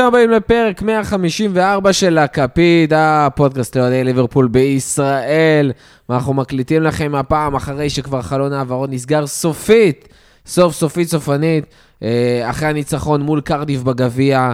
ברוכים 0.00 0.14
הבאים 0.14 0.30
לפרק 0.30 0.82
154 0.82 1.92
של 1.92 2.18
הכפית, 2.18 2.92
הפודקאסט 2.96 3.76
לאוהדי 3.76 4.04
ליברפול 4.04 4.48
בישראל. 4.48 5.72
ואנחנו 6.08 6.34
מקליטים 6.34 6.82
לכם 6.82 7.14
הפעם 7.14 7.54
אחרי 7.54 7.90
שכבר 7.90 8.22
חלון 8.22 8.52
העברות 8.52 8.90
נסגר 8.90 9.26
סופית, 9.26 10.08
סוף 10.46 10.74
סופית 10.74 11.08
סופנית, 11.08 11.64
אה, 12.02 12.50
אחרי 12.50 12.68
הניצחון 12.68 13.22
מול 13.22 13.40
קרדיף 13.40 13.82
בגביע. 13.82 14.52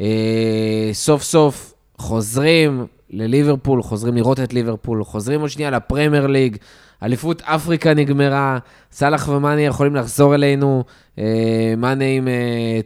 אה, 0.00 0.90
סוף 0.92 1.22
סוף 1.22 1.74
חוזרים 1.98 2.86
לליברפול, 3.10 3.82
חוזרים 3.82 4.16
לראות 4.16 4.40
את 4.40 4.52
ליברפול, 4.54 5.04
חוזרים 5.04 5.40
עוד 5.40 5.50
שנייה 5.50 5.70
לפרמייר 5.70 6.26
ליג. 6.26 6.56
אליפות 7.02 7.42
אפריקה 7.44 7.94
נגמרה, 7.94 8.58
סאלח 8.92 9.28
ומאני 9.28 9.66
יכולים 9.66 9.96
לחזור 9.96 10.34
אלינו, 10.34 10.84
אה, 11.18 11.74
מאני 11.76 12.16
עם 12.16 12.28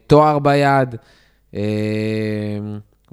תואר 0.07 0.39
ביד. 0.39 0.97
אה, 1.55 1.61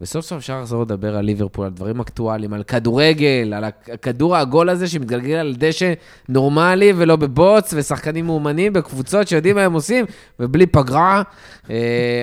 וסוף 0.01 0.25
סוף 0.25 0.37
אפשר 0.37 0.59
לחזור 0.61 0.81
לדבר 0.81 1.15
על 1.15 1.25
ליברפול, 1.25 1.65
על 1.65 1.71
דברים 1.71 1.99
אקטואליים, 1.99 2.53
על 2.53 2.63
כדורגל, 2.63 3.53
על 3.53 3.63
הכדור 3.63 4.35
העגול 4.35 4.69
הזה 4.69 4.87
שמתגלגל 4.87 5.35
על 5.35 5.55
דשא 5.57 5.93
נורמלי 6.29 6.93
ולא 6.95 7.15
בבוץ, 7.15 7.73
ושחקנים 7.77 8.25
מאומנים 8.25 8.73
בקבוצות 8.73 9.27
שיודעים 9.27 9.55
מה 9.55 9.61
הם 9.61 9.73
עושים, 9.73 10.05
ובלי 10.39 10.65
פגרה. 10.65 11.21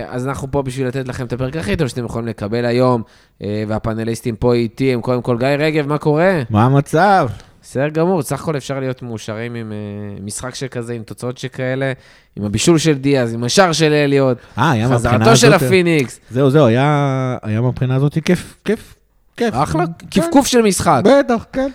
אז 0.09 0.27
אנחנו 0.27 0.51
פה 0.51 0.63
בשביל 0.63 0.87
לתת 0.87 1.09
לכם 1.09 1.27
את 1.27 1.33
הפרק 1.33 1.57
הכי 1.57 1.77
טוב 1.77 1.89
שאתם 1.89 2.05
יכולים 2.05 2.29
לקבל 2.29 2.65
היום, 2.65 3.03
והפאנליסטים 3.41 4.37
פה 4.37 4.55
איתי 4.55 4.93
הם 4.93 5.01
קודם 5.01 5.23
כל 5.23 5.39
גיא 5.39 5.49
רגב, 5.49 5.87
מה 5.87 5.99
קורה? 5.99 6.43
מה 6.51 6.65
המצב? 6.65 7.29
בסדר 7.69 7.89
גמור, 7.89 8.23
סך 8.23 8.41
הכל 8.41 8.57
אפשר 8.57 8.81
להיות 8.81 9.03
מאושרים 9.03 9.55
עם 9.55 9.73
uh, 9.73 10.23
משחק 10.23 10.55
שכזה, 10.55 10.93
עם 10.93 11.03
תוצאות 11.03 11.39
שכאלה, 11.39 11.93
עם 12.37 12.45
הבישול 12.45 12.79
של 12.79 12.95
דיאז, 12.95 13.35
עם 13.35 13.45
השער 13.45 13.73
של 13.73 13.93
אליוט, 13.93 14.39
אה. 14.59 14.73
חזרתו 14.93 15.37
של 15.37 15.53
הפיניקס. 15.53 16.21
זהו, 16.31 16.51
זהו, 16.51 16.67
היה, 16.67 17.37
היה 17.43 17.61
מהבחינה 17.61 17.95
הזאת 17.95 18.19
כיף, 18.25 18.57
כיף, 18.65 18.95
כיף. 19.37 19.55
אחלה, 19.55 19.85
כן. 19.99 20.21
קפקוף 20.21 20.47
של 20.47 20.63
משחק. 20.63 21.03
בטח, 21.05 21.45
כן. 21.53 21.71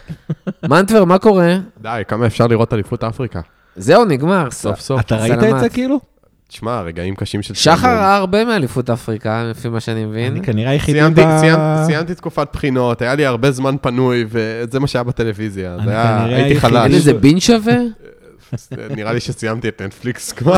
מנטבר, 0.69 1.05
מה 1.05 1.19
קורה? 1.19 1.57
די, 1.81 2.01
כמה 2.07 2.25
אפשר 2.25 2.47
לראות 2.47 2.73
אליפות 2.73 3.03
אפריקה? 3.03 3.39
זהו, 3.75 4.05
נגמר. 4.05 4.51
סוף 4.51 4.79
סוף. 4.79 5.01
אתה 5.01 5.15
ראית 5.15 5.43
את 5.43 5.59
זה 5.59 5.69
כאילו? 5.69 6.10
תשמע, 6.51 6.81
רגעים 6.81 7.15
קשים 7.15 7.41
של... 7.41 7.53
שחר 7.53 7.87
ראה 7.87 8.15
הרבה 8.15 8.45
מאליפות 8.45 8.89
אפריקה, 8.89 9.43
לפי 9.43 9.69
מה 9.69 9.79
שאני 9.79 10.05
מבין. 10.05 10.31
אני 10.31 10.41
כנראה 10.41 10.71
היחידי 10.71 10.99
ב... 11.13 11.39
סיימתי, 11.39 11.85
סיימתי 11.85 12.15
תקופת 12.15 12.47
בחינות, 12.53 13.01
היה 13.01 13.15
לי 13.15 13.25
הרבה 13.25 13.51
זמן 13.51 13.75
פנוי, 13.81 14.25
וזה 14.29 14.79
מה 14.79 14.87
שהיה 14.87 15.03
בטלוויזיה. 15.03 15.75
אני 15.75 15.83
כנראה 15.83 16.25
הייתי 16.25 16.35
היחידי 16.35 16.59
חלש. 16.59 16.85
אין 16.85 16.93
איזה 16.93 17.13
בין 17.13 17.39
שווה? 17.39 17.75
נראה 18.97 19.13
לי 19.13 19.19
שסיימתי 19.19 19.67
את 19.67 19.81
נטפליקס 19.81 20.31
כבר. 20.31 20.57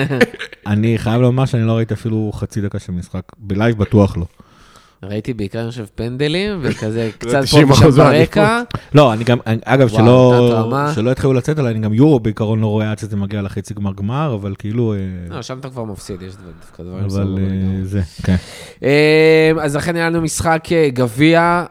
אני 0.66 0.98
חייב 0.98 1.20
לומר 1.20 1.44
שאני 1.44 1.66
לא 1.66 1.72
ראיתי 1.72 1.94
אפילו 1.94 2.30
חצי 2.34 2.60
דקה 2.60 2.78
של 2.78 2.92
משחק. 2.92 3.22
בלייב 3.38 3.78
בטוח 3.78 4.16
לא. 4.16 4.24
ראיתי 5.02 5.34
בעיקר, 5.34 5.60
אני 5.60 5.70
חושב, 5.70 5.84
פנדלים, 5.94 6.58
וכזה 6.62 7.10
קצת 7.18 7.40
90% 7.44 7.50
פה 7.50 7.88
ושם. 7.88 7.96
ברקע. 7.96 8.62
לא, 8.94 9.12
אני 9.12 9.24
גם, 9.24 9.38
אגב, 9.64 9.88
שלא, 9.88 11.10
התחילו 11.10 11.32
לצאת 11.32 11.58
עליי, 11.58 11.72
אני 11.72 11.80
גם 11.80 11.94
יורו 11.94 12.20
בעיקרון 12.20 12.60
לא 12.60 12.66
רואה 12.66 12.90
עד 12.90 12.98
שזה 12.98 13.16
מגיע 13.16 13.42
לחצי 13.42 13.74
גמר 13.74 13.92
גמר, 13.92 14.34
אבל 14.34 14.54
כאילו... 14.58 14.94
אה, 14.94 14.98
לא, 15.28 15.42
שם 15.42 15.58
אתה 15.58 15.70
כבר 15.70 15.84
מפסיד, 15.84 16.22
יש 16.22 16.34
דווקא 16.60 16.82
דברים 16.82 17.04
אבל 17.04 17.10
סבבה 17.10 17.40
אה. 17.40 17.84
זה, 17.84 18.00
כן. 18.22 18.36
אה, 18.82 19.52
אז 19.60 19.76
לכן 19.76 19.96
היה 19.96 20.10
לנו 20.10 20.20
משחק 20.20 20.68
גביע, 20.88 21.64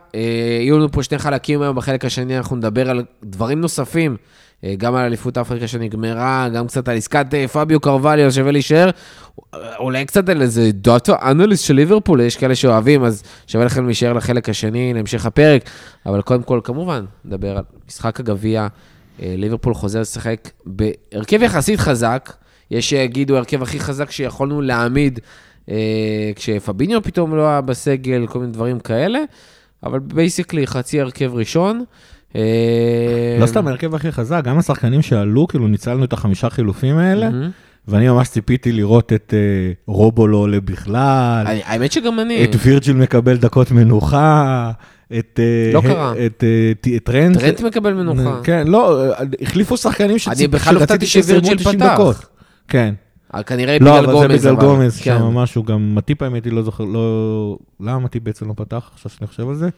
יהיו 0.62 0.78
לנו 0.78 0.92
פה 0.92 1.04
שני 1.04 1.18
חלקים 1.18 1.62
היום, 1.62 1.76
בחלק 1.76 2.06
השני 2.06 2.38
אנחנו 2.38 2.56
נדבר 2.56 2.90
על 2.90 3.04
דברים 3.24 3.62
נוספים, 3.62 4.18
גם 4.78 4.96
על 4.96 5.06
אליפות 5.06 5.38
אפריקה 5.38 5.68
שנגמרה, 5.68 6.50
גם 6.54 6.68
קצת 6.68 6.88
על 6.88 6.98
עסקת 6.98 7.34
אה, 7.34 7.48
פביו 7.48 7.80
קרווליו, 7.80 8.32
שווה 8.32 8.52
להישאר, 8.52 8.90
אה, 9.54 9.78
אולי 9.78 10.06
קצת 10.06 10.30
על 10.30 10.42
איזה 10.42 10.72
דאטה 10.72 11.16
אנליסט 11.32 11.66
של 11.66 11.74
ליברפול, 11.74 12.22
יש 12.22 12.38
כאלה 12.38 12.56
שאוהבים, 12.56 13.04
אז 13.04 13.24
שווה 13.48 13.66
לכם 13.66 13.86
להישאר 13.86 14.14
לחלק 14.14 14.50
השני, 14.50 14.94
להמשך 14.94 15.26
הפרק, 15.26 15.70
אבל 16.06 16.22
קודם 16.22 16.44
כל, 16.44 16.60
כמובן, 16.64 17.06
נדבר 17.26 17.58
על 17.58 17.64
משחק 17.88 18.20
הגביע, 18.20 18.68
אה, 19.22 19.36
ליברפול 19.38 19.74
חוזר 19.74 20.02
לשחק 20.02 20.50
בהרכב 20.66 21.42
יחסית 21.42 21.80
חזק, 21.80 22.34
יש 22.72 22.90
שיגידו 22.90 23.36
ההרכב 23.36 23.62
הכי 23.62 23.80
חזק 23.80 24.12
שיכולנו 24.12 24.62
להעמיד 24.62 25.20
אה, 25.70 26.32
כשפביניו 26.36 27.04
פתאום 27.04 27.36
לא 27.36 27.48
היה 27.48 27.62
בסגל, 27.62 28.28
כל 28.28 28.40
מיני 28.40 28.52
דברים 28.52 28.80
כאלה, 28.80 29.20
אבל 29.84 30.00
basically 30.00 30.68
חצי 30.68 31.02
הרכב 31.02 31.32
ראשון. 31.36 31.84
אה, 32.36 32.42
לא 33.42 33.46
סתם 33.46 33.68
ההרכב 33.68 33.96
הכי 33.96 34.12
חזק, 34.12 34.42
גם 34.44 34.58
השחקנים 34.58 35.02
שעלו, 35.02 35.48
כאילו 35.48 35.68
ניצלנו 35.68 36.04
את 36.04 36.14
החמישה 36.14 36.50
חילופים 36.50 36.98
האלה. 36.98 37.30
ואני 37.88 38.10
ממש 38.10 38.28
ציפיתי 38.30 38.72
לראות 38.72 39.14
את 39.14 39.34
אה, 39.38 39.72
רובו 39.88 40.28
לא 40.28 40.38
עולה 40.38 40.62
בכלל, 40.62 41.44
אני- 41.48 41.62
האמת 41.66 41.92
שגם 41.92 42.20
אני, 42.20 42.44
את 42.44 42.56
וירג'יל 42.66 42.96
מקבל 42.96 43.38
דקות 43.38 43.72
מנוחה, 43.72 44.72
את... 45.20 45.40
אה, 45.40 45.72
לא 45.74 45.80
ה- 45.80 45.82
קרה. 45.82 46.14
את 46.26 46.44
טרנט. 47.04 47.38
טרנט 47.38 47.62
מקבל 47.62 47.94
מנוחה. 47.94 48.40
כן, 48.44 48.68
לא, 48.68 49.04
החליפו 49.42 49.78
שחקנים 49.78 50.18
שציפ- 50.18 50.32
אני 50.38 50.48
בכלל 50.48 50.76
הופתעתי 50.76 51.06
שיסיימו 51.06 51.40
שווירג'יל 51.46 51.58
90 51.66 51.80
פתח. 51.80 51.94
דקות. 51.94 52.26
כן. 52.68 52.94
אה, 53.36 53.44
כנראה 53.44 53.78
לא, 53.82 53.92
בגלל 53.92 54.04
אבל 54.04 54.14
גומז. 54.14 54.42
זה 54.42 54.52
בגלל 54.52 54.68
אבל- 54.68 54.78
גומז, 54.78 54.98
כן. 55.02 55.18
שם 55.20 55.24
משהו, 55.26 55.64
גם 55.64 55.96
מטיפ 55.96 56.22
האמת 56.22 56.46
היא 56.46 56.54
לא 56.54 56.64
זוכר, 56.64 56.84
לא... 56.84 57.58
למה 57.80 58.00
מטיפ 58.00 58.24
בעצם 58.24 58.48
לא 58.48 58.54
פתח, 58.58 58.90
עכשיו 58.94 59.12
שאני 59.18 59.28
חושב 59.28 59.50
על 59.50 59.56
זה? 59.56 59.70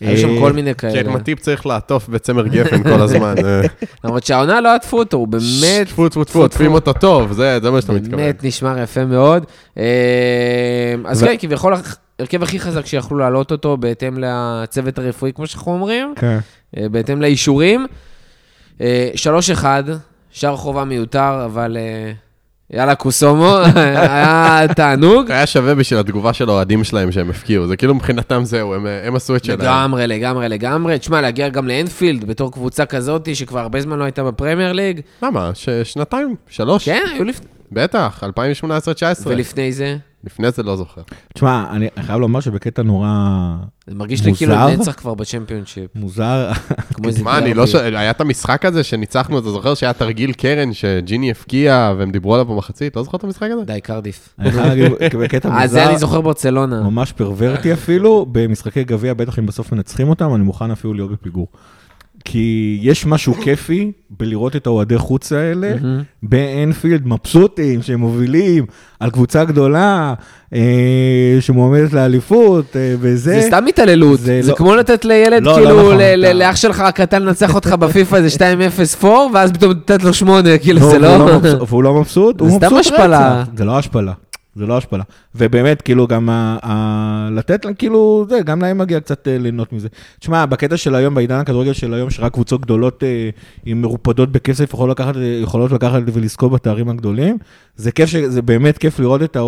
היו 0.00 0.18
שם 0.18 0.28
אה, 0.28 0.40
כל 0.40 0.52
מיני 0.52 0.74
כאלה. 0.74 1.10
מטיפ 1.10 1.40
צריך 1.40 1.66
לעטוף 1.66 2.08
בצמר 2.08 2.46
גפן 2.46 2.82
כל 2.82 3.02
הזמן. 3.02 3.34
אה, 3.44 3.60
למרות 4.04 4.24
שהעונה 4.24 4.60
לא 4.60 4.74
עטפו 4.74 4.98
אותו, 4.98 5.16
הוא 5.16 5.28
באמת, 5.28 5.86
טפו 5.88 6.08
טפו 6.08 6.24
טפו, 6.24 6.38
עוטפים 6.40 6.74
אותו 6.74 6.92
טוב, 6.92 7.32
זה 7.32 7.58
זה 7.62 7.70
מה 7.70 7.80
שאתה 7.80 7.92
מתכוון. 7.92 8.16
באמת 8.16 8.44
נשמר 8.44 8.78
יפה 8.78 9.04
מאוד. 9.04 9.44
אה, 9.78 9.84
אז 11.04 11.22
כן, 11.22 11.34
כביכול 11.38 11.74
ההרכב 12.18 12.42
הכי 12.42 12.60
חזק 12.60 12.86
שיכלו 12.86 13.18
להעלות 13.18 13.50
אותו 13.50 13.76
בהתאם 13.76 14.18
לצוות 14.18 14.98
הרפואי, 14.98 15.32
כמו 15.32 15.46
שאנחנו 15.46 15.72
אומרים. 15.72 16.14
כן. 16.16 16.38
בהתאם 16.76 17.22
לאישורים. 17.22 17.86
אה, 18.80 19.10
3-1, 19.60 19.64
שער 20.30 20.56
חובה 20.56 20.84
מיותר, 20.84 21.42
אבל 21.44 21.76
יאללה 22.72 22.94
קוסומו, 22.94 23.56
היה 23.74 24.64
תענוג. 24.76 25.30
היה 25.30 25.46
שווה 25.46 25.74
בשביל 25.74 25.98
התגובה 26.00 26.32
של 26.32 26.48
האוהדים 26.48 26.84
שלהם 26.84 27.12
שהם 27.12 27.30
הפקיעו, 27.30 27.66
זה 27.66 27.76
כאילו 27.76 27.94
מבחינתם 27.94 28.40
זהו, 28.44 28.74
הם- 28.74 28.86
הם 29.04 29.16
עשו 29.16 29.36
את 29.36 29.44
שלהם. 29.44 29.60
לגמרי, 29.60 30.06
לגמרי, 30.06 30.48
לגמרי. 30.48 30.98
תשמע, 30.98 31.20
להגיע 31.20 31.48
גם 31.48 31.68
לאנפילד 31.68 32.24
בתור 32.24 32.52
קבוצה 32.52 32.86
כזאת, 32.86 33.28
שכבר 33.36 33.60
הרבה 33.60 33.80
זמן 33.80 33.98
לא 33.98 34.04
הייתה 34.04 34.24
בפרמייר 34.24 34.72
ליג. 34.72 35.00
למה? 35.22 35.50
ש- 35.54 35.68
שנתיים? 35.84 36.34
שלוש? 36.48 36.84
כן, 36.84 37.02
היו 37.14 37.24
לפני... 37.24 37.46
בטח, 37.72 38.22
2018-2019. 38.24 38.26
ולפני 39.26 39.72
זה, 39.72 39.96
לפני 40.24 40.50
זה 40.50 40.62
לא 40.62 40.76
זוכר. 40.76 41.02
תשמע, 41.34 41.64
אני 41.70 41.88
חייב 42.00 42.20
לומר 42.20 42.40
שבקטע 42.40 42.82
נורא 42.82 43.08
זה 43.86 43.94
מרגיש 43.94 44.24
לי 44.24 44.34
כאילו 44.34 44.54
מוזר. 44.56 44.76
נצח 44.76 44.92
כבר 44.92 45.14
בצ'מפיונשיפ. 45.14 45.90
מוזר. 45.94 46.52
איזה 47.04 47.22
מה, 47.22 47.38
אני. 47.38 47.54
לא 47.54 47.66
ש... 47.66 47.74
היה 47.74 48.10
את 48.10 48.20
המשחק 48.20 48.64
הזה 48.64 48.84
שניצחנו, 48.84 49.38
אתה 49.38 49.50
זוכר 49.50 49.74
שהיה 49.74 49.92
תרגיל 49.92 50.32
קרן 50.32 50.72
שג'יני 50.72 51.30
הפקיע 51.30 51.94
והם 51.98 52.10
דיברו 52.10 52.34
עליו 52.34 52.46
במחצית? 52.46 52.96
לא 52.96 53.02
זוכר 53.02 53.16
את 53.18 53.24
המשחק 53.24 53.48
הזה? 53.50 53.64
די, 53.64 53.80
קרדיף. 53.80 54.34
אני 54.38 54.50
חייב 54.50 54.66
להגיד, 54.66 54.92
בקטע 55.20 55.48
אה, 55.48 55.66
זה 55.66 55.82
אני 55.82 55.92
מוזר, 55.92 56.06
זוכר 56.06 56.20
ברצלונה. 56.20 56.82
ממש 56.82 57.12
פרוורטי 57.12 57.72
אפילו, 57.72 58.26
במשחקי 58.32 58.84
גביע, 58.84 59.14
בטח 59.14 59.38
אם 59.38 59.46
בסוף 59.46 59.72
מנצחים 59.72 60.08
אותם, 60.08 60.34
אני 60.34 60.42
מוכן 60.42 60.70
אפילו 60.70 60.94
להיות 60.94 61.10
בפיגור. 61.10 61.46
כי 62.24 62.78
יש 62.82 63.06
משהו 63.06 63.34
כיפי 63.34 63.92
בלראות 64.10 64.56
את 64.56 64.66
האוהדי 64.66 64.98
חוץ 64.98 65.32
האלה. 65.32 65.74
באנפילד, 66.22 67.06
מבסוטים, 67.06 67.82
שהם 67.82 68.00
מובילים 68.00 68.66
על 69.00 69.10
קבוצה 69.10 69.44
גדולה, 69.44 70.14
אה, 70.54 70.60
שמועמדת 71.40 71.92
לאליפות, 71.92 72.76
אה, 72.76 72.94
וזה. 73.00 73.40
זה 73.40 73.46
סתם 73.46 73.64
התעללות, 73.68 74.20
זה 74.20 74.38
זה 74.42 74.50
לא- 74.50 74.56
כמו 74.56 74.74
לתת 74.76 75.04
לילד, 75.04 75.42
לא, 75.42 75.52
לא 75.52 75.56
כאילו, 75.56 75.82
נכון, 75.82 75.96
ל- 75.98 76.14
ל- 76.16 76.32
לאח 76.38 76.56
שלך 76.56 76.80
הקטן 76.80 77.22
לנצח 77.22 77.54
אותך 77.54 77.68
בפיפא 77.72 78.16
איזה 78.16 78.30
2-0 78.30 78.94
פור, 78.94 79.30
ואז 79.34 79.52
פתאום 79.52 79.70
לתת 79.70 80.02
לו 80.02 80.14
8, 80.14 80.58
כאילו, 80.58 80.80
לא, 80.80 80.90
זה 80.90 80.98
לא... 80.98 81.38
מבסוט- 81.38 81.68
והוא 81.68 81.82
לא 81.82 81.94
מבסוט, 81.94 82.38
זה 82.38 82.44
הוא 82.44 82.56
מבסוט. 82.56 82.72
רצח. 83.42 83.50
זה 83.56 83.64
לא 83.64 83.78
השפלה. 83.78 84.12
זה 84.56 84.66
לא 84.66 84.76
השפלה. 84.76 85.02
ובאמת, 85.34 85.82
כאילו, 85.82 86.06
גם 86.06 86.28
ה, 86.30 86.58
ה, 86.62 87.28
לתת 87.32 87.66
כאילו, 87.78 88.26
זה, 88.28 88.40
גם 88.44 88.62
להם 88.62 88.78
מגיע 88.78 89.00
קצת 89.00 89.28
אה, 89.28 89.38
ליהנות 89.38 89.72
מזה. 89.72 89.88
תשמע, 90.20 90.46
בקטע 90.46 90.76
של 90.76 90.94
היום, 90.94 91.14
בעידן 91.14 91.38
הכדורגל 91.38 91.72
של 91.72 91.94
היום, 91.94 92.10
שרק 92.10 92.32
קבוצות 92.32 92.60
גדולות 92.60 93.02
אה, 93.04 93.30
עם 93.64 93.82
מרופדות 93.82 94.32
בכסף 94.32 94.72
יכולות 94.72 95.00
לקחת, 95.00 95.16
אה, 95.16 95.22
יכולות 95.42 95.72
לקחת 95.72 96.02
ולזכות 96.12 96.52
בתארים 96.52 96.88
הגדולים, 96.88 97.38
זה 97.76 97.92
כיף, 97.92 98.08
ש- 98.08 98.16
זה 98.16 98.42
באמת 98.42 98.78
כיף 98.78 98.98
לראות 99.00 99.22
את, 99.22 99.36
ה, 99.36 99.40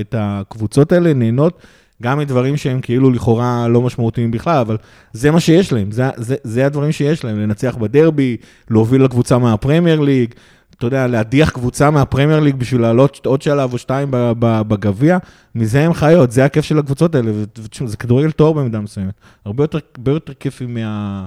את 0.00 0.14
הקבוצות 0.18 0.92
האלה 0.92 1.14
נהנות. 1.14 1.58
גם 2.02 2.18
מדברים 2.18 2.56
שהם 2.56 2.80
כאילו 2.80 3.10
לכאורה 3.10 3.68
לא 3.68 3.82
משמעותיים 3.82 4.30
בכלל, 4.30 4.56
אבל 4.58 4.76
זה 5.12 5.30
מה 5.30 5.40
שיש 5.40 5.72
להם, 5.72 5.90
זה, 5.90 6.04
זה, 6.16 6.36
זה 6.42 6.66
הדברים 6.66 6.92
שיש 6.92 7.24
להם, 7.24 7.38
לנצח 7.40 7.76
בדרבי, 7.76 8.36
להוביל 8.70 9.04
לקבוצה 9.04 9.38
מהפרמייר 9.38 10.00
ליג, 10.00 10.34
אתה 10.78 10.86
יודע, 10.86 11.06
להדיח 11.06 11.50
קבוצה 11.50 11.90
מהפרמייר 11.90 12.40
ליג 12.40 12.56
בשביל 12.56 12.80
לעלות 12.80 13.26
עוד 13.26 13.42
שלב 13.42 13.72
או 13.72 13.78
שתיים 13.78 14.08
בגביע, 14.40 15.18
מזה 15.54 15.80
הם 15.80 15.92
חיות, 15.92 16.30
זה 16.30 16.44
הכיף 16.44 16.64
של 16.64 16.78
הקבוצות 16.78 17.14
האלה, 17.14 17.30
ותשמע, 17.34 17.88
זה 17.88 17.96
כדורגל 17.96 18.30
טהור 18.30 18.54
במידה 18.54 18.80
מסוימת. 18.80 19.14
הרבה 19.44 19.64
יותר, 19.64 19.78
הרבה 19.96 20.12
יותר 20.12 20.32
כיפי 20.34 20.66
מה, 20.66 21.26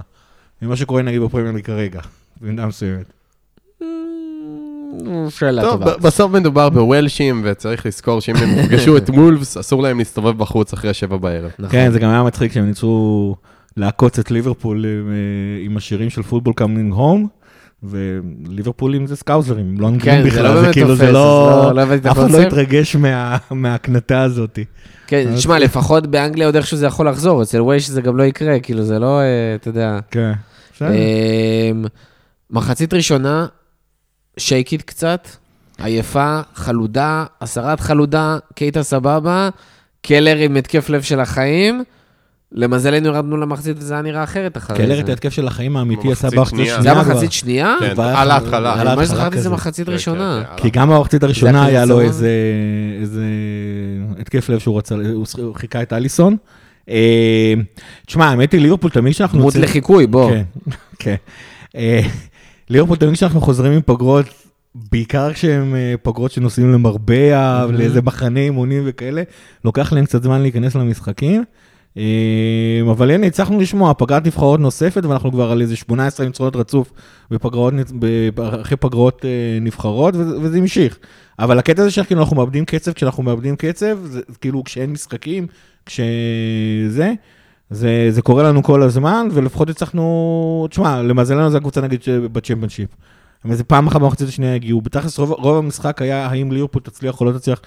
ממה 0.62 0.76
שקורה 0.76 1.02
נגיד 1.02 1.22
בפרמייר 1.22 1.52
ליג 1.52 1.64
כרגע, 1.64 2.00
במידה 2.40 2.66
מסוימת. 2.66 3.12
Mm, 3.80 3.84
שאלה 5.28 5.62
טוב, 5.62 5.72
טובה. 5.72 5.96
בסוף 5.96 6.32
מדובר 6.32 6.68
בוולשים, 6.68 7.42
וצריך 7.44 7.86
לזכור 7.86 8.20
שאם 8.20 8.36
הם 8.36 8.58
יפגשו 8.58 8.96
את 8.96 9.10
וולפס, 9.10 9.56
אסור 9.56 9.82
להם 9.82 9.98
להסתובב 9.98 10.38
בחוץ 10.38 10.72
אחרי 10.72 10.94
שבע 10.94 11.16
בערב. 11.16 11.50
נכון. 11.58 11.72
כן, 11.72 11.90
זה 11.92 11.98
גם 11.98 12.10
היה 12.10 12.22
מצחיק 12.22 12.52
שהם 12.52 12.66
ניסו 12.66 13.36
לעקוץ 13.76 14.18
את 14.18 14.30
ליברפול 14.30 14.76
עם, 14.76 15.08
אה, 15.12 15.64
עם 15.64 15.76
השירים 15.76 16.10
של 16.10 16.22
football 16.22 16.54
coming 16.54 16.92
home, 16.92 17.28
וליברפולים 17.84 19.06
זה 19.06 19.16
סקאוזרים, 19.16 19.66
הם 19.68 19.80
לא 19.80 19.88
אנגלים 19.88 20.16
כן, 20.16 20.30
זה 20.30 20.36
בכלל, 20.36 20.54
לא 20.54 20.60
זה 20.66 20.72
כאילו, 20.72 20.86
תופס, 20.88 20.98
זה 21.00 21.08
אז 21.08 21.14
לא... 21.14 21.62
לא- 21.68 21.74
לא 21.74 21.80
הבאתי 21.82 22.00
את 22.00 22.06
אף 22.06 22.18
אחד 22.18 22.30
לא. 22.30 22.38
התרגש 22.42 22.96
מה- 22.96 23.36
מההקנטה 23.50 24.22
הזאת. 24.22 24.58
כן, 25.06 25.32
תשמע, 25.36 25.58
לפחות 25.58 26.06
באנגליה 26.06 26.46
עוד 26.46 26.56
איכשהו 26.56 26.76
זה 26.76 26.86
יכול 26.86 27.08
לחזור, 27.08 27.42
אצל 27.42 27.60
וויילס 27.60 27.90
זה 27.90 28.00
גם 28.02 28.16
לא 28.16 28.22
יקרה, 28.22 28.60
כאילו, 28.60 28.82
זה 28.82 28.98
לא, 28.98 29.20
אה, 29.20 29.24
אתה 29.54 29.68
יודע. 29.68 29.98
כן. 30.10 30.32
בסדר. 30.74 30.88
אמ, 30.90 31.84
מחצית 32.50 32.94
ראשונה, 32.94 33.46
שייקית 34.36 34.82
קצת, 34.82 35.28
עייפה, 35.78 36.40
חלודה, 36.54 37.24
הסרת 37.40 37.80
חלודה, 37.80 38.36
קייטה 38.54 38.82
סבבה, 38.82 39.48
קלר 40.02 40.36
עם 40.36 40.56
התקף 40.56 40.88
לב 40.90 41.02
של 41.02 41.20
החיים. 41.20 41.84
למזלנו 42.54 43.06
ירדנו 43.06 43.36
למחצית 43.36 43.76
וזה 43.78 43.94
היה 43.94 44.02
נראה 44.02 44.24
אחרת 44.24 44.56
אחרי 44.56 44.76
זה. 44.76 44.82
קלר 44.82 45.00
את 45.00 45.08
ההתקף 45.08 45.32
של 45.32 45.46
החיים 45.46 45.76
האמיתי 45.76 46.12
עשה 46.12 46.30
במחצית 46.30 46.58
שנייה. 46.58 46.82
זה 46.82 46.92
היה. 46.92 47.00
מחצית 47.00 47.32
שנייה? 47.32 47.76
כן, 47.80 48.00
על 48.00 48.30
ההתחלה. 48.30 48.82
אני 48.82 48.96
ממש 48.96 49.08
זכרתי 49.08 49.36
שזה. 49.36 49.50
מחצית 49.50 49.86
כן, 49.86 49.92
ראשונה. 49.92 50.42
כן, 50.44 50.56
כן. 50.56 50.62
כי 50.62 50.70
גם 50.70 50.90
במחצית 50.90 51.22
הראשונה 51.22 51.60
זה 51.60 51.66
היה 51.66 51.84
לו. 51.84 52.00
איזה 52.00 52.30
התקף 54.18 54.48
לב 54.48 54.58
שהוא 54.58 54.78
רצה, 54.78 54.94
הוא 55.38 55.54
חיכה 55.54 55.82
את 55.82 55.92
אליסון. 55.92 56.36
אה, 56.88 57.54
תשמע, 58.06 58.26
האמת 58.26 58.52
היא, 58.52 58.60
ליברפול 58.60 58.90
תמיד 58.90 59.12
כשאנחנו... 59.12 59.38
דמות 59.38 59.54
לחיקוי, 59.54 60.06
בוא. 60.06 60.30
כן, 60.30 60.42
כן. 60.98 61.14
אה, 61.76 62.00
ליברפול 62.70 62.96
תמיד 62.96 63.14
כשאנחנו 63.14 63.40
חוזרים 63.40 63.72
עם 63.72 63.80
פגרות, 63.86 64.26
בעיקר 64.74 65.32
כשהם 65.32 65.74
אה, 65.74 65.94
פגרות 66.02 66.30
שנוסעים 66.30 66.72
למרבה, 66.72 67.66
לאיזה 67.66 68.02
מחנה 68.02 68.40
אימונים 68.40 68.82
וכאלה, 68.86 69.22
לוקח 69.64 69.92
להם 69.92 70.04
קצת 70.04 70.22
זמן 70.22 70.42
להיכנס 70.42 70.74
למשחקים. 70.74 71.44
אה, 71.96 72.80
אבל 72.90 73.10
הנה, 73.10 73.26
הצלחנו 73.26 73.60
לשמוע, 73.60 73.94
פגרת 73.98 74.26
נבחרות 74.26 74.60
נוספת, 74.60 75.04
ואנחנו 75.04 75.32
כבר 75.32 75.50
על 75.50 75.60
איזה 75.60 75.76
18 75.76 76.26
ניצחונות 76.26 76.56
רצוף 76.56 76.92
בפגרות, 77.30 77.74
אחרי 78.62 78.76
פגרות 78.76 79.24
אה, 79.24 79.58
נבחרות, 79.60 80.14
וזה 80.16 80.58
המשיך. 80.58 80.98
אבל 81.38 81.58
הקטע 81.58 81.82
הזה 81.82 81.90
שכאילו 81.90 82.20
אנחנו 82.20 82.36
מאבדים 82.36 82.64
קצב, 82.64 82.92
כשאנחנו 82.92 83.22
מאבדים 83.22 83.56
קצב, 83.56 83.98
זה 84.04 84.20
כאילו 84.40 84.64
כשאין 84.64 84.92
משחקים, 84.92 85.46
כשזה, 85.86 87.12
זה, 87.70 88.06
זה 88.10 88.22
קורה 88.22 88.42
לנו 88.42 88.62
כל 88.62 88.82
הזמן, 88.82 89.28
ולפחות 89.32 89.70
הצלחנו, 89.70 90.66
תשמע, 90.70 91.02
למזלנו 91.02 91.50
זו 91.50 91.56
הקבוצה 91.56 91.80
נגיד 91.80 92.00
בצ'מפיונשיפ. 92.32 92.88
אבל 93.44 93.54
זה 93.54 93.64
פעם 93.64 93.86
אחת 93.86 94.00
במחצית 94.00 94.28
השנייה 94.28 94.54
הגיעו. 94.54 94.80
בתכלס 94.80 95.18
רוב, 95.18 95.30
רוב 95.30 95.56
המשחק 95.56 96.02
היה 96.02 96.26
האם 96.26 96.52
ליברפול 96.52 96.82
תצליח 96.82 97.20
או 97.20 97.24
לא 97.24 97.38
תצליח 97.38 97.60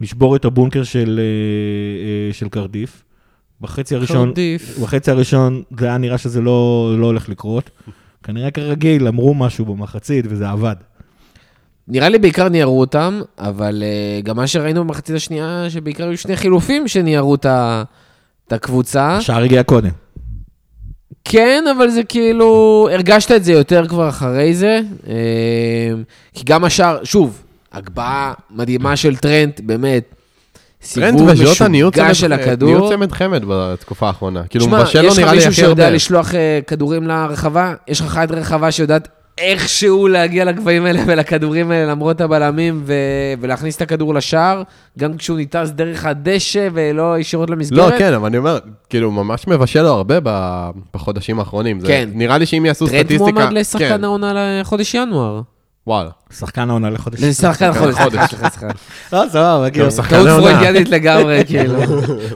לשבור 0.00 0.36
את 0.36 0.44
הבונקר 0.44 0.82
של, 0.82 1.20
אה, 1.22 2.28
אה, 2.28 2.32
של 2.32 2.48
קרדיף. 2.48 3.02
בחצי 3.62 3.94
הראשון. 3.94 4.32
בחצי 4.82 5.10
הראשון 5.10 5.62
זה 5.78 5.86
היה 5.86 5.98
נראה 5.98 6.18
שזה 6.18 6.40
לא, 6.40 6.94
לא 6.98 7.06
הולך 7.06 7.28
לקרות. 7.28 7.70
כנראה 8.24 8.50
כרגיל, 8.50 9.08
אמרו 9.08 9.34
משהו 9.34 9.64
במחצית 9.64 10.24
וזה 10.28 10.48
עבד. 10.48 10.76
נראה 11.88 12.08
לי 12.08 12.18
בעיקר 12.18 12.48
ניירו 12.48 12.80
אותם, 12.80 13.20
אבל 13.38 13.82
אה, 13.86 14.20
גם 14.20 14.36
מה 14.36 14.46
שראינו 14.46 14.84
במחצית 14.84 15.16
השנייה, 15.16 15.66
שבעיקר 15.68 16.08
היו 16.08 16.18
שני 16.18 16.36
חילופים 16.36 16.88
שניירו 16.88 17.34
את 17.34 17.46
הקבוצה. 18.50 19.16
השער 19.16 19.42
הגיע 19.42 19.62
קודם. 19.62 19.90
כן, 21.24 21.64
אבל 21.76 21.90
זה 21.90 22.02
כאילו, 22.02 22.88
הרגשת 22.92 23.32
את 23.32 23.44
זה 23.44 23.52
יותר 23.52 23.86
כבר 23.88 24.08
אחרי 24.08 24.54
זה. 24.54 24.80
אה, 25.08 25.92
כי 26.34 26.44
גם 26.44 26.64
השאר, 26.64 27.04
שוב, 27.04 27.42
הגבהה 27.72 28.32
מדהימה 28.50 28.96
של 28.96 29.16
טרנט, 29.16 29.60
באמת. 29.60 30.14
סיבוב 30.82 31.28
וז'וטה 31.28 31.68
נהיו 31.68 31.88
משוגע 31.88 32.04
צמד- 32.04 32.14
של 32.14 32.28
נהיו 32.28 32.40
הכדור. 32.40 32.90
צמד 32.90 33.12
חמד 33.12 33.42
בתקופה 33.48 34.06
האחרונה. 34.06 34.42
כאילו, 34.50 34.68
מבשל 34.68 35.04
יש 35.04 35.12
לך 35.12 35.18
נראה 35.18 35.30
לי 35.32 35.36
מישהו 35.36 35.50
הכי 35.52 35.60
שיודע 35.60 35.84
הרבה. 35.84 35.94
לשלוח 35.96 36.34
אה, 36.34 36.58
כדורים 36.66 37.06
לרחבה, 37.08 37.74
יש 37.88 38.00
לך 38.00 38.06
חד 38.06 38.32
רחבה 38.32 38.70
שיודעת 38.70 39.08
איכשהו 39.38 40.08
להגיע 40.08 40.44
לגבהים 40.44 40.84
האלה 40.86 41.00
ולכדורים 41.06 41.70
האלה 41.70 41.90
למרות 41.90 42.20
הבלמים 42.20 42.82
ו... 42.86 42.92
ולהכניס 43.40 43.76
את 43.76 43.82
הכדור 43.82 44.14
לשער, 44.14 44.62
גם 44.98 45.16
כשהוא 45.16 45.36
ניטס 45.36 45.70
דרך 45.70 46.06
הדשא 46.06 46.68
ולא 46.72 47.18
ישירות 47.18 47.50
לא, 47.50 47.56
למסגרת. 47.56 47.94
כן, 47.98 48.12
אבל 48.14 48.26
אני 48.26 48.38
אומר, 48.38 48.58
כאילו, 48.90 49.10
ממש 49.10 49.46
מבשל 49.48 49.82
לו 49.82 49.88
הרבה 49.88 50.14
ב- 50.22 50.70
בחודשים 50.94 51.38
האחרונים. 51.38 51.80
זה- 51.80 51.86
כן. 51.86 52.08
נראה 52.14 52.38
לי 52.38 52.46
שאם 52.46 52.66
יעשו 52.66 52.86
סטטיסטיקה... 52.86 53.18
מועמד 53.32 53.52
לשחקן 53.52 53.88
כן, 53.88 54.04
העונה 54.04 54.32
לחודש 54.60 54.94
ינואר. 54.94 55.40
וואלה. 55.86 56.10
שחקן 56.32 56.70
העונה 56.70 56.90
לחודש. 56.90 57.22
לשחקן 57.22 57.72
חודש. 57.72 57.94
חודש. 57.94 58.18
סליחה, 58.30 58.50
סליחה. 58.50 58.66
לא, 59.12 59.24
סבבה, 59.28 59.70
כאילו. 59.72 59.90
שחקן 59.90 60.16
טעות 60.16 60.28
העונה. 60.28 60.50
פרוידיאנית 60.50 60.88
לגמרי, 60.88 61.42
כאילו. 61.48 61.74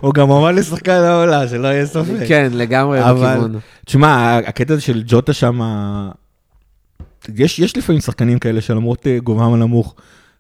הוא 0.01 0.15
גם 0.15 0.31
אמר 0.31 0.51
לשחקן 0.53 0.93
העונה, 0.93 1.49
שלא 1.49 1.69
יהיה 1.69 1.87
ספק. 1.87 2.25
כן, 2.29 2.49
לגמרי 2.53 3.11
אבל- 3.11 3.27
בכיוון. 3.39 3.59
תשמע, 3.85 4.37
הקטע 4.47 4.73
הזה 4.75 4.83
של 4.83 5.03
ג'וטה 5.07 5.33
שם, 5.33 5.61
יש, 7.39 7.77
לפעמים 7.77 8.01
שחקנים 8.01 8.39
כאלה 8.39 8.61
שלמרות 8.61 9.07
אה, 9.07 9.19
גובהם 9.25 9.53
הנמוך, 9.55 9.95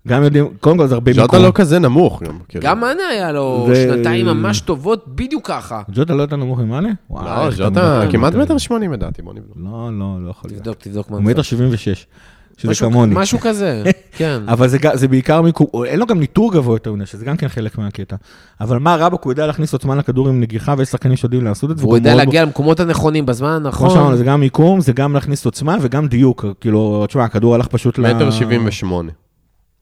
גם 0.08 0.22
יודעים, 0.22 0.48
קודם 0.60 0.78
כל 0.78 0.86
זה 0.86 0.94
הרבה 0.94 1.12
ז'וטה 1.12 1.38
לא 1.38 1.52
כזה 1.54 1.78
נמוך 1.78 2.22
גם. 2.22 2.38
כאילו. 2.48 2.64
גם 2.64 2.80
מאנה 2.80 3.02
היה 3.10 3.32
לו 3.32 3.66
זה- 3.68 3.88
שנתיים 3.94 4.26
ממש 4.26 4.60
טובות, 4.60 5.04
בדיוק 5.08 5.46
ככה. 5.48 5.82
ג'וטה 5.92 6.14
לא 6.14 6.22
יותר 6.22 6.36
נמוך 6.36 6.58
ממאנה? 6.58 6.88
לא, 7.10 7.50
ז'וטה 7.50 7.70
מדבר? 7.70 8.12
כמעט 8.12 8.34
מטר 8.34 8.58
שמונים 8.58 8.92
לדעתי, 8.92 9.22
בוא 9.22 9.34
נבדוק. 9.34 9.56
לא, 9.56 9.88
לא, 9.92 10.16
לא 10.24 10.30
יכול 10.30 10.50
להיות. 10.50 10.62
תבדוק, 10.62 10.78
תבדוק 10.82 11.10
מה 11.10 11.16
הוא 11.16 11.24
מטר 11.24 11.42
שבעים 11.42 11.68
ושש, 11.72 12.06
שזה 12.56 12.70
משהו- 12.70 12.90
כמוני. 12.90 13.14
משהו 13.16 13.38
כזה, 13.38 13.82
כן. 14.18 14.42
אבל 14.48 14.68
זה, 14.68 14.78
זה 14.94 15.08
בעיקר 15.08 15.42
מיקום, 15.42 15.66
או 15.74 15.84
אין 15.84 15.98
לו 16.00 16.06
גם 16.06 16.20
ניטור 16.20 16.52
גבוה 16.52 16.74
יותר 16.74 16.92
מדי, 16.92 17.06
שזה 17.06 17.24
גם 17.24 17.36
כן 17.36 17.48
חלק 17.48 17.78
מהקטע. 17.78 18.16
אבל 18.60 18.78
מה 18.78 18.96
רבק, 18.96 19.22
הוא 19.22 19.32
יודע 19.32 19.46
להכניס 19.46 19.72
עוצמה 19.72 19.94
לכדור 19.94 20.28
עם 20.28 20.40
נגיחה, 20.40 20.74
ויש 20.78 20.88
שחקנים 20.88 21.16
שיודעים 21.16 21.44
לעשות 21.44 21.70
את 21.70 21.78
זה. 21.78 21.84
והוא 21.84 21.98
גם 21.98 22.04
יודע 22.04 22.14
להגיע 22.14 22.42
למקומות 22.44 22.80
הנכונים 22.80 23.26
בזמן 23.26 23.56
כמו 23.58 23.66
הנכון. 23.66 23.90
שאמרנו, 23.90 24.16
זה 24.16 24.24
גם 24.24 24.40
מיקום, 24.40 24.80
זה 24.80 24.92
גם 24.92 25.14
להכניס 25.14 25.44
עוצמה 25.44 25.76
וגם 25.82 26.08
דיוק. 26.08 26.44
כאילו, 26.60 27.04
תשמע, 27.08 27.24
הכדור 27.24 27.54
הלך 27.54 27.66
פשוט 27.66 27.98
ל... 27.98 28.14
מטר 28.14 28.30
שבעים 28.30 28.62
ושמונה. 28.66 29.12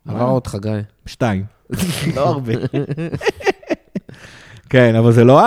עבר 0.09 0.25
אותך, 0.29 0.57
גיא. 0.63 0.71
שתיים. 1.07 1.45
לא 2.17 2.29
הרבה. 2.29 2.53
כן, 4.71 4.95
אבל 4.95 5.13
זה 5.13 5.25
לא 5.25 5.41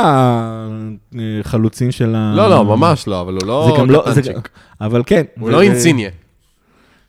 החלוצים 1.42 1.92
של 1.92 2.16
ה... 2.16 2.34
לא, 2.36 2.50
לא, 2.50 2.66
ממש 2.66 3.08
לא, 3.08 3.22
אבל 3.22 3.34
הוא 3.34 3.48
לא 3.48 3.72
זה 3.74 3.82
גם 3.82 3.90
לא... 3.90 4.06
אבל 4.82 5.04
כן. 5.06 5.24
הוא 5.40 5.50
לא 5.50 5.62
אינציניה. 5.62 6.10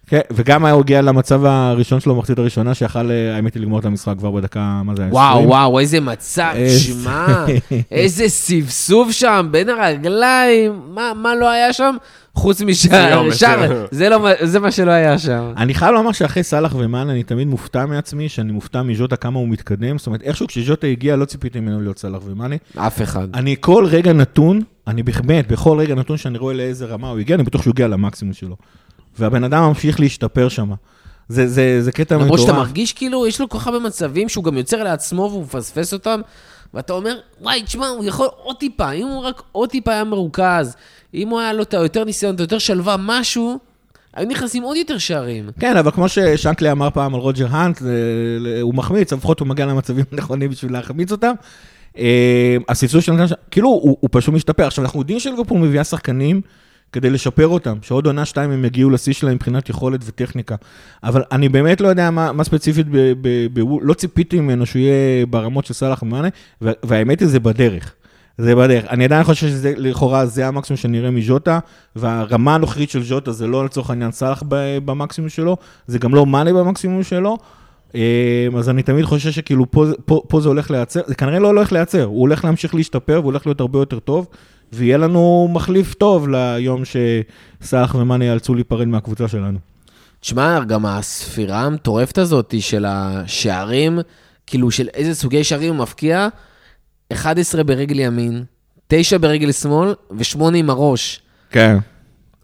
כן, 0.09 0.21
וגם 0.33 0.65
היה 0.65 0.75
הגיע 0.75 1.03
למצב 1.03 1.45
הראשון 1.45 2.01
שלו 2.01 2.15
במחצית 2.15 2.39
הראשונה, 2.39 2.75
שיכל, 2.75 3.11
אה, 3.11 3.37
האמת 3.37 3.55
היא, 3.55 3.63
לגמור 3.63 3.79
את 3.79 3.85
המשחק 3.85 4.15
כבר 4.19 4.31
בדקה, 4.31 4.81
מה 4.85 4.93
זה 4.97 5.03
היה? 5.03 5.13
וואו, 5.13 5.33
20? 5.37 5.49
וואו, 5.49 5.79
איזה 5.79 6.01
מצב, 6.01 6.53
איזה- 6.55 6.79
שמע, 6.81 7.27
איזה 7.91 8.29
סבסוב 8.29 9.13
שם 9.13 9.49
בין 9.51 9.69
הרגליים, 9.69 10.81
מה 10.95 11.13
מה 11.23 11.35
לא 11.35 11.51
היה 11.51 11.73
שם? 11.73 11.97
חוץ 12.35 12.63
משער, 12.63 13.31
שער. 13.39 13.87
זה 13.91 14.09
לא 14.09 14.21
מה- 14.21 14.31
זה 14.43 14.61
מה 14.61 14.71
שלא 14.71 14.91
היה 14.91 15.19
שם. 15.19 15.53
אני 15.57 15.75
חייב 15.75 15.95
לומר 15.95 16.13
שאחרי 16.13 16.43
סאלח 16.43 16.75
ומאן 16.79 17.11
אני 17.11 17.23
תמיד 17.23 17.49
מופתע 17.49 17.87
מעצמי, 17.87 18.29
שאני 18.29 18.53
מופתע 18.53 18.83
מז'וטה 18.83 19.17
כמה 19.17 19.39
הוא 19.39 19.49
מתקדם. 19.49 19.99
זאת 19.99 20.07
אומרת, 20.07 20.23
איכשהו 20.23 20.47
כשז'וטה 20.47 20.87
הגיע 20.87 21.17
לא 21.17 21.25
ציפיתי 21.25 21.61
ממנו 21.61 21.81
להיות 21.81 21.99
סאלח 21.99 22.21
ומאנה. 22.25 22.57
אף 22.77 23.03
אחד. 23.03 23.29
אני 23.35 23.57
כל 23.61 23.85
רגע 23.91 24.13
נתון, 24.13 24.61
אני 24.87 25.03
באמת, 25.03 25.49
בכל 25.53 25.79
רגע 25.79 25.95
נתון 25.95 26.17
שאני 26.17 26.39
רואה 26.39 26.55
לאיזה 26.55 26.87
רמה 26.87 27.09
הוא 27.11 27.19
הגיע, 27.19 27.37
אני 27.37 27.43
בטוח 27.45 27.63
שהוא 27.63 27.73
הגיע 27.73 27.89
למקסימום 27.89 28.35
שלו. 28.35 28.57
והבן 29.21 29.45
אדם 29.45 29.63
ממשיך 29.63 30.01
להשתפר 30.01 30.49
שם. 30.49 30.71
זה, 31.29 31.49
זה, 31.49 31.83
זה 31.83 31.93
קטע 31.93 32.15
מטורף. 32.15 32.25
למרות 32.25 32.41
שאתה 32.41 32.53
מרגיש 32.53 32.93
כאילו, 32.93 33.27
יש 33.27 33.41
לו 33.41 33.49
כל 33.49 33.59
כך 33.59 33.67
הרבה 33.67 33.79
מצבים 33.79 34.29
שהוא 34.29 34.45
גם 34.45 34.57
יוצר 34.57 34.83
לעצמו 34.83 35.29
והוא 35.31 35.43
מפספס 35.43 35.93
אותם, 35.93 36.21
ואתה 36.75 36.93
אומר, 36.93 37.19
וואי, 37.41 37.63
תשמע, 37.63 37.87
הוא 37.87 38.05
יכול 38.05 38.29
עוד 38.43 38.57
טיפה, 38.57 38.93
אם 38.93 39.07
הוא 39.07 39.25
רק 39.25 39.43
עוד 39.53 39.71
טיפה 39.71 39.93
היה 39.93 40.05
מרוכז, 40.05 40.77
אם 41.15 41.29
הוא 41.29 41.41
היה 41.41 41.53
לו 41.53 41.63
את 41.63 41.75
היותר 41.75 42.05
ניסיון, 42.05 42.35
את 42.35 42.41
היותר 42.41 42.59
שלווה, 42.59 42.97
משהו, 42.99 43.59
היו 44.15 44.29
נכנסים 44.29 44.63
עוד 44.63 44.77
יותר 44.77 44.99
שערים. 44.99 45.51
כן, 45.61 45.77
אבל 45.77 45.91
כמו 45.91 46.09
ששנקלי 46.09 46.71
אמר 46.71 46.91
פעם 46.91 47.15
על 47.15 47.21
רוג'ר 47.21 47.47
האנט, 47.51 47.83
הוא 48.63 48.75
מחמיץ, 48.75 49.13
לפחות 49.13 49.41
הוא 49.41 49.49
מגיע 49.49 49.67
למצבים 49.67 50.05
הנכונים 50.13 50.51
בשביל 50.51 50.73
להחמיץ 50.73 51.13
אותם. 51.13 51.33
אה, 51.99 52.57
הסבסוד 52.69 53.03
של 53.03 53.13
נתן, 53.13 53.35
כאילו, 53.51 53.69
הוא, 53.69 53.97
הוא 54.01 54.11
פשוט 54.13 54.35
משתפר. 54.35 54.67
עכשיו, 54.67 54.85
אנחנו 54.85 55.01
יודעים 55.01 55.21
שליברפול 55.21 55.59
מביאה 55.59 55.85
שחקנים 55.85 56.41
כדי 56.93 57.11
לשפר 57.11 57.47
אותם, 57.49 57.79
שעוד 57.83 58.07
עונה 58.07 58.25
שתיים 58.25 58.51
הם 58.51 58.65
יגיעו 58.65 58.91
לשיא 58.91 59.13
שלהם 59.13 59.35
מבחינת 59.35 59.69
יכולת 59.69 60.01
וטכניקה. 60.05 60.57
אבל 61.03 61.23
אני 61.33 61.49
באמת 61.49 61.81
לא 61.81 61.89
יודע 61.89 62.11
מה, 62.11 62.33
מה 62.33 62.45
ספציפית, 62.45 62.87
ב, 62.91 63.13
ב, 63.21 63.47
ב, 63.53 63.65
לא 63.83 63.95
ציפיתי 63.95 64.41
ממנו 64.41 64.67
שהוא 64.67 64.81
יהיה 64.81 65.27
ברמות 65.27 65.67
של 65.67 65.75
סאלח 65.75 66.03
ומאנה, 66.03 66.29
וה- 66.61 66.73
והאמת 66.83 67.21
היא, 67.21 67.29
זה 67.29 67.41
בדרך. 67.41 67.95
זה 68.39 68.55
בדרך. 68.55 68.85
אני 68.91 69.05
עדיין 69.05 69.25
חושב 69.25 69.47
שזה, 69.49 69.75
לכאורה, 69.77 70.27
זה 70.27 70.47
המקסימום 70.47 70.77
שנראה 70.77 71.11
מז'וטה, 71.11 71.59
והרמה 71.97 72.55
הנוכחית 72.55 72.91
של 72.91 73.03
ז'וטה 73.03 73.33
זה 73.33 73.47
לא 73.47 73.65
לצורך 73.65 73.91
העניין 73.91 74.13
סאלח 74.13 74.43
במקסימום 74.85 75.29
שלו, 75.29 75.57
זה 75.87 75.99
גם 75.99 76.15
לא 76.15 76.27
מאנה 76.27 76.53
במקסימום 76.53 77.03
שלו. 77.03 77.39
אה, 77.95 78.49
אז 78.59 78.69
אני 78.69 78.83
תמיד 78.83 79.05
חושב 79.05 79.31
שכאילו 79.31 79.71
פה, 79.71 79.87
פה, 80.05 80.23
פה 80.29 80.41
זה 80.41 80.49
הולך 80.49 80.71
להיעצר, 80.71 81.01
זה 81.07 81.15
כנראה 81.15 81.39
לא 81.39 81.47
הולך 81.47 81.73
להיעצר, 81.73 82.05
הוא 82.05 82.21
הולך 82.21 82.45
להמשיך 82.45 82.75
להשתפר 82.75 83.13
והוא 83.13 83.25
הולך 83.25 83.47
להיות 83.47 83.61
הרבה 83.61 83.79
יותר 83.79 83.99
טוב, 83.99 84.27
ויהיה 84.73 84.97
לנו 84.97 85.49
מחליף 85.53 85.95
טוב 85.95 86.29
ליום 86.29 86.83
שסאלח 86.85 87.95
ומאנה 87.95 88.25
ייאלצו 88.25 88.55
להיפרד 88.55 88.89
מהקבוצה 88.89 89.29
שלנו. 89.29 89.59
תשמע, 90.21 90.65
גם 90.65 90.87
הספירה 90.87 91.61
המטורפת 91.61 92.19
הזאת 92.19 92.55
של 92.61 92.85
השערים, 92.89 93.99
כאילו 94.47 94.71
של 94.71 94.89
איזה 94.95 95.15
סוגי 95.15 95.45
שערים 95.45 95.75
הוא 95.75 95.83
מפקיע, 95.83 96.29
11 97.13 97.63
ברגל 97.63 98.01
ימין, 98.01 98.45
9 98.89 99.19
ברגל 99.19 99.53
שמאל 99.53 99.95
ו-8 100.11 100.55
עם 100.55 100.71
הראש. 100.71 101.21
כן. 101.51 101.77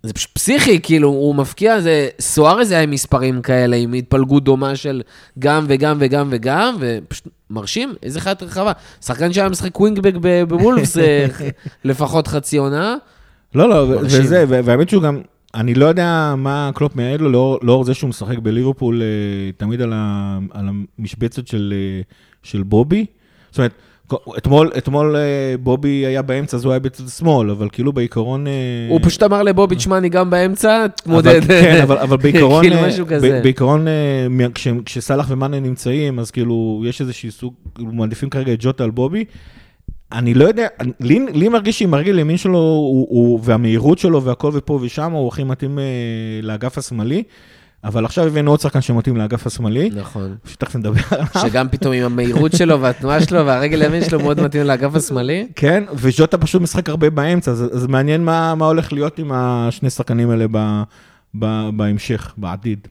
זה 0.02 0.12
פשוט 0.12 0.31
פסיכי, 0.33 0.81
כאילו, 0.83 1.09
הוא 1.09 1.35
מפקיע, 1.35 1.81
זה... 1.81 2.09
סוארז 2.21 2.71
היה 2.71 2.81
עם 2.81 2.90
מספרים 2.90 3.43
כאלה, 3.43 3.76
עם 3.76 3.93
התפלגות 3.93 4.45
דומה 4.45 4.76
של 4.76 5.02
גם 5.38 5.64
וגם 5.69 5.97
וגם 6.00 6.28
וגם, 6.31 6.76
ופשוט 6.81 7.28
מרשים, 7.51 7.95
איזה 8.03 8.21
חיית 8.21 8.43
רחבה. 8.43 8.73
שחקן 9.05 9.33
שהיה 9.33 9.49
משחק 9.49 9.81
ווינגבק 9.81 10.15
ב- 10.21 10.43
בוולפס 10.49 10.99
אה, 10.99 11.27
לפחות 11.85 12.27
חצי 12.27 12.57
עונה. 12.57 12.97
לא, 13.55 13.69
לא, 13.69 13.89
מרשים. 13.89 14.21
וזה, 14.23 14.45
והאמת 14.49 14.89
שהוא 14.89 15.03
גם, 15.03 15.21
אני 15.55 15.75
לא 15.75 15.87
יודע 15.87 16.35
מה 16.37 16.71
קלופ 16.75 16.97
מייעד 16.97 17.21
לו, 17.21 17.31
לאור, 17.31 17.59
לאור 17.63 17.85
זה 17.85 17.95
שהוא 17.95 18.09
משחק 18.09 18.39
בליברפול 18.39 19.03
אה, 19.03 19.07
תמיד 19.57 19.81
על, 19.81 19.93
ה, 19.95 20.39
על 20.51 20.69
המשבצת 20.99 21.47
של, 21.47 21.75
אה, 21.77 22.03
של 22.43 22.63
בובי. 22.63 23.07
זאת 23.51 23.59
אומרת, 23.59 23.73
אתמול, 24.39 24.71
אתמול 24.79 25.17
אה, 25.17 25.23
בובי 25.63 25.89
היה 26.07 26.23
באמצע, 26.23 26.57
אז 26.57 26.65
הוא 26.65 26.73
היה 26.73 26.81
בצד 26.81 27.09
שמאל, 27.09 27.51
אבל 27.51 27.69
כאילו 27.73 27.93
בעיקרון... 27.93 28.47
אה, 28.47 28.53
הוא 28.91 29.01
פשוט 29.03 29.23
אמר 29.23 29.43
לבובי, 29.43 29.77
תשמע, 29.77 29.99
אני 29.99 30.09
גם 30.09 30.31
באמצע, 30.31 30.87
תמודד. 30.89 31.41
כן, 31.45 31.81
אבל, 31.83 31.99
אבל 31.99 32.17
בעיקרון, 32.23 32.65
כאילו 32.65 32.83
משהו 32.87 33.07
כזה. 33.07 33.41
בעיקרון, 33.43 33.87
כש- 34.55 34.69
כשסאלח 34.85 35.27
ומאנה 35.29 35.61
נמצאים, 35.61 36.19
אז 36.19 36.31
כאילו, 36.31 36.83
יש 36.87 37.01
איזשהו 37.01 37.31
סוג, 37.33 37.55
כאילו, 37.75 37.93
מעדיפים 37.93 38.31
כרגע 38.31 38.53
את 38.53 38.59
ג'וטה 38.61 38.85
על 38.85 38.91
בובי. 38.91 39.25
אני 40.13 40.35
לא 40.35 40.45
יודע, 40.45 40.67
לי, 41.01 41.27
לי 41.35 41.49
מרגיש 41.49 41.79
שעם 41.79 41.95
הרגל 41.95 42.19
ימין 42.19 42.37
שלו, 42.37 42.59
הוא, 42.59 43.07
הוא, 43.11 43.41
והמהירות 43.43 43.99
שלו 43.99 44.23
והכל 44.23 44.51
ופה 44.55 44.79
ושם, 44.83 45.13
הוא 45.13 45.29
הכי 45.29 45.45
מתאים 45.45 45.79
לאגף 46.43 46.79
השמאלי, 46.79 47.23
אבל 47.85 48.05
עכשיו 48.05 48.26
הבאנו 48.26 48.50
עוד 48.50 48.61
שחקן 48.61 48.81
שמתאים 48.81 49.17
לאגף 49.17 49.47
השמאלי, 49.47 49.91
נכון. 49.95 50.37
שתכף 50.47 50.76
נדבר 50.76 51.00
עליו. 51.11 51.26
שגם 51.43 51.69
פתאום 51.69 51.93
עם 51.93 52.05
המהירות 52.05 52.53
שלו 52.53 52.81
והתנועה 52.81 53.25
שלו 53.25 53.47
והרגל 53.47 53.83
הימין 53.83 54.05
שלו 54.05 54.21
מאוד 54.21 54.41
מתאים 54.41 54.64
לאגף 54.64 54.95
השמאלי. 54.95 55.49
כן, 55.57 55.85
וג'וטה 55.95 56.38
פשוט 56.38 56.62
משחק 56.62 56.88
הרבה 56.88 57.11
באמצע, 57.11 57.50
אז, 57.50 57.64
אז 57.73 57.87
מעניין 57.87 58.25
מה, 58.25 58.55
מה 58.55 58.67
הולך 58.67 58.93
להיות 58.93 59.19
עם 59.19 59.33
השני 59.35 59.91
שחקנים 59.91 60.31
האלה 60.31 60.47
ב, 60.50 60.83
ב, 61.38 61.69
בהמשך, 61.76 62.35
בעתיד. 62.37 62.88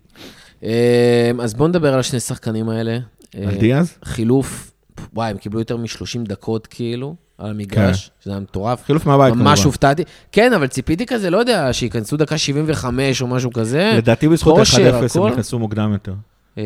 אה, 0.63 1.31
אז 1.39 1.53
בואו 1.53 1.67
נדבר 1.67 1.93
על 1.93 1.99
השני 1.99 2.19
שחקנים 2.19 2.69
האלה. 2.69 2.91
אה, 3.37 3.47
על 3.47 3.55
דיאז? 3.55 3.97
חילוף, 4.05 4.71
וואי, 5.13 5.29
הם 5.29 5.37
קיבלו 5.37 5.59
יותר 5.59 5.77
מ-30 5.77 6.27
דקות 6.27 6.67
כאילו, 6.67 7.15
על 7.37 7.49
המגרש, 7.49 8.11
שזה 8.19 8.31
היה 8.31 8.39
מטורף. 8.39 8.85
חילוף 8.85 9.05
מהבית 9.05 9.33
ממש 9.33 9.59
כמובן. 9.59 9.65
הופתעתי. 9.65 10.03
כן, 10.31 10.53
אבל 10.53 10.67
ציפיתי 10.67 11.05
כזה, 11.05 11.29
לא 11.29 11.37
יודע, 11.37 11.73
שייכנסו 11.73 12.17
דקה 12.17 12.37
75 12.37 13.21
או 13.21 13.27
משהו 13.27 13.53
כזה. 13.53 13.93
לדעתי 13.97 14.27
בזכות 14.27 14.55
כושר, 14.55 14.99
1-0 14.99 15.19
הם. 15.19 15.27
נכנסו 15.27 15.59
מוקדם 15.59 15.93
יותר. 15.93 16.13
אה, 16.57 16.63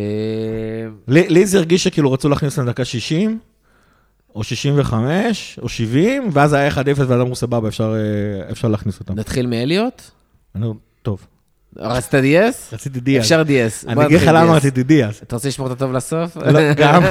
לי 1.08 1.46
זה 1.46 1.58
הרגיש 1.58 1.84
שכאילו 1.84 2.12
רצו 2.12 2.30
להכניס 2.30 2.60
לדקה 2.60 2.86
60, 2.86 3.40
או 4.36 4.44
65, 4.44 5.60
או 5.62 5.70
70, 5.70 6.30
ואז 6.32 6.54
היה 6.54 6.70
1-0 6.70 6.76
ואז 6.98 7.12
אמרו 7.12 7.36
סבבה, 7.36 7.68
אפשר, 7.68 7.94
אה, 7.96 8.52
אפשר 8.52 8.68
להכניס 8.68 9.00
אותם. 9.00 9.16
נתחיל 9.16 9.48
מאליוט? 9.48 10.02
אני 10.56 10.68
טוב, 11.02 11.28
רצית 11.80 12.16
דיאס? 12.16 12.74
רציתי 12.74 13.00
דיאז. 13.00 13.24
אפשר 13.24 13.44
דיאס. 13.44 13.86
אני 13.88 14.06
אגיד 14.06 14.22
לך 14.22 14.28
למה 14.28 14.44
דיאס. 14.44 14.56
רציתי 14.56 14.84
דיאז. 14.84 15.20
אתה 15.24 15.36
רוצה 15.36 15.48
לשמור 15.48 15.68
את 15.68 15.72
הטוב 15.72 15.92
לסוף? 15.92 16.38
לא, 16.38 16.60
גם, 16.82 17.04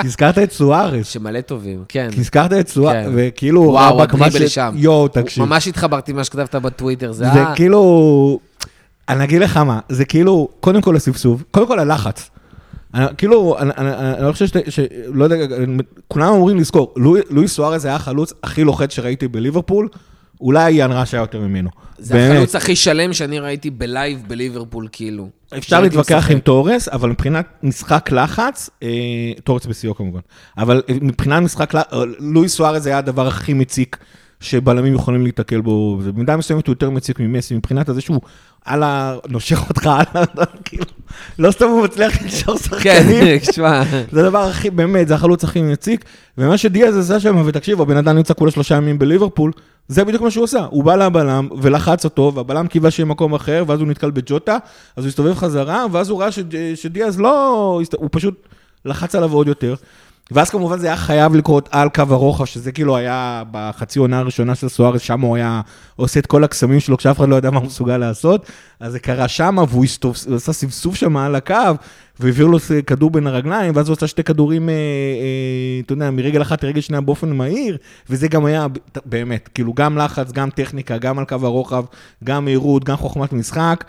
כי 0.00 0.06
הזכרת 0.06 0.38
את 0.38 0.52
סוארס, 0.52 1.06
שמלא 1.06 1.40
טובים, 1.40 1.84
כן. 1.88 2.08
כי 2.12 2.20
הזכרת 2.20 2.52
את 2.52 2.68
סוארס, 2.68 3.06
כן. 3.06 3.12
וכאילו, 3.16 3.62
וואו, 3.62 4.02
הדריבל 4.02 4.48
שם. 4.48 4.72
יואו, 4.76 5.08
תקשיב. 5.08 5.44
ממש 5.44 5.68
התחברתי 5.68 6.12
למה 6.12 6.24
שכתבת 6.24 6.54
בטוויטר, 6.54 7.12
זה 7.12 7.24
זה 7.24 7.32
היה... 7.32 7.54
כאילו, 7.54 8.40
אני 9.08 9.24
אגיד 9.24 9.42
לך 9.42 9.56
מה, 9.56 9.80
זה 9.88 10.04
כאילו, 10.04 10.48
קודם 10.60 10.80
כל 10.80 10.96
הסבסוב, 10.96 11.44
קודם 11.50 11.66
כל 11.66 11.78
הלחץ. 11.78 12.30
אני, 12.94 13.06
כאילו, 13.16 13.58
אני, 13.58 13.70
אני, 13.78 13.90
אני 13.94 14.26
לא 14.26 14.32
חושב 14.32 14.46
ש... 14.46 14.52
ש 14.68 14.80
לא 15.06 15.24
יודע, 15.24 15.36
כולם 16.08 16.32
אמורים 16.32 16.56
לזכור, 16.56 16.92
לואי, 16.96 17.20
לואי 17.30 17.48
סוארז 17.48 17.84
היה 17.84 17.94
החלוץ 17.94 18.32
הכי 18.42 18.64
לוחץ 18.64 18.92
שראיתי 18.92 19.28
בליברפול, 19.28 19.88
אולי 20.44 20.72
יאן 20.72 20.92
ראש 20.92 21.14
היה 21.14 21.20
יותר 21.20 21.40
ממנו. 21.40 21.70
זה 21.98 22.14
באמת. 22.14 22.32
החלוץ 22.32 22.56
הכי 22.56 22.76
שלם 22.76 23.12
שאני 23.12 23.38
ראיתי 23.38 23.70
בלייב 23.70 24.22
בליברפול, 24.26 24.88
כאילו. 24.92 25.28
אפשר 25.56 25.80
להתווכח. 25.80 26.30
עם 26.30 26.38
תורס, 26.38 26.88
אבל 26.88 27.10
מבחינת 27.10 27.46
משחק 27.62 28.12
לחץ, 28.12 28.70
אה, 28.82 28.88
תורס 29.44 29.66
בשיאו 29.66 29.94
כמובן, 29.94 30.20
אבל 30.58 30.82
מבחינת 31.00 31.42
משחק 31.42 31.74
לחץ, 31.74 31.92
לואי 32.18 32.48
סוארז 32.48 32.86
היה 32.86 32.98
הדבר 32.98 33.26
הכי 33.26 33.52
מציק 33.52 33.96
שבלמים 34.40 34.94
יכולים 34.94 35.22
להיתקל 35.22 35.60
בו, 35.60 35.98
זה 36.02 36.12
במידה 36.12 36.36
מסוימת 36.36 36.66
הוא 36.66 36.72
יותר 36.72 36.90
מציק 36.90 37.20
ממסי, 37.20 37.54
מבחינת 37.54 37.88
הזה 37.88 38.00
שהוא 38.00 38.20
על 38.64 38.82
ה... 38.82 39.16
נושך 39.28 39.68
אותך, 39.68 39.86
על 39.86 40.22
ה... 40.38 40.44
כאילו, 40.64 40.84
לא 41.38 41.50
סתם 41.50 41.64
הוא 41.64 41.84
מצליח 41.84 42.22
לנשור 42.22 42.58
שחקנים. 42.58 43.38
כן, 43.38 43.38
תשמע, 43.50 43.82
זה 44.12 44.20
הדבר 44.20 44.38
הכי, 44.38 44.70
באמת, 44.70 45.08
זה 45.08 45.14
החלוץ 45.14 45.44
הכי 45.44 45.62
מציק. 45.62 46.04
ומה 46.38 46.58
שדיאז 46.58 46.98
עשה 46.98 47.20
שם, 47.20 47.42
ותקשיב, 47.46 47.80
הבן 47.80 47.96
אדם 47.96 48.16
נמצא 48.16 48.34
כולה 48.34 48.50
שלושה 48.50 48.74
ימים 48.74 48.98
בליברפול, 48.98 49.52
זה 49.88 50.04
בדיוק 50.04 50.22
מה 50.22 50.30
שהוא 50.30 50.44
עשה. 50.44 50.66
הוא 50.70 50.84
בא 50.84 50.96
לבלם 50.96 51.48
ולחץ 51.62 52.04
אותו, 52.04 52.32
והבלם 52.34 52.66
קיווה 52.66 52.90
שיהיה 52.90 53.06
מקום 53.06 53.34
אחר, 53.34 53.64
ואז 53.66 53.80
הוא 53.80 53.88
נתקל 53.88 54.10
בג'וטה, 54.10 54.56
אז 54.96 55.04
הוא 55.04 55.08
הסתובב 55.08 55.34
חזרה, 55.34 55.86
ואז 55.92 56.10
הוא 56.10 56.20
ראה 56.20 56.28
שדיאז 56.74 57.20
לא... 57.20 57.80
הוא 57.96 58.08
פשוט 58.12 58.48
לחץ 58.84 59.14
עליו 59.14 59.32
עוד 59.32 59.48
יותר. 59.48 59.74
ואז 60.30 60.50
כמובן 60.50 60.78
זה 60.78 60.86
היה 60.86 60.96
חייב 60.96 61.34
לקרות 61.34 61.68
על 61.72 61.88
קו 61.88 62.02
הרוחב, 62.10 62.44
שזה 62.44 62.72
כאילו 62.72 62.96
היה 62.96 63.42
בחצי 63.50 63.98
עונה 63.98 64.18
הראשונה 64.18 64.54
של 64.54 64.68
סוארס, 64.68 65.00
שם 65.00 65.20
הוא 65.20 65.36
היה 65.36 65.60
עושה 65.96 66.20
את 66.20 66.26
כל 66.26 66.44
הקסמים 66.44 66.80
שלו 66.80 66.96
כשאף 66.96 67.16
אחד 67.16 67.28
לא 67.28 67.36
ידע 67.36 67.50
מה 67.50 67.58
הוא 67.58 67.66
מסוגל 67.66 67.96
לעשות. 67.96 68.46
אז 68.80 68.92
זה 68.92 68.98
קרה 68.98 69.28
שם, 69.28 69.56
והוא 69.68 69.84
הסתוב, 69.84 70.16
עשה 70.36 70.52
סבסוב 70.52 70.96
שם 70.96 71.16
על 71.16 71.34
הקו, 71.34 71.54
והעביר 72.20 72.46
לו 72.46 72.58
כדור 72.86 73.10
בין 73.10 73.26
הרגליים, 73.26 73.72
ואז 73.76 73.88
הוא 73.88 73.96
עשה 73.96 74.06
שתי 74.06 74.22
כדורים, 74.22 74.68
אה, 74.68 74.74
אה, 74.74 75.80
אתה 75.84 75.92
יודע, 75.92 76.10
מרגל 76.10 76.42
אחת 76.42 76.64
לרגל 76.64 76.80
שנייה 76.80 77.00
באופן 77.00 77.32
מהיר, 77.32 77.76
וזה 78.10 78.28
גם 78.28 78.44
היה, 78.44 78.66
באמת, 79.04 79.48
כאילו 79.54 79.72
גם 79.74 79.98
לחץ, 79.98 80.32
גם 80.32 80.50
טכניקה, 80.50 80.98
גם 80.98 81.18
על 81.18 81.24
קו 81.24 81.36
הרוחב, 81.42 81.84
גם 82.24 82.44
מהירות, 82.44 82.84
גם 82.84 82.96
חוכמת 82.96 83.32
משחק. 83.32 83.84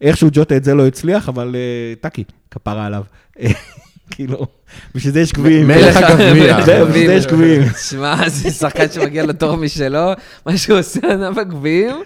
איכשהו 0.00 0.28
ג'וטה 0.32 0.56
את 0.56 0.64
זה 0.64 0.74
לא 0.74 0.86
הצליח, 0.86 1.28
אבל 1.28 1.56
אה, 1.56 1.94
טאקי, 2.00 2.24
כפרה 2.50 2.86
עליו. 2.86 3.02
כאילו, 4.10 4.46
בשביל 4.94 5.12
זה 5.12 5.20
יש 5.20 5.32
גביעים. 5.32 5.68
מלך 5.68 5.96
הגביע. 5.96 6.60
בשביל 6.60 7.06
זה 7.06 7.12
יש 7.14 7.26
גביעים. 7.26 7.62
שמע, 7.90 8.28
זה 8.28 8.50
שחקן 8.50 8.90
שמגיע 8.92 9.26
לתור 9.26 9.56
משלו, 9.56 10.10
מה 10.46 10.56
שהוא 10.56 10.78
עושה 10.78 11.00
ענף 11.12 11.38
הגביעים, 11.38 11.96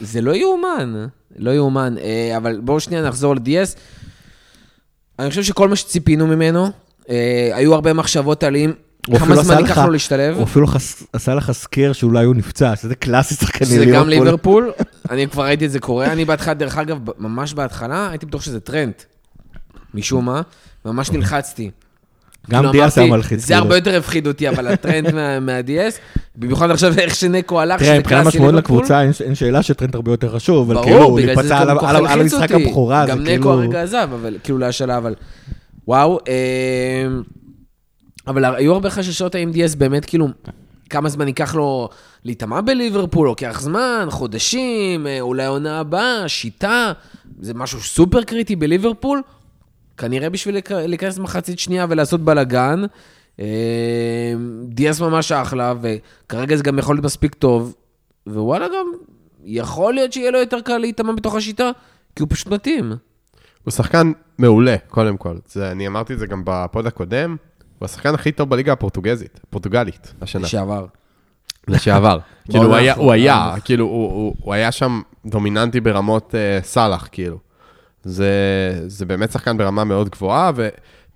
זה 0.00 0.20
לא 0.20 0.32
יאומן, 0.34 1.06
לא 1.38 1.50
יאומן. 1.50 1.94
אה, 2.00 2.36
אבל 2.36 2.60
בואו 2.62 2.80
שנייה 2.80 3.02
נחזור 3.02 3.34
לדיאס. 3.36 3.76
אני 5.18 5.28
חושב 5.30 5.42
שכל 5.42 5.68
מה 5.68 5.76
שציפינו 5.76 6.26
ממנו, 6.26 6.70
אה, 7.10 7.50
היו 7.52 7.74
הרבה 7.74 7.92
מחשבות 7.92 8.42
על 8.42 8.56
אם, 8.56 8.72
כמה 9.18 9.36
זמן 9.42 9.58
ייקח 9.58 9.78
לך- 9.78 9.84
לו 9.84 9.90
להשתלב. 9.92 10.36
הוא 10.36 10.44
אפילו 10.44 10.66
חס- 10.66 11.02
עשה 11.12 11.34
לך 11.34 11.52
סקר 11.52 11.92
שאולי 11.92 12.24
הוא 12.24 12.34
נפצע, 12.34 12.76
שזה 12.76 12.94
קלאסי 12.94 13.34
שחקני 13.34 13.66
שזה 13.66 13.78
ליברפול. 13.84 14.00
גם 14.02 14.08
ליברפול, 14.08 14.72
אני 15.10 15.28
כבר 15.28 15.42
ראיתי 15.44 15.66
את 15.66 15.70
זה 15.70 15.78
קורה. 15.78 16.12
אני 16.12 16.24
בהתחלה, 16.24 16.54
דרך 16.54 16.78
אגב, 16.78 16.98
ממש 17.18 17.54
בהתחלה, 17.54 18.08
הייתי 18.10 18.26
בטוח 18.26 18.42
שזה 18.42 18.60
טרנט. 18.60 19.02
משום 19.94 20.24
מה, 20.24 20.40
ממש 20.86 21.10
נלחצתי. 21.10 21.70
גם 22.50 22.58
כאילו, 22.60 22.72
דיאס 22.72 22.98
היה 22.98 23.10
מלחיץ. 23.10 23.40
זה 23.40 23.46
כאילו. 23.46 23.58
הרבה 23.62 23.76
יותר 23.76 23.98
הפחיד 23.98 24.26
אותי, 24.26 24.48
אבל 24.48 24.66
הטרנד 24.66 25.14
מה- 25.14 25.40
מה-DS, 25.46 25.92
במיוחד 26.36 26.70
עכשיו 26.70 26.98
איך 26.98 27.14
שנקו 27.14 27.60
הלך, 27.60 27.82
תראה, 27.82 27.98
מבחינת 27.98 28.26
משמעות. 28.26 28.54
לקבוצה, 28.54 29.02
אין- 29.02 29.34
שאלה 29.34 29.62
שטרנד 29.62 29.94
הרבה 29.94 30.12
יותר 30.12 30.34
חשוב, 30.34 30.70
אבל 30.70 30.82
כאילו, 30.84 31.02
הוא 31.02 31.20
נפצע 31.20 31.58
על 31.58 32.06
המשחק. 32.06 32.50
הבכורה, 32.50 33.06
זה 33.06 33.12
גם 33.12 33.18
נקו 33.22 33.28
כאילו... 33.30 33.52
הרגע 33.52 33.82
עזב, 33.82 34.08
אבל 34.14 34.36
כאילו 34.44 34.58
להשאלה, 34.58 34.96
אבל 34.96 35.14
וואו. 35.88 36.18
אה, 36.28 37.06
אבל 38.26 38.44
היו 38.44 38.72
הרבה 38.72 38.90
חששות 38.90 39.34
האם 39.34 39.50
דיאס 39.52 39.74
באמת, 39.74 40.04
כאילו, 40.04 40.28
כמה 40.90 41.08
זמן 41.08 41.26
ייקח 41.28 41.54
לו 41.54 41.88
להיטמע 42.24 42.60
בליברפול, 42.60 43.28
לוקח 43.28 43.60
זמן, 43.60 44.06
חודשים, 44.10 45.06
אה, 45.06 45.20
אולי 45.20 45.46
עונה 45.46 45.80
הבאה, 45.80 46.28
שיטה, 46.28 46.92
זה 47.40 47.54
משהו 47.54 47.80
סופר 47.80 48.22
קריטי 48.22 48.56
בליברפול. 48.56 49.22
כנראה 49.96 50.30
בשביל 50.30 50.54
להיכ- 50.58 50.70
להיכנס 50.88 51.18
מחצית 51.18 51.58
שנייה 51.58 51.86
ולעשות 51.88 52.20
בלאגן. 52.20 52.82
אה, 53.40 53.44
דיאס 54.64 55.00
ממש 55.00 55.32
אחלה, 55.32 55.74
וכרגע 55.80 56.56
זה 56.56 56.62
גם 56.62 56.78
יכול 56.78 56.94
להיות 56.94 57.04
מספיק 57.04 57.34
טוב, 57.34 57.74
ווואלה 58.26 58.66
גם, 58.68 58.86
יכול 59.44 59.94
להיות 59.94 60.12
שיהיה 60.12 60.30
לו 60.30 60.38
יותר 60.38 60.60
קל 60.60 60.78
להיטמע 60.78 61.12
בתוך 61.12 61.34
השיטה, 61.34 61.70
כי 62.16 62.22
הוא 62.22 62.28
פשוט 62.30 62.46
מתאים. 62.48 62.92
הוא 63.64 63.72
שחקן 63.72 64.12
מעולה, 64.38 64.76
קודם 64.88 65.16
כל. 65.16 65.36
זה, 65.48 65.70
אני 65.70 65.86
אמרתי 65.86 66.12
את 66.14 66.18
זה 66.18 66.26
גם 66.26 66.42
בפוד 66.46 66.86
הקודם, 66.86 67.36
הוא 67.78 67.86
השחקן 67.86 68.14
הכי 68.14 68.32
טוב 68.32 68.50
בליגה 68.50 68.72
הפורטוגזית, 68.72 69.40
הפורטוגלית, 69.48 70.12
השנה. 70.22 70.42
לשעבר. 70.42 70.86
לשעבר. 71.68 72.18
כאילו, 72.50 72.64
הוא 72.66 72.74
היה, 72.74 72.90
האחרונה. 72.92 73.06
הוא 73.06 73.12
היה, 73.12 73.54
כאילו, 73.64 73.84
הוא, 73.84 74.12
הוא, 74.12 74.34
הוא 74.40 74.54
היה 74.54 74.72
שם 74.72 75.00
דומיננטי 75.26 75.80
ברמות 75.80 76.34
uh, 76.34 76.64
סאלח, 76.64 77.08
כאילו. 77.12 77.38
זה, 78.06 78.30
זה 78.86 79.06
באמת 79.06 79.32
שחקן 79.32 79.56
ברמה 79.56 79.84
מאוד 79.84 80.08
גבוהה, 80.08 80.50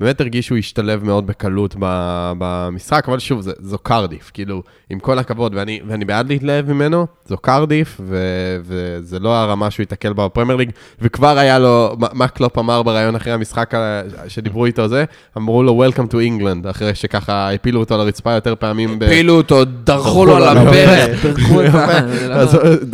באמת 0.00 0.20
הרגיש 0.20 0.46
שהוא 0.46 0.58
השתלב 0.58 1.04
מאוד 1.04 1.26
בקלות 1.26 1.74
ב- 1.78 2.32
במשחק, 2.38 3.04
אבל 3.08 3.18
שוב, 3.18 3.40
זה, 3.40 3.52
זו 3.60 3.78
קרדיף, 3.78 4.30
כאילו, 4.34 4.62
עם 4.90 4.98
כל 4.98 5.18
הכבוד, 5.18 5.52
ואני, 5.54 5.80
ואני 5.88 6.04
בעד 6.04 6.28
להתלהב 6.28 6.72
ממנו, 6.72 7.06
זו 7.26 7.36
קרדיף, 7.36 8.00
ו, 8.04 8.16
וזה 8.64 9.18
לא 9.18 9.34
הרמה 9.34 9.70
שהוא 9.70 9.82
ייתקל 9.82 10.12
בה 10.12 10.24
בפרמייר 10.24 10.56
ליג, 10.56 10.70
וכבר 11.00 11.38
היה 11.38 11.58
לו, 11.58 11.96
מה, 11.98 12.06
מה 12.12 12.28
קלופ 12.28 12.58
אמר 12.58 12.82
בריאיון 12.82 13.16
אחרי 13.16 13.32
המשחק 13.32 13.74
ה- 13.74 14.02
שדיברו 14.28 14.66
איתו 14.66 14.88
זה, 14.88 15.04
אמרו 15.36 15.62
לו 15.62 15.84
Welcome 15.86 16.12
to 16.12 16.14
England, 16.14 16.70
אחרי 16.70 16.94
שככה 16.94 17.52
הפילו 17.52 17.80
אותו 17.80 17.96
לרצפה 17.96 18.32
יותר 18.32 18.54
פעמים. 18.58 18.98
ב- 18.98 19.02
הפילו 19.02 19.34
אותו, 19.36 19.64
דרכו 19.64 20.24
לו 20.26 20.36
על 20.36 20.58
הברך, 20.58 21.20
פירקו 21.22 21.62
את 21.64 21.74
ה... 21.74 22.00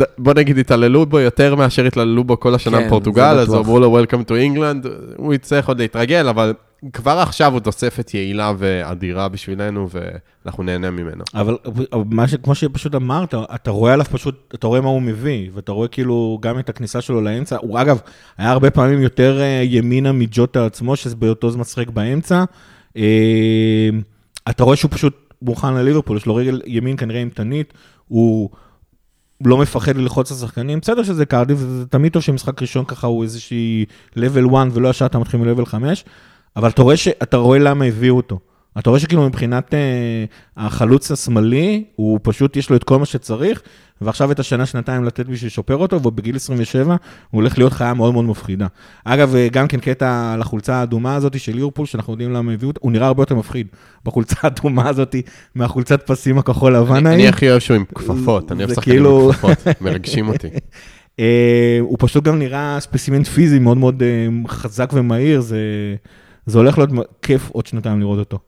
בוא 0.17 0.33
נגיד, 0.33 0.57
התעללו 0.57 1.05
בו 1.05 1.19
יותר 1.19 1.55
מאשר 1.55 1.85
התעללו 1.85 2.23
בו 2.23 2.39
כל 2.39 2.55
השנה 2.55 2.77
כן, 2.79 2.85
בפורטוגל, 2.87 3.23
אז. 3.39 3.55
אמרו 3.55 3.79
לו 3.79 3.99
Welcome 4.01 4.29
to 4.29 4.31
England, 4.31 4.87
הוא 5.17 5.33
יצטרך 5.33 5.67
עוד 5.67 5.79
להתרגל, 5.79 6.27
אבל 6.27 6.53
כבר 6.93 7.11
עכשיו 7.11 7.51
הוא 7.51 7.59
תוספת 7.59 8.13
יעילה 8.13 8.53
ואדירה 8.57 9.27
בשבילנו, 9.27 9.87
ואנחנו 9.91 10.63
נהנה 10.63 10.91
ממנו. 10.91 11.23
אבל 11.33 11.57
מה 12.05 12.27
ש... 12.27 12.35
כמו 12.35 12.55
שפשוט 12.55 12.95
אמרת, 12.95 13.33
אתה 13.55 13.71
רואה 13.71 13.93
עליו 13.93 14.05
פשוט, 14.05 14.53
אתה 14.55 14.67
רואה 14.67 14.81
מה 14.81 14.89
הוא 14.89 15.01
מביא, 15.01 15.49
ואתה 15.53 15.71
רואה 15.71 15.87
כאילו 15.87 16.37
גם 16.41 16.59
את 16.59 16.69
הכניסה 16.69 17.01
שלו 17.01 17.21
לאמצע. 17.21 17.57
הוא 17.61 17.81
אגב, 17.81 17.99
היה 18.37 18.51
הרבה 18.51 18.71
פעמים 18.71 19.01
יותר 19.01 19.41
אה, 19.41 19.61
ימינה 19.63 20.11
מג'וטה 20.11 20.65
עצמו, 20.65 20.95
שזה 20.95 21.15
באותו 21.15 21.51
זמן 21.51 21.61
משחק 21.61 21.89
באמצע. 21.89 22.43
אה, 22.97 23.89
אתה 24.49 24.63
רואה 24.63 24.75
שהוא 24.75 24.91
פשוט 24.91 25.33
מוכן 25.41 25.73
לליברפול, 25.73 26.17
יש 26.17 26.25
לו 26.25 26.35
רגל 26.35 26.61
ימין 26.65 26.97
כנראה 26.97 27.19
אימתנית, 27.19 27.73
הוא 28.07 28.49
לא 29.45 29.57
מפחד 29.57 29.97
ללחוץ 29.97 30.31
את 30.31 30.37
השחקנים. 30.37 30.79
בסדר 30.79 31.03
שזה 31.03 31.25
קרדיף, 31.25 31.57
זה 31.57 31.85
תמיד 31.85 32.11
טוב 32.11 32.21
שמשחק 32.21 32.61
ראשון 32.61 32.85
ככה 32.85 33.07
הוא 33.07 33.23
איזושהי 33.23 33.85
level 34.15 34.55
1 34.55 34.67
ולא 34.73 34.89
ישר 34.89 35.05
אתה 35.05 35.19
מתחיל 35.19 35.39
מ-level 35.39 35.65
5, 35.65 36.05
אבל 36.57 36.69
אתה 36.69 36.81
רואה, 36.81 36.97
ש... 36.97 37.07
אתה 37.07 37.37
רואה 37.37 37.59
למה 37.59 37.85
הביאו 37.85 38.15
אותו. 38.15 38.39
אתה 38.79 38.89
רואה 38.89 38.99
שכאילו 38.99 39.25
מבחינת 39.25 39.73
אה, 39.73 39.79
החלוץ 40.57 41.11
השמאלי, 41.11 41.83
הוא 41.95 42.19
פשוט 42.23 42.57
יש 42.57 42.69
לו 42.69 42.75
את 42.75 42.83
כל 42.83 42.99
מה 42.99 43.05
שצריך, 43.05 43.61
ועכשיו 44.01 44.31
את 44.31 44.39
השנה, 44.39 44.65
שנתיים 44.65 45.03
לתת 45.03 45.25
בשביל 45.25 45.47
לשפר 45.47 45.75
אותו, 45.75 46.03
ובגיל 46.03 46.35
27 46.35 46.83
הוא 46.85 47.41
הולך 47.41 47.57
להיות 47.57 47.73
חיה 47.73 47.93
מאוד 47.93 48.13
מאוד 48.13 48.25
מפחידה. 48.25 48.67
אגב, 49.05 49.35
אה, 49.35 49.47
גם 49.51 49.67
כן 49.67 49.79
קטע 49.79 50.33
על 50.33 50.41
החולצה 50.41 50.75
האדומה 50.75 51.15
הזאת 51.15 51.39
של 51.39 51.55
ליברפול, 51.55 51.85
שאנחנו 51.85 52.13
יודעים 52.13 52.33
למה 52.33 52.53
הביאו 52.53 52.69
אותה, 52.69 52.79
הוא 52.83 52.91
נראה 52.91 53.07
הרבה 53.07 53.21
יותר 53.21 53.35
מפחיד 53.35 53.67
בחולצה 54.05 54.35
האדומה 54.41 54.89
הזאת, 54.89 55.15
מהחולצת 55.55 56.07
פסים 56.07 56.37
הכחול 56.37 56.75
לבן 56.75 56.95
אני 56.95 57.09
ההיא. 57.09 57.19
אני 57.19 57.27
הכי 57.27 57.49
אוהב 57.49 57.59
שהוא 57.59 57.75
עם 57.75 57.83
כפפות, 57.95 58.51
אני 58.51 58.63
אוהב 58.63 58.73
שחקנים 58.73 58.95
כאילו- 58.95 59.27
עם 59.27 59.33
כפפות, 59.33 59.81
מרגשים 59.81 60.27
אותי. 60.27 60.47
אה, 61.19 61.77
הוא 61.79 61.97
פשוט 61.99 62.23
גם 62.23 62.39
נראה 62.39 62.77
ספסימנט 62.79 63.27
פיזי 63.27 63.59
מאוד 63.59 63.77
מאוד 63.77 64.03
אה, 64.03 64.27
חזק 64.47 64.89
ומהיר, 64.93 65.41
זה, 65.41 65.59
זה 66.47 66.57
הולך 66.57 66.77
להיות 66.77 66.89
כיף 67.21 67.49
עוד 67.49 67.65
שנתיים 67.65 67.99
לראות 67.99 68.19
אותו. 68.19 68.39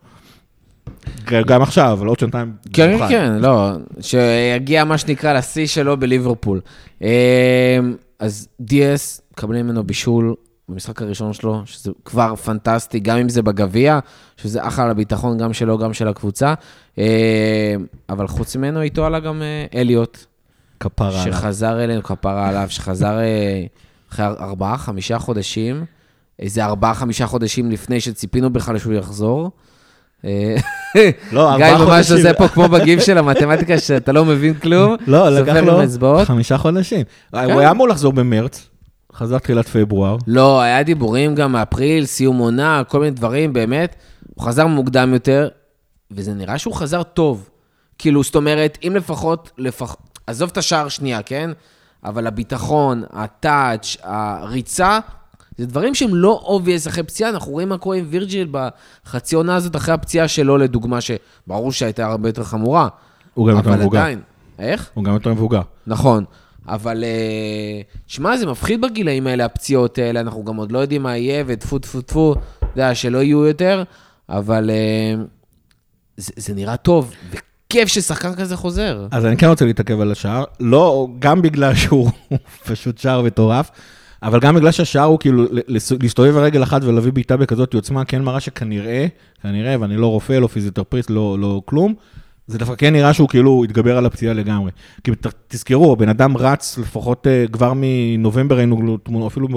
גם 1.26 1.62
עכשיו, 1.62 1.94
אבל 1.94 2.08
עוד 2.08 2.20
שנתיים. 2.20 2.54
כן, 2.74 2.98
כן. 2.98 3.08
כן, 3.10 3.34
לא, 3.40 3.72
שיגיע 4.02 4.84
מה 4.84 4.98
שנקרא 4.98 5.34
לשיא 5.34 5.68
שלו 5.68 5.98
בליברפול. 5.98 6.62
אה, 7.04 7.80
אז 8.20 8.48
דיאס, 8.60 9.22
מקבלים 9.32 9.66
ממנו 9.66 9.84
בישול 9.84 10.36
במשחק 10.70 11.02
הראשון 11.02 11.34
שלו, 11.34 11.62
שזה 11.66 11.92
כבר 12.06 12.36
פנטסטי, 12.36 13.00
גם 13.00 13.18
אם 13.18 13.30
זה 13.30 13.42
בגביע, 13.42 14.00
שזה 14.38 14.68
אחלה 14.68 14.88
לביטחון 14.88 15.38
גם 15.38 15.54
שלו, 15.54 15.78
גם 15.78 15.94
של 15.94 16.08
הקבוצה. 16.08 16.54
אה, 16.98 17.76
אבל 18.10 18.28
חוץ 18.28 18.56
ממנו, 18.56 18.82
איתו 18.82 19.06
עלה 19.06 19.20
גם 19.20 19.42
אה, 19.42 19.80
אליוט, 19.80 20.26
כפרה 20.80 21.22
עליו. 21.22 21.34
שחזר 21.34 21.84
אלינו, 21.84 22.04
כפרה 22.04 22.50
עליו, 22.50 22.66
שחזר 22.70 23.20
אה, 23.20 23.66
אחרי 24.12 24.26
ארבעה, 24.26 24.78
חמישה 24.78 25.20
חודשים, 25.20 25.86
איזה 26.40 26.66
ארבעה, 26.66 26.94
חמישה 26.94 27.28
חודשים 27.28 27.72
לפני 27.72 28.02
שציפינו 28.02 28.50
בכלל 28.50 28.78
שהוא 28.78 28.94
יחזור. 28.94 29.52
אה, 30.26 30.56
לא, 31.32 31.52
גיא 31.58 31.66
ארבעה 31.66 31.86
ממש 31.86 32.08
חודשים. 32.08 32.16
עושה 32.16 32.34
פה 32.34 32.48
כמו 32.48 32.68
בגיב 32.74 33.00
של 33.00 33.18
המתמטיקה, 33.18 33.80
שאתה 33.80 34.12
לא 34.12 34.26
מבין 34.26 34.54
כלום. 34.54 34.96
לא, 35.08 35.30
לקח 35.30 35.54
לו. 35.56 36.26
חמישה 36.26 36.58
חודשים. 36.58 37.04
כן. 37.32 37.52
הוא 37.52 37.60
היה 37.60 37.72
אמור 37.72 37.88
לחזור 37.88 38.14
במרץ, 38.14 38.70
חזר 39.14 39.38
תחילת 39.38 39.68
פברואר. 39.68 40.18
לא, 40.28 40.62
היה 40.62 40.84
דיבורים 40.84 41.36
גם 41.36 41.52
מאפריל, 41.52 42.06
סיום 42.06 42.38
עונה, 42.38 42.82
כל 42.88 43.00
מיני 43.00 43.12
דברים, 43.12 43.54
באמת. 43.54 43.96
הוא 44.36 44.46
חזר 44.46 44.68
מוקדם 44.68 45.14
יותר, 45.14 45.48
וזה 46.12 46.34
נראה 46.34 46.58
שהוא 46.58 46.74
חזר 46.74 47.04
טוב. 47.04 47.50
כאילו, 47.98 48.24
זאת 48.24 48.36
אומרת, 48.36 48.78
אם 48.88 48.96
לפחות, 48.96 49.52
לפח... 49.58 49.96
עזוב 50.28 50.50
את 50.52 50.58
השער 50.58 50.88
שנייה, 50.88 51.22
כן? 51.22 51.50
אבל 52.06 52.28
הביטחון, 52.28 53.04
ה 53.14 53.26
touch, 53.26 53.98
הריצה, 54.04 55.00
זה 55.60 55.66
דברים 55.66 55.96
שהם 55.96 56.16
לא 56.16 56.42
obvious 56.44 56.88
אחרי 56.88 57.04
פציעה. 57.04 57.30
אנחנו 57.30 57.52
רואים 57.52 57.70
מה 57.70 57.78
קורה 57.78 57.98
עם 57.98 58.06
וירג'יל 58.10 58.48
בחצי 58.52 59.36
עונה 59.36 59.56
הזאת, 59.56 59.76
אחרי 59.76 59.94
הפציעה 59.94 60.28
שלו, 60.28 60.58
לדוגמה, 60.58 61.00
שברור 61.02 61.72
שהייתה 61.72 62.06
הרבה 62.06 62.30
יותר 62.30 62.44
חמורה. 62.44 62.88
הוא 63.34 63.50
גם 63.50 63.58
יותר 63.58 63.72
מבוגר. 63.72 64.00
עדיין. 64.00 64.22
איך? 64.60 64.90
הוא 64.94 65.04
גם 65.04 65.14
יותר 65.14 65.34
מבוגר. 65.34 65.62
נכון. 65.88 66.24
אבל, 66.68 67.04
אה, 67.04 67.82
שמע, 68.08 68.38
זה 68.38 68.46
מפחיד 68.46 68.82
בגילאים 68.82 69.28
האלה, 69.28 69.46
הפציעות 69.46 69.98
האלה, 69.98 70.20
אנחנו 70.20 70.44
גם 70.44 70.56
עוד 70.56 70.72
לא 70.72 70.80
יודעים 70.80 71.04
מה 71.04 71.18
יהיה, 71.18 71.44
וטפו 71.48 71.80
טפו 71.80 72.02
טפו, 72.02 72.36
אתה 72.58 72.66
יודע, 72.76 72.96
שלא 72.96 73.18
יהיו 73.18 73.46
יותר, 73.46 73.84
אבל 74.30 74.70
אה, 74.70 75.24
זה, 76.18 76.32
זה 76.36 76.54
נראה 76.54 76.78
טוב, 76.78 77.14
וכיף 77.30 77.88
ששחקן 77.88 78.36
כזה 78.36 78.56
חוזר. 78.56 79.08
אז 79.12 79.26
אני 79.26 79.38
כן 79.38 79.48
רוצה 79.48 79.66
להתעכב 79.66 80.00
על 80.00 80.12
השער, 80.12 80.44
לא, 80.60 81.08
גם 81.20 81.42
בגלל 81.42 81.76
שהוא 81.76 82.10
פשוט 82.68 82.98
שער 82.98 83.22
מטורף, 83.22 83.72
אבל 84.24 84.40
גם 84.40 84.56
בגלל 84.56 84.72
שהשער 84.72 85.06
הוא 85.06 85.20
כאילו, 85.20 85.46
להסתובב 86.00 86.38
רגל 86.38 86.64
אחת 86.64 86.84
ולהביא 86.84 87.12
בעיטה 87.12 87.38
בכזאת 87.38 87.74
עוצמה, 87.74 88.06
כן 88.06 88.22
מראה 88.22 88.40
שכנראה, 88.40 89.08
כנראה, 89.42 89.76
ואני 89.80 89.98
לא 89.98 90.08
רופא, 90.08 90.34
לא 90.34 90.48
פיזיותרפריסט, 90.48 91.10
לא, 91.10 91.38
לא 91.40 91.62
כלום, 91.66 91.94
זה 92.48 92.58
דווקא 92.58 92.76
כן 92.76 92.94
נראה 92.94 93.14
שהוא 93.14 93.30
כאילו 93.30 93.64
התגבר 93.64 93.98
על 93.98 94.06
הפציעה 94.06 94.34
לגמרי. 94.34 94.72
כי 95.04 95.12
תזכרו, 95.48 95.94
הבן 95.94 96.10
אדם 96.10 96.38
רץ 96.38 96.78
לפחות 96.78 97.28
אה, 97.28 97.46
כבר 97.52 97.74
מנובמבר 97.76 98.58
ראינו 98.58 98.98
תמונות, 98.98 99.32
אפילו 99.32 99.48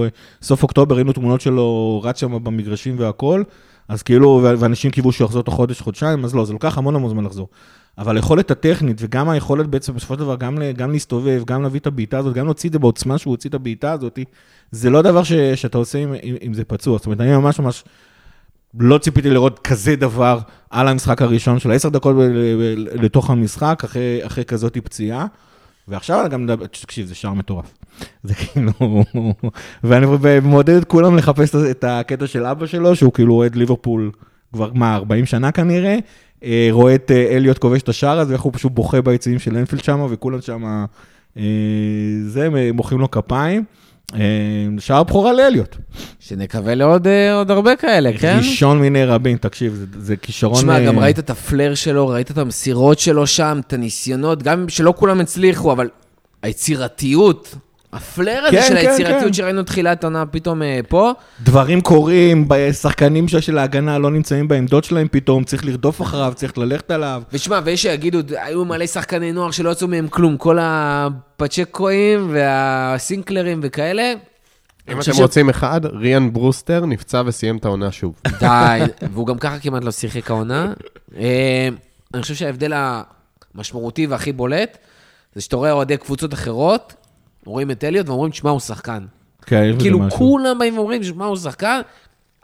בסוף 0.40 0.62
אוקטובר 0.62 0.94
ראינו 0.94 1.12
תמונות 1.12 1.40
שלו 1.40 2.00
רץ 2.04 2.20
שם 2.20 2.44
במגרשים 2.44 2.94
והכל, 2.98 3.42
אז 3.88 4.02
כאילו, 4.02 4.48
ואנשים 4.58 4.90
קיוו 4.90 5.12
שהוא 5.12 5.24
יחזור 5.24 5.42
תוך 5.42 5.54
חודש, 5.54 5.80
חודשיים, 5.80 6.24
אז 6.24 6.34
לא, 6.34 6.44
זה 6.44 6.52
לוקח 6.52 6.78
המון 6.78 6.94
המון 6.94 7.10
זמן 7.10 7.24
לחזור. 7.24 7.48
אבל 7.98 8.16
היכולת 8.16 8.50
הטכנית 8.50 8.96
וגם 9.00 9.28
היכולת 9.28 9.66
בעצם 9.66 9.94
בסופו 9.94 10.14
של 10.14 10.20
דבר 10.20 10.36
גם, 10.36 10.58
גם 10.76 10.92
להסתובב, 10.92 11.42
גם 11.46 11.62
להביא 11.62 11.80
את 11.80 11.86
הבעיטה 11.86 12.18
הזאת, 12.18 12.34
גם 12.34 12.44
להוציא 12.44 12.68
את 12.68 12.72
זה 12.72 12.78
בעוצמה 12.78 13.18
שהוא 13.18 13.30
הוציא 13.30 13.50
את 13.50 13.54
הבעיטה 13.54 13.92
הזאת, 13.92 14.18
זה 14.70 14.90
לא 14.90 15.02
דבר 15.02 15.22
ש, 15.22 15.32
שאתה 15.32 15.78
עושה 15.78 15.98
אם, 15.98 16.14
אם, 16.46 16.54
זה 16.54 16.64
פצוע. 16.64 16.98
זאת 16.98 17.06
אומרת, 17.06 17.20
אני 17.20 17.36
ממש 17.36 17.60
ממש 17.60 17.84
לא 18.80 18.98
ציפיתי 18.98 19.30
לראות 19.30 19.58
כזה 19.58 19.96
דבר 19.96 20.38
על 20.70 20.88
המשחק 20.88 21.22
הראשון 21.22 21.58
של 21.58 21.70
עשר 21.70 21.88
דקות 21.88 22.16
לתוך 22.94 23.30
המשחק, 23.30 23.82
אחרי, 23.84 24.20
אחרי 24.26 24.44
כזאת 24.44 24.78
פציעה. 24.78 25.26
ועכשיו 25.88 26.20
אני 26.20 26.28
גם 26.28 26.44
מדבר, 26.44 26.66
תקשיב, 26.66 27.06
זה 27.06 27.14
שער 27.14 27.34
מטורף. 27.34 27.74
זה 28.22 28.34
כאילו, 28.34 28.72
ואני 29.84 30.06
מעודד 30.42 30.76
את 30.76 30.84
כולם 30.84 31.16
לחפש 31.16 31.54
את 31.54 31.84
הקטע 31.88 32.26
של 32.26 32.46
אבא 32.46 32.66
שלו, 32.66 32.96
שהוא 32.96 33.12
כאילו 33.12 33.34
אוהד 33.34 33.54
ליברפול 33.56 34.10
כבר, 34.52 34.70
מה, 34.74 34.94
40 34.96 35.26
שנה 35.26 35.52
כנראה, 35.52 35.90
אה, 35.92 35.98
רואה 36.70 36.94
את 36.94 37.10
אה, 37.10 37.36
אליוט 37.36 37.58
כובש 37.58 37.82
את 37.82 37.88
השער 37.88 38.18
הזה, 38.18 38.32
איך 38.32 38.42
הוא 38.42 38.52
פשוט 38.54 38.72
בוכה 38.72 39.02
ביציעים 39.02 39.38
של 39.38 39.56
אנפילד 39.56 39.84
שם, 39.84 40.06
וכולם 40.10 40.40
שם, 40.40 40.84
אה, 41.36 41.42
זה, 42.26 42.48
מוחאים 42.72 43.00
לו 43.00 43.10
כפיים. 43.10 43.64
אה, 44.14 44.20
שער 44.78 45.02
בכורה 45.02 45.32
לאליוט. 45.32 45.76
שנקווה 46.20 46.74
לעוד 46.74 47.06
אה, 47.06 47.34
עוד 47.34 47.50
הרבה 47.50 47.76
כאלה, 47.76 48.10
כן? 48.18 48.36
ראשון 48.38 48.80
מיני 48.80 49.04
רבים, 49.04 49.36
תקשיב, 49.36 49.74
זה, 49.74 49.86
זה 49.98 50.16
כישרון... 50.16 50.58
תשמע, 50.58 50.78
אה, 50.80 50.86
גם 50.86 50.98
ראית 50.98 51.18
את 51.18 51.30
הפלר 51.30 51.74
שלו, 51.74 52.08
ראית 52.08 52.30
את 52.30 52.38
המסירות 52.38 52.98
שלו 52.98 53.26
שם, 53.26 53.60
את 53.66 53.72
הניסיונות, 53.72 54.42
גם 54.42 54.68
שלא 54.68 54.94
כולם 54.96 55.20
הצליחו, 55.20 55.72
אבל 55.72 55.88
היצירתיות, 56.42 57.54
הפלר 57.92 58.42
הזה 58.46 58.56
כן, 58.56 58.62
של 58.68 58.74
כן, 58.74 58.76
היצירתיות 58.88 59.22
כן. 59.24 59.32
שראינו 59.32 59.62
תחילת 59.62 60.04
עונה 60.04 60.26
פתאום 60.26 60.62
אה, 60.62 60.80
פה, 60.88 61.12
דברים 61.42 61.80
קורים, 61.80 62.48
שחקנים 62.72 63.28
של- 63.28 63.58
ההגנה 63.58 63.98
לא 63.98 64.10
נמצאים 64.10 64.48
בעמדות 64.48 64.84
שלהם 64.84 65.08
פתאום, 65.10 65.44
צריך 65.44 65.64
לרדוף 65.64 66.02
אחריו, 66.02 66.32
צריך 66.36 66.58
ללכת 66.58 66.90
עליו. 66.90 67.22
ושמע, 67.32 67.60
ויש 67.64 67.82
שיגידו, 67.82 68.18
היו 68.36 68.64
מלא 68.64 68.86
שחקני 68.86 69.32
נוער 69.32 69.50
שלא 69.50 69.70
יצאו 69.70 69.88
מהם 69.88 70.08
כלום, 70.08 70.36
כל 70.36 70.58
הפצ'קואים 70.60 72.28
והסינקלרים 72.32 73.60
וכאלה. 73.62 74.12
אם 74.88 75.00
אתם 75.00 75.12
ש- 75.12 75.20
רוצים 75.20 75.48
אחד, 75.50 75.80
ריאן 75.86 76.32
ברוסטר 76.32 76.84
נפצע 76.86 77.22
וסיים 77.26 77.56
את 77.56 77.64
העונה 77.64 77.92
שוב. 77.92 78.14
די, 78.40 78.80
והוא 79.12 79.26
גם 79.26 79.38
ככה 79.38 79.58
כמעט 79.58 79.84
לא 79.84 79.90
שיחק 79.90 80.30
העונה. 80.30 80.72
אה, 81.16 81.68
אני 82.14 82.22
חושב 82.22 82.34
שההבדל 82.34 82.72
המשמעותי 83.54 84.06
והכי 84.06 84.32
בולט, 84.32 84.78
זה 85.34 85.40
שאתה 85.40 85.56
רואה 85.56 85.72
אוהדי 85.72 85.96
קבוצות 85.96 86.34
אחרות, 86.34 86.94
רואים 87.46 87.70
את 87.70 87.84
אליוט 87.84 88.08
ואומרים, 88.08 88.32
שמע, 88.32 88.50
הוא 88.50 88.60
שחקן. 88.60 89.04
כן, 89.46 89.74
כאילו. 89.78 90.00
כולם 90.10 90.58
באים 90.58 90.78
ואומרים, 90.78 91.02
שמע, 91.02 91.24
הוא 91.24 91.36
שחקן, 91.36 91.80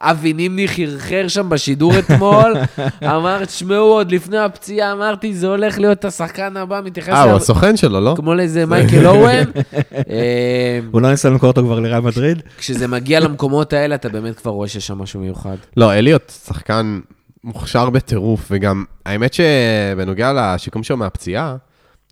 אבי 0.01 0.33
נימני 0.33 0.69
חרחר 0.69 1.29
שם 1.29 1.49
בשידור 1.49 1.99
אתמול, 1.99 2.55
אמר, 3.17 3.45
תשמעו, 3.45 3.85
עוד 3.85 4.13
לפני 4.13 4.39
הפציעה 4.39 4.93
אמרתי, 4.93 5.35
זה 5.35 5.47
הולך 5.47 5.79
להיות 5.79 6.05
השחקן 6.05 6.57
הבא, 6.57 6.81
מתייחס 6.85 7.09
אה, 7.09 7.23
הוא 7.23 7.33
הסוכן 7.33 7.77
שלו, 7.77 8.01
לא? 8.01 8.15
כמו 8.17 8.35
לאיזה 8.35 8.67
מייקל 8.67 9.07
אורן. 9.07 9.45
אה, 10.11 10.81
הוא 10.91 11.01
לא 11.01 11.11
ניסה 11.11 11.31
למכור 11.31 11.51
אותו 11.51 11.63
כבר 11.63 11.81
לריאל 11.81 12.01
מדריד? 12.01 12.43
כשזה 12.59 12.89
מגיע 12.89 13.21
למקומות 13.21 13.73
האלה, 13.73 13.95
אתה 13.95 14.09
באמת 14.09 14.37
כבר 14.37 14.51
רואה 14.51 14.69
שיש 14.69 14.87
שם 14.87 14.99
משהו 14.99 15.21
מיוחד. 15.21 15.57
לא, 15.77 15.93
אליוט 15.93 16.33
שחקן 16.47 17.01
מוכשר 17.45 17.91
בטירוף, 17.91 18.49
וגם, 18.51 18.85
האמת 19.07 19.35
שבנוגע 19.35 20.33
לשיקום 20.35 20.83
שלו 20.83 20.97
מהפציעה, 20.97 21.57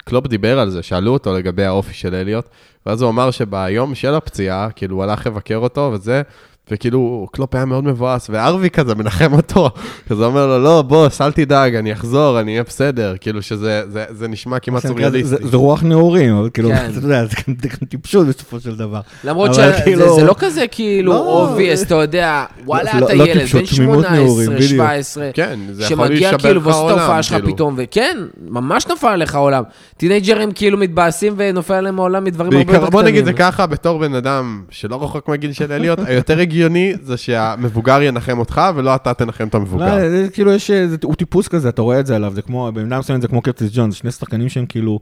קלופ 0.09 0.27
דיבר 0.27 0.59
על 0.59 0.71
זה, 0.71 0.83
שאלו 0.83 1.13
אותו 1.13 1.35
לגבי 1.35 1.65
האופי 1.65 1.95
של 1.95 2.15
אליוט, 2.15 2.49
ואז 2.87 3.03
הוא 3.03 3.11
אמר 3.11 3.31
שביום 3.31 3.95
של 3.95 4.15
הפציעה, 4.15 4.71
כאילו, 4.71 4.97
הוא 4.97 5.03
הלך 5.03 5.27
לבקר 5.27 5.57
אותו 5.57 5.91
וזה, 5.95 6.23
וכאילו, 6.71 7.27
קלופ 7.33 7.55
היה 7.55 7.65
מאוד 7.65 7.85
מבואס, 7.85 8.27
וארווי 8.31 8.71
כזה 8.71 8.95
מנחם 8.95 9.33
אותו, 9.33 9.71
כזה 10.09 10.25
אומר 10.25 10.47
לו, 10.47 10.63
לא, 10.63 10.83
בוס, 10.83 11.21
אל 11.21 11.33
תדאג, 11.33 11.75
אני 11.75 11.93
אחזור, 11.93 12.41
אני 12.41 12.51
אהיה 12.53 12.63
בסדר, 12.63 13.15
כאילו 13.21 13.43
שזה 13.43 13.83
זה, 13.89 14.05
זה 14.11 14.29
נשמע 14.29 14.59
כמעט 14.59 14.83
זה- 14.83 14.89
זה 14.89 14.95
סוריאליסטי. 14.95 15.37
זה 15.49 15.57
רוח 15.57 15.83
נעורים, 15.83 16.37
אבל 16.37 16.49
כאילו, 16.55 16.69
כן. 16.69 16.91
אתה 16.91 17.07
יודע, 17.07 17.25
זה 17.25 17.35
גם- 17.49 17.55
זה 17.81 17.87
טיפשות 17.89 18.27
בסופו 18.27 18.61
של 18.61 18.77
דבר. 18.77 19.01
למרות 19.25 19.55
שזה 19.55 19.73
כאילו- 19.85 20.15
זה 20.17 20.25
לא 20.25 20.35
כזה 20.39 20.65
כאילו 20.71 21.13
לא, 21.13 21.19
obvious, 21.19 21.83
אתה 21.83 21.95
יודע, 21.95 22.45
וואלה, 22.65 23.01
לא- 23.01 23.07
אתה 23.07 23.15
לא 23.15 23.25
ילד, 23.25 23.47
בן 23.55 23.67
תמימות 23.77 24.05
נעורים, 24.11 24.47
18, 24.47 24.55
בדיוק. 24.55 24.71
17, 24.73 25.31
כן, 25.35 25.59
זה 25.73 25.87
שמגיע 25.87 26.39
כאילו 26.39 26.63
ועושה 26.63 26.93
את 26.95 26.99
ההופעה 26.99 27.23
שלך. 27.23 27.45
פתאום, 27.47 27.75
וכן, 27.79 28.17
ממש 28.49 28.87
נפל 28.87 29.07
עליך 29.07 29.35
העולם. 29.35 29.63
טינאייג'רים 29.97 30.53
כאילו 30.53 30.79
מתבאסים 30.79 31.35
ונופל 31.37 31.75
עליהם 31.75 31.99
העולם 31.99 32.25
מדברים 32.25 32.53
הרבה 32.53 32.61
יותר 32.63 32.77
קטנים. 32.77 32.91
בוא 32.91 33.03
נגיד 33.03 33.25
זה 33.25 33.33
ככה, 33.33 33.67
בתור 33.67 33.99
בן 33.99 34.15
אדם 34.15 34.63
שלא 34.71 35.03
רחוק 35.05 35.29
מהגיל 35.29 35.53
של 35.53 35.73
אליוט, 35.73 35.99
היותר 36.07 36.41
הגיוני 36.57 36.93
זה 37.03 37.17
שהמבוגר 37.17 38.03
ינחם 38.03 38.39
אותך, 38.39 38.61
ולא 38.77 38.95
אתה 38.95 39.15
תנחם 39.15 39.49
את 39.49 39.55
המבוגר. 39.55 39.99
לא, 39.99 40.09
זה 40.11 40.27
כאילו 40.33 40.53
יש, 40.53 40.71
זה- 40.71 40.97
הוא 41.05 41.15
טיפוס 41.15 41.49
כזה, 41.49 41.69
אתה 41.69 41.83
רואה 41.83 42.01
את 42.01 42.07
זה 42.07 42.17
עליו, 42.17 42.33
זה 42.35 42.43
כמו, 42.43 42.71
במידה 42.75 42.99
מסוימת 42.99 43.23
זה 43.23 43.29
כמו 43.29 43.43
קרטיס 43.43 43.71
ג'ונס, 43.75 43.95
שני 43.95 44.11
שחקנים 44.11 44.49
שהם 44.49 44.67
כאילו, 44.67 45.01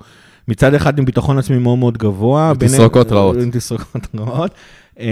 מצד 0.48 0.74
אחד 0.74 0.98
עם 0.98 1.04
ביטחון 1.04 1.38
עצמי 1.38 1.58
מאוד 1.58 1.78
מאוד 1.78 1.98
גבוה. 1.98 2.50
עם 2.50 2.58
ביניהם- 2.58 2.76
תסרוקות 2.78 3.12
רעות. 3.12 3.36
עם 3.36 3.50
תסרוקות 3.50 4.06
רעות. 4.18 4.50
אה, 5.00 5.06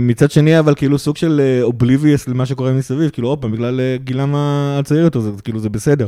מצד 0.00 0.30
שני, 0.30 0.58
אבל 0.58 0.74
כאילו 0.74 0.98
סוג 0.98 1.16
של 1.16 1.58
אובליביוס 1.62 2.28
למה 2.28 2.46
שקורה 2.46 2.72
מסביב, 2.72 3.10
כאילו 3.10 3.28
עוד 3.28 3.38
פעם, 3.38 3.52
בגלל 3.52 3.80
אה, 3.80 3.96
גילם 4.04 4.34
הצעיר 4.36 5.00
יותר, 5.00 5.20
זה 5.20 5.30
כאילו 5.44 5.58
זה 5.60 5.68
בסדר, 5.68 6.06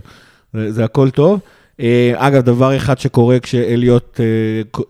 זה 0.55 0.73
זה 0.73 0.85
הכל 0.85 1.11
טוב. 1.11 1.41
אה, 1.81 2.13
אגב, 2.17 2.43
דבר 2.43 2.77
אחד 2.77 2.99
שקורה 2.99 3.41
כשאליוט 3.41 4.21
אה, 4.21 4.25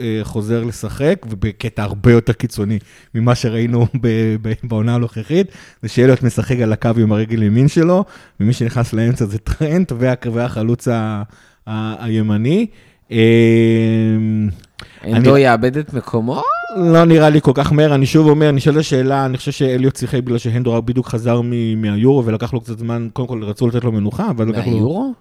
אה, 0.01 0.21
חוזר 0.23 0.65
לשחק, 0.65 1.27
ובקטע 1.31 1.83
הרבה 1.83 2.13
יותר 2.13 2.33
קיצוני 2.33 2.79
ממה 3.15 3.35
שראינו 3.35 3.87
בעונה 4.65 4.95
הנוכחית, 4.95 5.47
זה 5.83 5.89
שאליוט 5.89 6.23
משחק 6.23 6.57
על 6.61 6.73
הקו 6.73 6.91
עם 6.99 7.13
הרגל 7.13 7.43
ימין 7.43 7.69
שלו, 7.69 8.05
ומי 8.41 8.53
שנכנס 8.53 8.93
לאמצע 8.93 9.25
זה 9.27 9.39
טרנט, 9.39 9.93
וה- 9.99 10.15
והחלוץ 10.33 10.89
הימני. 11.67 12.67
אני- 15.05 15.41
יאבד 15.41 15.77
את 15.77 15.95
מקומו? 15.95 16.43
לא 16.77 17.05
נראה 17.05 17.31
לי 17.31 17.41
כל 17.41 17.53
כך 17.55 17.73
מהר, 17.73 17.95
אני 17.95 18.07
שוב 18.07 18.29
אומר, 18.29 18.51
נשאלת 18.51 18.77
השאלה, 18.77 19.27
אני 19.27 19.37
חושב 19.37 19.53
שאליוט 19.53 19.97
שיחק 19.97 20.23
בגלל 20.23 20.39
שהנדו 20.39 20.83
בדיוק 20.83 21.07
חזר 21.07 21.41
מהיורו, 21.77 22.25
ולקח 22.27 22.53
לו 22.53 22.61
קצת 22.61 22.79
זמן, 22.79 23.09
קודם 23.13 23.29
כל 23.29 23.45
רצו 23.45 23.67
לתת 23.69 23.85
לו 23.85 23.93
מנוחה, 23.93 24.31
אבל 24.31 24.49
לקח 24.49 24.59
לו... 24.67 24.71
מהיורו? 24.73 25.13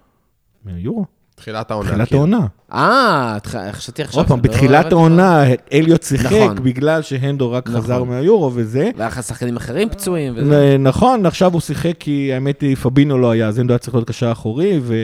מהיורו? 0.64 1.04
תחילת 1.36 1.70
העונה. 1.70 1.88
תחילת 1.88 2.08
כאילו. 2.08 2.20
העונה. 2.20 2.46
אה, 2.72 3.38
חשבתי 3.72 4.02
עכשיו. 4.02 4.20
עוד 4.20 4.28
פעם, 4.28 4.42
בתחילת. 4.42 4.92
העונה 4.92 5.44
אליוט 5.72 6.02
שיחק 6.02 6.32
נכון. 6.32 6.56
בגלל 6.62 7.02
שהנדו 7.02 7.52
רק 7.52 7.68
נכון. 7.68 7.80
חזר 7.80 8.04
מהיורו 8.04 8.50
וזה. 8.54 8.90
והיה 8.96 9.08
לך 9.08 9.22
שחקנים 9.22 9.56
אחרים 9.56 9.88
פצועים 9.88 10.32
וזה. 10.36 10.76
נכון, 10.78 11.26
עכשיו 11.26 11.52
הוא 11.52 11.60
שיחק 11.60 11.94
כי 11.98 12.32
האמת 12.32 12.60
היא, 12.60 12.76
פבינו 12.76 13.18
לא 13.18 13.30
היה, 13.30 13.48
אז 13.48 13.58
הנדו 13.58 13.72
היה 13.72 13.78
צריך 13.78 13.94
להיות 13.94 14.08
קשר 14.08 14.32
אחורי, 14.32 14.80
ו... 14.82 14.94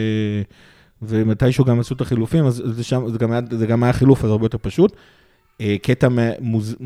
ומתישהו 1.02 1.64
גם 1.64 1.80
עשו 1.80 1.94
את 1.94 2.00
החילופים, 2.00 2.46
אז 2.46 2.62
זה, 2.66 2.84
שם, 2.84 3.08
זה, 3.08 3.18
גם 3.18 3.32
היה, 3.32 3.40
זה 3.50 3.66
גם 3.66 3.82
היה 3.82 3.92
חילוף, 3.92 4.24
אז 4.24 4.30
הרבה 4.30 4.44
יותר 4.44 4.58
פשוט. 4.62 4.96
אה, 5.60 5.76
קטע 5.82 6.08
מוז... 6.40 6.76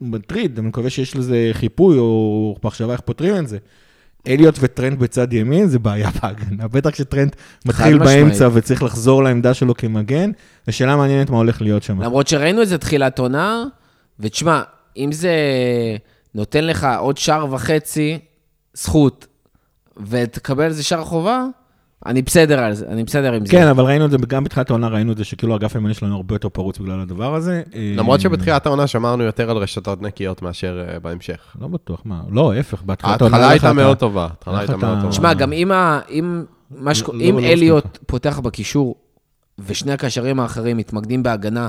מטריד, 0.00 0.58
אני 0.58 0.68
מקווה 0.68 0.90
שיש 0.90 1.16
לזה 1.16 1.50
חיפוי 1.52 1.98
או 1.98 2.56
מחשבה 2.64 2.92
איך 2.92 3.00
פותרים 3.00 3.36
את 3.36 3.48
זה. 3.48 3.58
אליוט 4.26 4.58
וטרנד 4.60 4.98
בצד 4.98 5.32
ימין 5.32 5.68
זה 5.68 5.78
בעיה 5.78 6.10
בהגנה, 6.22 6.68
בטח 6.68 6.90
כשטרנד 6.90 7.36
מתחיל 7.66 7.98
משמעית. 7.98 8.24
באמצע 8.24 8.48
וצריך 8.52 8.82
לחזור 8.82 9.22
לעמדה 9.22 9.54
שלו 9.54 9.74
כמגן, 9.74 10.30
זו 10.66 10.72
שאלה 10.72 10.96
מעניינת 10.96 11.30
מה 11.30 11.36
הולך 11.36 11.62
להיות 11.62 11.82
שם. 11.82 12.02
למרות 12.02 12.28
שראינו 12.28 12.62
את 12.62 12.68
זה 12.68 12.78
תחילת 12.78 13.18
עונה, 13.18 13.64
ותשמע, 14.20 14.62
אם 14.96 15.12
זה 15.12 15.32
נותן 16.34 16.64
לך 16.64 16.86
עוד 16.98 17.16
שער 17.16 17.54
וחצי 17.54 18.18
זכות, 18.74 19.26
ותקבל 20.06 20.64
על 20.64 20.72
זה 20.72 20.82
שער 20.82 21.04
חובה, 21.04 21.44
אני 22.06 22.22
בסדר 22.22 22.60
על 22.60 22.74
זה, 22.74 22.86
אני 22.88 23.04
בסדר 23.04 23.32
עם 23.32 23.46
זה. 23.46 23.52
כן, 23.52 23.66
אבל 23.66 23.84
ראינו 23.84 24.04
את 24.04 24.10
זה, 24.10 24.16
גם 24.28 24.44
בתחילת 24.44 24.70
העונה 24.70 24.88
ראינו 24.88 25.12
את 25.12 25.16
זה, 25.16 25.24
שכאילו 25.24 25.52
האגף 25.52 25.74
הימני 25.76 25.94
שלנו 25.94 26.16
הרבה 26.16 26.34
יותר 26.34 26.48
פרוץ 26.48 26.78
בגלל 26.78 27.00
הדבר 27.00 27.34
הזה. 27.34 27.62
למרות 27.96 28.18
אה, 28.18 28.22
שבתחילת 28.22 28.66
העונה 28.66 28.86
שמרנו 28.86 29.22
יותר 29.22 29.50
על 29.50 29.56
רשתות 29.56 30.02
נקיות 30.02 30.42
מאשר 30.42 30.84
אה, 30.88 30.98
בהמשך. 30.98 31.56
לא 31.60 31.68
בטוח, 31.68 32.02
מה, 32.04 32.20
לא, 32.30 32.52
ההפך, 32.52 32.82
בהתחלת 32.82 33.20
העונה... 33.20 33.36
ההתחלה 33.36 33.50
הייתה 33.50 33.72
מאוד 33.72 33.96
טובה. 33.96 34.22
ההתחלה 34.22 34.58
הייתה 34.58 34.72
את 34.74 34.78
מאוד 34.78 34.98
טובה. 35.00 35.10
תשמע, 35.10 35.34
גם 35.34 35.52
אם. 35.52 35.70
לא- 35.70 36.84
אם 37.20 37.38
לא- 37.38 37.44
אליוט 37.44 37.98
פותח 38.06 38.38
בקישור, 38.38 38.94
ושני 39.58 39.92
הקשרים 39.92 40.40
האחרים 40.40 40.76
מתמקדים 40.76 41.22
בהגנה, 41.22 41.68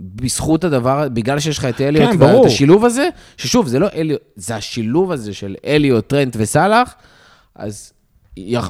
בזכות 0.00 0.64
הדבר, 0.64 1.08
בגלל 1.08 1.38
שיש 1.38 1.58
לך 1.58 1.64
את 1.64 1.80
אליוט, 1.80 2.10
כן, 2.10 2.22
ואת 2.22 2.30
ברור. 2.30 2.46
השילוב 2.46 2.84
הזה, 2.84 3.08
ששוב, 3.36 3.66
זה 3.66 3.78
לא 3.78 3.86
אליוט, 3.94 4.20
זה 4.36 4.56
השילוב 4.56 5.12
הזה 5.12 5.34
של 5.34 5.54
אליוט, 5.66 6.06
טרנט 6.08 6.36
וסאלח, 6.38 6.94
אז 7.54 7.92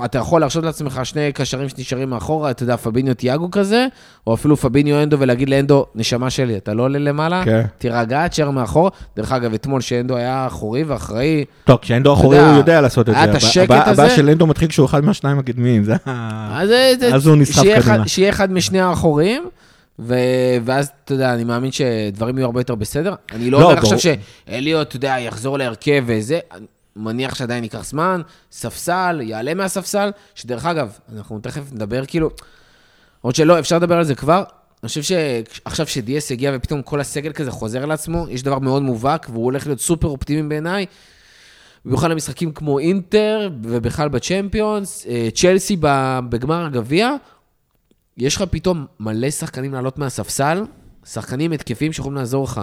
אתה 0.05 0.19
יכול 0.19 0.41
להרשות 0.41 0.65
לעצמך 0.65 1.01
שני 1.05 1.33
קשרים 1.33 1.69
שנשארים 1.69 2.11
מאחורה, 2.11 2.51
אתה 2.51 2.63
יודע, 2.63 2.77
פביניו 2.77 3.15
תיאגו 3.15 3.51
כזה, 3.51 3.87
או 4.27 4.35
אפילו 4.35 4.57
פביניו 4.57 5.03
אנדו, 5.03 5.21
ולהגיד 5.21 5.49
לאנדו, 5.49 5.87
נשמה 5.95 6.31
שלי, 6.31 6.57
אתה 6.57 6.75
לא 6.75 6.83
עולה 6.83 6.99
למעלה, 6.99 7.43
כן. 7.45 7.63
תירגע, 7.79 8.29
תשאר 8.29 8.51
מאחור. 8.51 8.91
דרך 9.17 9.33
אגב, 9.33 9.55
אתמול 9.55 9.81
שאנדו 9.81 10.17
היה 10.17 10.47
אחורי 10.47 10.83
ואחראי, 10.85 11.45
טוב, 11.65 11.79
כשאנדו 11.83 12.13
אחורי 12.13 12.39
הוא 12.39 12.57
יודע 12.57 12.81
לעשות 12.81 13.09
את 13.09 13.15
זה. 13.15 13.21
היה 13.21 13.31
את 13.31 13.37
השקט 13.37 13.71
הבע- 13.71 13.91
הזה. 13.91 14.03
הבעיה 14.03 14.17
של 14.17 14.29
אנדו 14.31 14.47
מתחיל 14.47 14.69
כשהוא 14.69 14.87
אחד 14.87 15.05
מהשניים 15.05 15.39
הקדמיים, 15.39 15.85
זה. 15.85 15.95
אז, 16.07 16.69
זה- 17.01 17.15
אז 17.15 17.27
הוא 17.27 17.37
נסחף 17.37 17.61
קדימה. 17.63 17.79
אחד, 17.79 17.99
שיהיה 18.07 18.31
אחד 18.31 18.53
משני 18.53 18.81
האחוריים, 18.81 19.43
ו... 19.99 20.15
ואז, 20.65 20.91
אתה 21.05 21.15
יודע, 21.15 21.35
אני 21.35 21.45
מאמין 21.45 21.71
שדברים 21.73 22.39
יהיו 22.39 22.47
הרבה 22.47 22.61
יותר 22.61 22.75
בסדר. 22.75 23.15
אני 23.33 23.51
לא, 23.51 23.61
לא, 23.61 23.65
אומר 23.65 23.79
עכשיו. 23.79 23.99
שאליוט, 23.99 24.89
אתה 24.89 24.97
יודע, 24.97 25.17
יחזור 25.21 25.59
להרכב 25.59 26.05
וזה, 26.07 26.39
מניח 26.97 27.35
שעדיין 27.35 27.65
ייקח 27.65 27.85
זמן, 27.85 28.21
ספסל, 28.53 29.21
יעלה 29.23 29.55
מהספסל, 29.55 30.11
שדרך 30.35 30.67
אגב, 30.67 30.99
אנחנו 31.13 31.39
תכף 31.39 31.73
נדבר 31.73 32.07
כאילו, 32.07 32.31
עוד 33.21 33.35
שלא, 33.35 33.59
אפשר 33.59 33.77
לדבר 33.77 33.97
על 33.97 34.05
זה 34.05 34.15
כבר. 34.15 34.45
אני 34.83 34.89
חושב 34.89 35.03
שעכשיו 35.03 35.87
שדיאס 35.87 36.33
הגיע 36.33 36.53
ופתאום 36.55 36.83
כל 36.83 37.01
הסגל 37.01 37.33
כזה 37.33 37.51
חוזר 37.51 37.87
לעצמו, 37.87 38.27
יש 38.31 38.43
דבר 38.43 38.59
מאוד 38.59 38.83
מובהק, 38.83 39.27
והוא 39.31 39.45
הולך 39.45 39.67
להיות 39.67 39.81
סופר 39.81 40.09
אופטימי 40.09 40.49
בעיניי. 40.49 40.87
במיוחד 41.85 42.11
למשחקים 42.11 42.53
כמו 42.53 42.79
אינטר, 42.79 43.51
ובכלל 43.63 44.09
בצ'מפיונס, 44.09 45.07
אה, 45.07 45.29
צ'לסי 45.35 45.77
בגמר 46.29 46.65
הגביע, 46.65 47.11
יש 48.17 48.37
לך 48.37 48.43
פתאום 48.51 48.87
מלא 49.01 49.31
שחקנים 49.31 49.75
לעלות 49.75 49.99
מהספסל, 49.99 50.65
שחקנים 51.05 51.53
התקפים 51.53 51.93
שיכולים 51.93 52.17
לעזור 52.17 52.45
לך. 52.45 52.61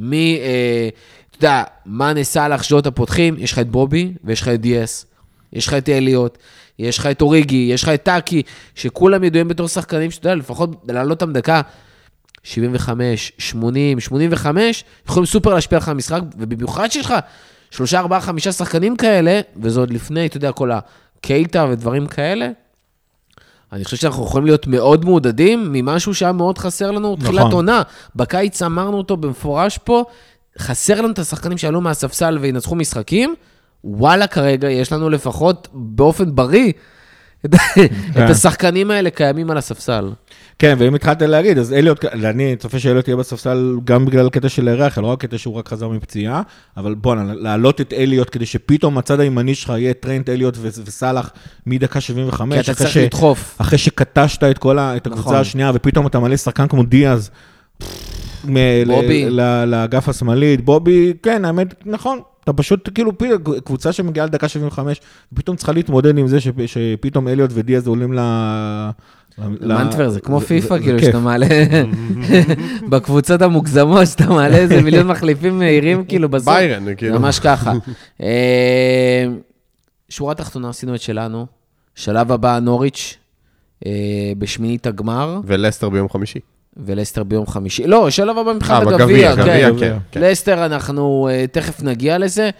מ... 0.00 0.12
אה, 0.12 0.88
אתה 1.30 1.38
יודע, 1.38 1.64
מאנה 1.86 2.24
סאלח, 2.24 2.64
ז'וטה 2.64 2.90
פותחים, 2.90 3.34
יש 3.38 3.52
לך 3.52 3.58
את 3.58 3.68
בובי 3.68 4.12
ויש 4.24 4.42
לך 4.42 4.48
את 4.48 4.60
דיאס. 4.60 5.06
יש 5.52 5.66
לך 5.66 5.74
את 5.74 5.88
אליוט, 5.88 6.38
יש 6.78 6.98
לך 6.98 7.06
את 7.06 7.22
אוריגי, 7.22 7.68
יש 7.72 7.82
לך 7.82 7.88
את 7.88 8.02
טאקי, 8.02 8.42
שכולם 8.74 9.24
ידועים 9.24 9.48
בתור 9.48 9.68
שחקנים 9.68 10.10
שאתה 10.10 10.26
יודע, 10.28 10.34
לפחות 10.34 10.70
לעלות 10.88 11.22
אותם 11.22 11.32
דקה 11.32 11.60
75, 12.42 13.32
80, 13.38 14.00
85, 14.00 14.84
יכולים 15.08 15.26
סופר 15.26 15.54
להשפיע 15.54 15.78
לך 15.78 15.88
על 15.88 15.94
המשחק, 15.94 16.20
ובמיוחד 16.38 16.90
שיש 16.90 17.06
לך 17.06 17.14
שלושה, 17.70 17.98
ארבעה, 17.98 18.20
חמישה 18.20 18.52
שחקנים 18.52 18.96
כאלה, 18.96 19.40
וזה 19.56 19.80
עוד 19.80 19.90
לפני, 19.90 20.26
אתה 20.26 20.36
יודע, 20.36 20.52
כל 20.52 20.70
הקייטה 20.70 21.66
ודברים 21.70 22.06
כאלה. 22.06 22.48
אני 23.72 23.84
חושב 23.84 23.96
שאנחנו 23.96 24.24
יכולים 24.24 24.46
להיות 24.46 24.66
מאוד 24.66 25.04
מעודדים 25.04 25.72
ממשהו 25.72 26.14
שהיה 26.14 26.32
מאוד 26.32 26.58
חסר 26.58 26.90
לנו 26.90 27.16
תחילת 27.16 27.38
נכון. 27.38 27.52
עונה. 27.52 27.82
בקיץ 28.16 28.62
אמרנו 28.62 28.98
אותו 28.98 29.16
במפורש 29.16 29.78
פה, 29.78 30.04
חסר 30.58 31.00
לנו 31.00 31.12
את 31.12 31.18
השחקנים 31.18 31.58
שעלו 31.58 31.80
מהספסל 31.80 32.38
וינצחו 32.40 32.74
משחקים. 32.74 33.34
וואלה, 33.84 34.26
כרגע 34.26 34.70
יש 34.70 34.92
לנו 34.92 35.10
לפחות 35.10 35.68
באופן 35.72 36.34
בריא 36.34 36.72
את, 37.46 37.54
את 38.10 38.30
השחקנים 38.30 38.90
האלה 38.90 39.10
קיימים 39.10 39.50
על 39.50 39.58
הספסל. 39.58 40.10
כן, 40.60 40.74
ואם 40.78 40.94
התחלת 40.94 41.22
להגיד, 41.22 41.58
אז 41.58 41.72
אליוט, 41.72 42.04
אני 42.04 42.56
צופה 42.56 42.78
שאליוט 42.78 43.08
יהיה 43.08 43.16
בספסל 43.16 43.76
גם 43.84 44.04
בגלל 44.06 44.26
הקטע 44.26 44.48
של 44.48 44.68
היררכיה, 44.68 45.02
לא 45.02 45.06
רק 45.06 45.20
קטע 45.20 45.38
שהוא 45.38 45.54
רק 45.54 45.68
חזר 45.68 45.88
מפציעה, 45.88 46.42
אבל 46.76 46.94
בואנה, 46.94 47.34
להעלות 47.34 47.80
את 47.80 47.92
אליוט 47.92 48.28
כדי 48.32 48.46
שפתאום 48.46 48.98
הצד 48.98 49.20
הימני 49.20 49.54
שלך 49.54 49.68
יהיה 49.76 49.94
טרנט 49.94 50.28
אליוט 50.28 50.56
וסאלח 50.60 51.30
מדקה 51.66 52.00
75, 52.00 52.54
כי 52.54 52.70
אתה 52.70 52.78
צריך 52.78 52.90
ש- 52.90 52.96
לדחוף. 52.96 53.56
אחרי 53.60 53.78
שקטשת 53.78 54.44
את 54.44 54.58
כל 54.58 54.78
ה- 54.78 54.96
את 54.96 55.06
הקבוצה 55.06 55.22
נכון. 55.28 55.36
השנייה, 55.40 55.70
ופתאום 55.74 56.06
אתה 56.06 56.18
מלא 56.18 56.36
שחקן 56.36 56.68
כמו 56.68 56.82
דיאז. 56.82 57.30
מ- 58.44 58.54
בובי. 58.86 59.30
ל- 59.30 59.64
לאגף 59.64 60.08
השמאלית, 60.08 60.64
בובי, 60.64 61.12
כן, 61.22 61.44
האמת, 61.44 61.74
נכון. 61.86 62.18
אתה 62.44 62.52
פשוט, 62.52 62.88
כאילו, 62.94 63.12
קבוצה 63.64 63.92
שמגיעה 63.92 64.26
לדקה 64.26 64.48
75, 64.48 65.00
פתאום 65.34 65.56
צריכה 65.56 65.72
להתמודד 65.72 66.18
עם 66.18 66.28
זה 66.28 66.38
שפ- 66.40 66.66
שפתאום 66.66 67.28
אליוט 67.28 67.50
ודיאז 67.54 67.86
עולים 67.86 68.12
ל... 68.12 68.18
ל- 69.38 69.74
מנטבר 69.74 70.08
זה 70.08 70.20
כמו 70.20 70.40
פיפא, 70.40 70.78
כאילו. 70.78 70.98
שאתה 70.98 71.18
מעלה, 71.18 71.46
בקבוצות 72.90 73.42
המוגזמות, 73.42 74.06
שאתה 74.06 74.26
מעלה 74.26 74.56
איזה 74.56 74.82
מיליון 74.84 75.06
מחליפים 75.06 75.58
מהירים, 75.58 76.04
כאילו, 76.04 76.28
בסוף. 76.28 76.48
ביירן, 76.54 76.94
כאילו. 76.96 77.20
ממש 77.20 77.38
ככה. 77.38 77.72
אה, 78.22 79.24
שורה 80.08 80.34
תחתונה, 80.34 80.68
עשינו 80.68 80.94
את 80.94 81.00
שלנו. 81.00 81.46
שלב 81.94 82.32
הבא, 82.32 82.58
נוריץ', 82.58 83.16
אה, 83.86 83.90
בשמינית 84.38 84.86
הגמר, 84.86 85.40
ולסטר 85.44 85.88
ביום 85.88 86.08
חמישי. 86.08 86.38
ולסטר 86.76 87.22
ביום 87.22 87.46
חמישי. 87.46 87.86
לא, 87.86 88.10
שלב 88.10 88.38
הבא 88.38 88.52
מבחינת 88.52 88.86
אה, 88.86 88.94
הגביע, 88.94 89.36
כן. 89.36 89.72
כן. 89.80 89.96
כן. 90.10 90.20
לסטר, 90.22 90.66
אנחנו 90.66 91.28
תכף 91.52 91.82
נגיע 91.82 92.18
לזה. 92.18 92.50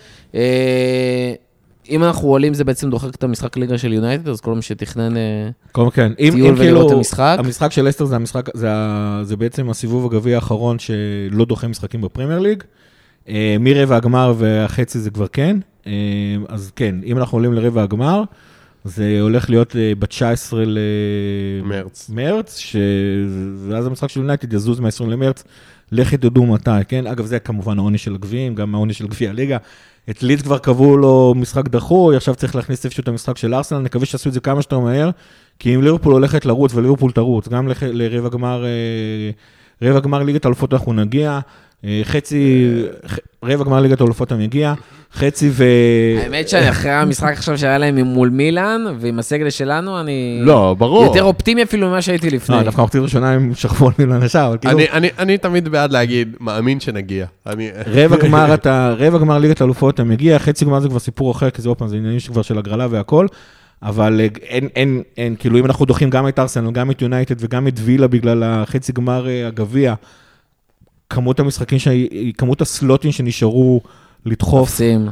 אם 1.90 2.04
אנחנו 2.04 2.28
עולים, 2.28 2.54
זה 2.54 2.64
בעצם 2.64 2.90
דוחק 2.90 3.14
את 3.14 3.24
המשחק 3.24 3.56
ליגה 3.56 3.78
של 3.78 3.92
יונייטד, 3.92 4.28
אז 4.28 4.40
כל 4.40 4.54
מי 4.54 4.62
שתכנן... 4.62 5.16
אה, 5.16 5.48
כל 5.72 5.88
כן. 5.92 6.12
אם, 6.18 6.32
טיול 6.34 6.48
אם 6.48 6.56
כאילו, 6.56 6.70
ולראות 6.76 6.92
את 6.92 6.96
המשחק. 6.96 7.36
המשחק 7.38 7.72
של 7.72 7.88
אסטר 7.88 8.04
זה 8.04 8.16
המשחק, 8.16 8.48
זה, 8.54 8.66
ה- 8.70 9.20
זה 9.22 9.36
בעצם 9.36 9.70
הסיבוב 9.70 10.06
הגביע 10.14 10.34
האחרון 10.36 10.76
שלא 10.78 11.44
דוחה 11.44 11.68
משחקים 11.68 12.00
בפרמייר 12.00 12.38
ליג. 12.38 12.62
אה, 13.28 13.56
מרבע 13.60 13.96
הגמר 13.96 14.34
והחצי 14.38 14.98
זה 14.98 15.10
כבר 15.10 15.26
כן. 15.32 15.56
אה, 15.86 15.92
אז 16.48 16.70
כן, 16.76 16.94
אם 17.04 17.18
אנחנו 17.18 17.38
עולים 17.38 17.52
לרבע 17.52 17.82
הגמר, 17.82 18.22
זה 18.84 19.18
הולך 19.20 19.50
להיות 19.50 19.76
אה, 19.76 19.92
ב-19 19.98 20.54
מרץ. 21.64 22.10
למרץ, 22.10 22.58
ש- 22.58 22.76
ואז 23.68 23.86
המשחק 23.86 24.08
של 24.10 24.20
יונייטד 24.20 24.52
יזוז 24.52 24.80
מה-20 24.80 25.04
למרץ. 25.06 25.44
לכי 25.92 26.16
תדעו 26.16 26.46
מתי, 26.46 26.70
כן? 26.88 27.06
אגב, 27.06 27.26
זה 27.26 27.38
כמובן 27.38 27.78
העונש 27.78 28.04
של 28.04 28.14
הגביעים, 28.14 28.54
גם 28.54 28.74
העונש 28.74 28.98
של 28.98 29.06
גביע 29.06 29.30
הליגה. 29.30 29.56
את 30.10 30.22
ליד 30.22 30.42
כבר 30.42 30.58
קבעו 30.58 30.96
לו 30.96 31.34
משחק 31.36 31.68
דחוי, 31.68 32.16
עכשיו 32.16 32.34
צריך 32.34 32.56
להכניס 32.56 32.84
איפשהו 32.84 33.00
את 33.00 33.08
המשחק 33.08 33.36
של 33.36 33.54
ארסנל, 33.54 33.78
נקווה 33.78 34.06
שיעשו 34.06 34.28
את 34.28 34.34
זה 34.34 34.40
כמה 34.40 34.62
שיותר 34.62 34.78
מהר, 34.78 35.10
כי 35.58 35.74
אם 35.74 35.82
ליברפול 35.82 36.12
הולכת 36.12 36.46
לרוץ 36.46 36.74
וליברפול 36.74 37.12
תרוץ, 37.12 37.48
גם 37.48 37.68
לרבע 37.82 38.28
גמר, 38.28 38.64
אה, 39.82 40.00
גמר 40.00 40.22
ליגת 40.22 40.44
האלופות 40.44 40.72
אנחנו 40.72 40.92
נגיע, 40.92 41.40
חצי, 42.04 42.66
ח- 43.06 43.18
רבע 43.44 43.64
גמר 43.64 43.80
ליגת 43.80 44.00
האלופות 44.00 44.32
אני 44.32 44.46
מגיע, 44.46 44.74
חצי 45.14 45.48
ו... 45.52 45.64
האמת 46.22 46.48
שאני 46.48 46.70
אחרי 46.70 46.90
המשחק 46.90 47.32
עכשיו 47.32 47.58
שהיה 47.58 47.78
להם 47.78 47.98
מול 47.98 48.28
מילאן, 48.28 48.84
ועם 49.00 49.18
הסגל 49.18 49.50
שלנו, 49.50 50.00
אני... 50.00 50.40
לא, 50.42 50.74
ברור. 50.78 51.04
יותר 51.04 51.22
אופטימי 51.22 51.62
אפילו 51.62 51.88
ממה 51.88 52.02
שהייתי 52.02 52.30
לפני. 52.30 52.56
לא, 52.56 52.62
דווקא 52.62 52.82
מחצית 52.82 53.02
ראשונה 53.02 53.30
הם 53.32 53.52
שכבו 53.54 53.86
על 53.86 53.92
מילן 53.98 54.22
השער, 54.22 54.48
אבל 54.48 54.56
כאילו... 54.58 54.78
אני, 55.18 55.38
תמיד 55.38 55.68
בעד 55.68 55.92
להגיד, 55.92 56.36
מאמין 56.40 56.80
שנגיע. 56.80 57.26
רבע 57.86 58.16
גמר 58.16 58.54
אתה, 58.54 58.94
רבע 58.98 59.18
גמר 59.18 59.38
ליגת 59.38 59.60
האלופות 59.60 59.94
אתה 59.94 60.04
מגיע, 60.04 60.38
חצי 60.38 60.64
גמר 60.64 60.80
זה 60.80 60.88
כבר 60.88 60.98
סיפור 60.98 61.32
אחר, 61.32 61.50
כי 61.50 61.62
זה 61.62 61.68
עוד 61.68 61.78
פעם, 61.78 61.88
זה 61.88 61.96
עניינים 61.96 62.20
שכבר 62.20 62.42
של 62.42 62.58
הגרלה 62.58 62.86
והכל, 62.90 63.26
אבל 63.82 64.20
אה, 64.20 64.26
אין, 64.42 64.68
אין, 64.76 65.02
אין, 65.16 65.36
כאילו 65.38 65.58
אם 65.58 65.64
אנחנו 65.66 65.86
דוחים 65.86 66.10
גם 66.10 66.28
את 66.28 66.38
ארסנל, 66.38 66.70
גם 66.70 66.90
את 66.90 67.02
יונייטד 67.02 67.34
וגם 67.38 67.68
את 67.68 67.74
וילה 67.76 68.06
בגלל 68.06 68.42
החצי 68.42 68.92
גמר 68.92 69.28
אה, 69.28 69.46
הגביע, 69.46 69.94
כמות 71.10 71.40
המשחקים, 71.40 71.78
ש... 71.78 71.88
כמות 72.38 72.60
הסלוטים 72.60 73.12
שנשארו 73.12 73.80
לדחוף, 74.26 74.68
תופסים. 74.68 75.08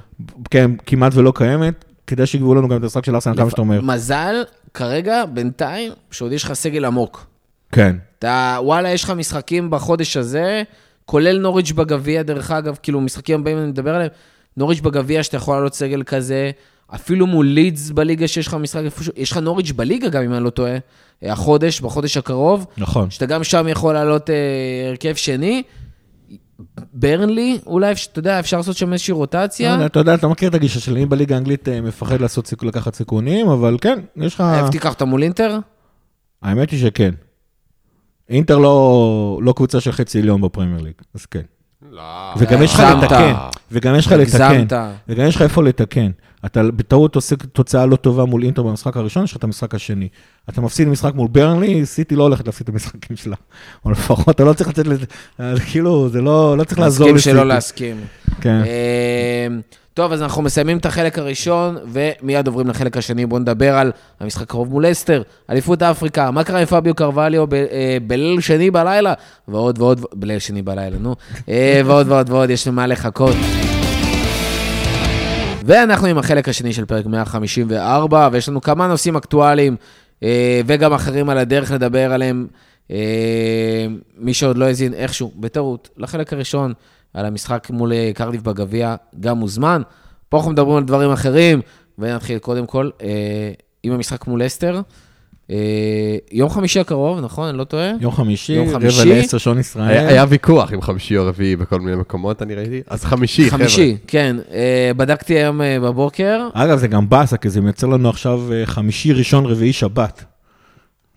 כן, 0.51 0.71
כמעט 0.87 1.13
ולא 1.15 1.33
קיימת, 1.35 1.85
כדי 2.07 2.27
שיגבו 2.27 2.55
לנו 2.55 2.69
גם 2.69 2.77
את 2.77 2.83
המשחק 2.83 3.05
של 3.05 3.15
ארסנל 3.15 3.37
כמה 3.37 3.51
שאתה 3.51 3.61
אומר. 3.61 3.81
מזל, 3.81 4.35
כרגע, 4.75 5.25
בינתיים, 5.27 5.93
שעוד 6.11 6.33
יש 6.33 6.45
לך 6.45 6.53
סגל 6.53 6.85
עמוק. 6.85 7.27
כן. 7.73 7.97
אתה, 8.19 8.59
וואלה, 8.63 8.91
יש 8.91 9.05
לך 9.05 9.11
משחקים 9.11 9.71
בחודש 9.71 10.17
הזה, 10.17 10.63
כולל 11.05 11.39
נוריץ' 11.39 11.73
בגביע, 11.73 12.23
דרך 12.23 12.51
אגב, 12.51 12.77
כאילו, 12.83 13.01
משחקים 13.01 13.41
הבאים 13.41 13.59
אני 13.59 13.67
מדבר 13.67 13.95
עליהם, 13.95 14.11
נוריץ' 14.57 14.81
בגביע, 14.81 15.23
שאתה 15.23 15.37
יכול 15.37 15.57
לעלות 15.57 15.75
סגל 15.75 16.03
כזה, 16.03 16.51
אפילו 16.95 17.27
מול 17.27 17.47
לידס 17.47 17.91
בליגה, 17.91 18.29
שיש 18.29 18.47
לך 18.47 18.55
משחק 18.55 18.83
איפשהו, 18.85 19.13
יש 19.17 19.31
לך 19.31 19.37
נוריץ' 19.37 19.73
בליגה 19.73 20.09
גם, 20.09 20.23
אם 20.23 20.35
אני 20.35 20.45
לא 20.45 20.51
טועה, 20.51 20.77
החודש, 21.23 21.81
בחודש 21.81 22.17
הקרוב, 22.17 22.67
נכון. 22.79 23.11
שאתה 23.11 23.27
גם 23.27 23.45
שם 23.45 23.67
יכול 23.69 23.95
לעלות 23.95 24.31
אה, 24.31 24.35
הרכב 24.89 25.15
שני. 25.15 25.63
ברנלי, 26.93 27.59
אולי, 27.67 27.93
אתה 28.13 28.19
יודע, 28.19 28.41
אפשר 28.41 28.57
לעשות 28.57 28.77
שם 28.77 28.93
איזושהי 28.93 29.13
לא 29.13 29.17
רוטציה. 29.17 29.71
יודע, 29.73 29.87
אתה 29.87 29.99
יודע, 29.99 30.15
אתה 30.15 30.29
מכיר 30.29 30.49
את 30.49 30.55
הגישה 30.55 30.81
שלי, 30.81 30.95
אני 30.95 31.07
בליגה 31.07 31.35
האנגלית 31.35 31.69
אה, 31.69 31.81
מפחד 31.81 32.21
לעשות 32.21 32.53
לקחת 32.63 32.95
סיכונים, 32.95 33.49
אבל 33.49 33.77
כן, 33.81 33.99
יש 34.17 34.35
לך... 34.35 34.45
תיקח 34.71 34.93
אותה 34.93 35.05
מול 35.05 35.23
אינטר? 35.23 35.59
האמת 36.43 36.71
היא 36.71 36.81
שכן. 36.81 37.15
אינטר 38.29 38.59
לא, 38.59 39.41
לא 39.43 39.53
קבוצה 39.53 39.81
של 39.81 39.93
חצי 39.93 40.19
עליון 40.19 40.41
בפרמייר 40.41 40.81
ליג, 40.81 40.95
אז 41.15 41.27
כן. 41.27 41.43
לא. 41.93 42.35
וגם 42.39 42.63
יש 42.63 42.75
לך. 42.75 42.81
לתקן, 42.81 43.33
וגם 43.73 43.95
יש 43.95 44.07
לך 44.07 44.13
לתקן. 44.13 44.65
וגם 45.09 45.27
יש 45.27 45.37
לך 45.37 45.43
איפה 45.43 45.63
לתקן. 45.63 46.11
אתה 46.47 46.63
בטעות 46.63 47.15
עושה 47.15 47.37
תוצאה 47.37 47.87
לא 47.87 47.97
טובה 47.97 48.25
מול 48.25 48.43
אינטר 48.43 48.63
במשחק 48.63 48.97
הראשון, 48.97 49.25
יש 49.25 49.31
לך 49.31 49.37
את 49.37 49.45
המשחק 49.45 49.75
השני. 49.75 50.09
אתה 50.49 50.61
מפסיד 50.61 50.89
משחק 50.89 51.15
מול 51.15 51.29
ברנלי, 51.29 51.87
סיטי 51.87 52.17
לא 52.17 52.23
הולכת 52.23 52.47
להפסיד 52.47 52.69
את 52.69 52.75
המשחקים 52.75 53.17
שלה. 53.17 53.37
או 53.85 53.91
לפחות, 53.91 54.29
אתה 54.29 54.45
לא 54.45 54.53
צריך 54.53 54.71
לצאת 54.71 54.87
לזה, 54.87 55.07
אה, 55.41 55.61
כאילו, 55.71 56.09
זה 56.09 56.21
לא, 56.21 56.59
לא 56.59 56.65
צריך 56.65 56.79
לעזור 56.79 57.07
להסכים 57.07 57.17
לסיטי. 57.17 57.31
שלא 57.37 57.49
להסכים. 57.49 57.97
כן. 58.41 58.63
טוב, 59.99 60.13
אז 60.13 60.23
אנחנו 60.23 60.43
מסיימים 60.43 60.79
את 60.79 60.87
החלק 60.87 61.19
הראשון, 61.19 61.77
ומיד 61.87 62.47
עוברים 62.47 62.69
לחלק 62.69 62.97
השני. 62.97 63.27
בואו 63.27 63.41
נדבר 63.41 63.77
על 63.77 63.93
המשחק 64.21 64.43
הקרוב 64.43 64.69
מול 64.71 64.91
אסטר, 64.91 65.23
אליפות 65.51 65.83
אפריקה, 65.83 66.31
מה 66.31 66.45
קרה 66.45 66.61
עם 66.61 66.67
פביו 66.67 66.95
קרווליו 66.95 67.47
אה, 67.55 67.97
בליל 68.07 68.41
שני 68.41 68.71
בלילה, 68.71 69.15
ועוד 69.49 69.79
ועוד, 69.79 70.07
בליל 70.15 70.39
שני 70.39 70.63
בלילה, 70.63 70.99
נו, 70.99 71.15
אה, 71.49 71.81
ועוד 71.85 72.09
ועוד 72.09 72.31
ועוד, 72.31 72.51
יש 72.51 72.69
למה 72.69 72.87
לחכות. 72.87 73.37
ואנחנו 75.65 76.07
עם 76.07 76.19
החלק 76.19 76.49
השני 76.49 76.73
של 76.73 76.85
פרק 76.85 77.07
154, 77.07 78.29
ויש 78.33 78.49
לנו 78.49 78.61
כמה 78.61 78.87
נושאים 78.87 79.17
אקטואליים, 79.17 79.77
אה, 80.23 80.61
וגם 80.67 80.93
אחרים 80.93 81.31
על 81.31 81.39
הדרך 81.39 81.71
לדבר 81.71 82.13
עליהם. 82.13 82.47
מי 84.19 84.35
שעוד 84.35 84.59
לא 84.59 84.65
האזין 84.65 84.95
איכשהו, 84.95 85.33
בטעות, 85.37 85.89
לחלק 85.97 86.33
הראשון, 86.33 86.73
על 87.15 87.27
המשחק 87.27 87.71
מול 87.71 87.93
אה, 87.93 88.11
קרדיף 88.15 88.43
בגביע, 88.43 88.95
גם 89.21 89.39
מוזמן. 89.39 89.83
פה 90.29 90.37
אנחנו 90.37 90.53
מדברים 90.53 90.77
על 90.77 90.85
דברים 90.85 91.11
אחרים, 91.11 91.61
ונתחיל 91.99 92.39
קודם 92.39 92.67
כל 92.67 92.91
אה, 93.03 93.53
עם 93.83 93.93
המשחק 93.93 94.27
מול 94.27 94.47
אסטר. 94.47 94.81
אה, 95.51 96.17
יום 96.33 96.51
חמישי 96.51 96.81
הקרוב, 96.81 97.21
נכון? 97.21 97.49
אני 97.49 97.59
לא 97.59 97.65
טועה? 97.65 97.91
יום 98.01 98.13
חמישי, 98.13 98.53
יום 98.53 98.69
רבע 98.69 98.79
חמישי. 98.79 99.05
לעשר 99.09 99.39
שעון 99.39 99.59
ישראל. 99.59 99.89
היה 99.89 100.09
היה 100.09 100.25
ויכוח 100.29 100.73
עם 100.73 100.83
חמישי 100.83 101.17
או 101.17 101.27
רביעי 101.27 101.57
בכל 101.57 101.81
מיני 101.81 101.97
מקומות, 101.97 102.43
אני 102.43 102.55
ראיתי. 102.55 102.81
אז 102.87 103.05
חמישי, 103.05 103.51
חבר'ה. 103.51 103.59
חמישי, 103.59 103.97
כן. 104.07 104.37
אה, 104.53 104.91
בדקתי 104.97 105.35
היום 105.35 105.63
אה, 105.63 105.81
בבוקר. 105.81 106.49
אגב, 106.53 106.79
זה 106.79 106.89
גם 106.89 107.09
באסה, 107.09 107.37
כי 107.37 107.51
זה 107.51 107.61
מייצר 107.61 107.87
לנו 107.87 108.09
עכשיו 108.09 108.53
אה, 108.53 108.67
חמישי, 108.67 109.13
ראשון, 109.13 109.47
רביעי, 109.47 109.73
שבת. 109.73 110.25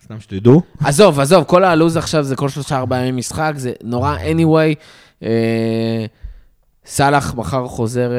סתם 0.04 0.20
שתדעו. 0.20 0.62
עזוב, 0.84 1.20
עזוב, 1.20 1.44
כל 1.44 1.64
הלו"ז 1.64 1.96
עכשיו 1.96 2.22
זה 2.22 2.36
כל 2.36 2.48
שלושה 2.48 2.78
ארבעה 2.78 3.00
ימים 3.00 3.16
משחק, 3.16 3.52
זה 3.56 3.72
נורא 3.84 4.16
anyway. 4.16 4.74
אה, 5.22 6.04
סאלח 6.86 7.34
מחר 7.34 7.66
חוזר 7.66 8.10
אה, 8.12 8.18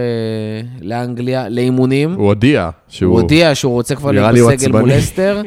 לאנגליה 0.81 1.49
לאימונים. 1.49 2.13
הוא 2.13 2.27
הודיע 2.27 2.69
שהוא... 2.87 3.11
הוא 3.11 3.21
הודיע 3.21 3.55
שהוא 3.55 3.73
רוצה 3.73 3.95
כבר 3.95 4.11
להיות 4.11 4.53
בסגל 4.53 4.79
מול. 4.79 4.97
אסטר. 4.97 5.41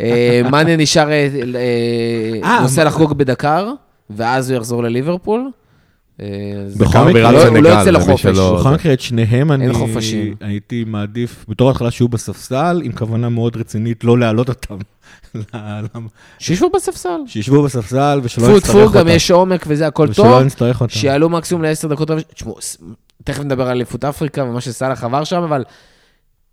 אה, 0.00 0.40
מאניה 0.50 0.76
נשאר, 0.76 1.08
נוסע 2.62 2.84
לחגוג 2.84 3.12
בדקר, 3.12 3.72
ואז 4.10 4.50
הוא 4.50 4.56
יחזור 4.56 4.82
לליברפול. 4.82 5.50
אה, 6.20 6.26
בכל 6.78 6.98
מקרה, 6.98 7.32
לא- 7.32 7.46
הוא 7.46 7.58
לא 7.58 7.68
יוצא 7.68 7.90
לחופש. 7.90 8.26
בכל 8.26 8.70
מקרה, 8.70 8.92
את 8.92 9.00
שניהם 9.00 9.52
אני. 9.52 9.68
הייתי 10.40 10.84
מעדיף, 10.86 11.44
בתור 11.48 11.70
התחלה 11.70 11.90
שיהיו 11.90 12.08
בספסל, 12.08 12.80
עם 12.84 12.92
כוונה 12.92 13.28
מאוד 13.28 13.56
רצינית 13.56 14.04
לא 14.04 14.18
להעלות 14.18 14.48
אותם. 14.48 14.76
שישבו 16.38 16.70
בספסל. 16.70 17.18
שישבו 17.26 17.62
בספסל 17.62 18.20
ושלא 18.22 18.44
טפו 18.44 18.56
נצטרך 18.56 18.70
טפו, 18.70 18.82
אותם. 18.82 18.98
גם 18.98 19.08
יש 19.08 19.30
עומק 19.30 19.64
וזה 19.68 19.86
הכל 19.86 20.06
ושלא 20.10 20.24
טוב. 20.24 20.42
נצטרך 20.42 20.80
אותם. 20.80 20.94
שיעלו 20.94 21.28
מקסימום 21.28 21.62
לעשר 21.62 21.88
דקות. 21.88 22.10
תשמעו, 22.34 22.56
תכף 23.24 23.40
נדבר 23.40 23.62
על 23.62 23.70
אליפות 23.70 24.04
אפריקה 24.04 24.44
ומה 24.44 24.60
שסאלח 24.60 25.04
עבר 25.04 25.24
שם, 25.24 25.42
אבל 25.42 25.64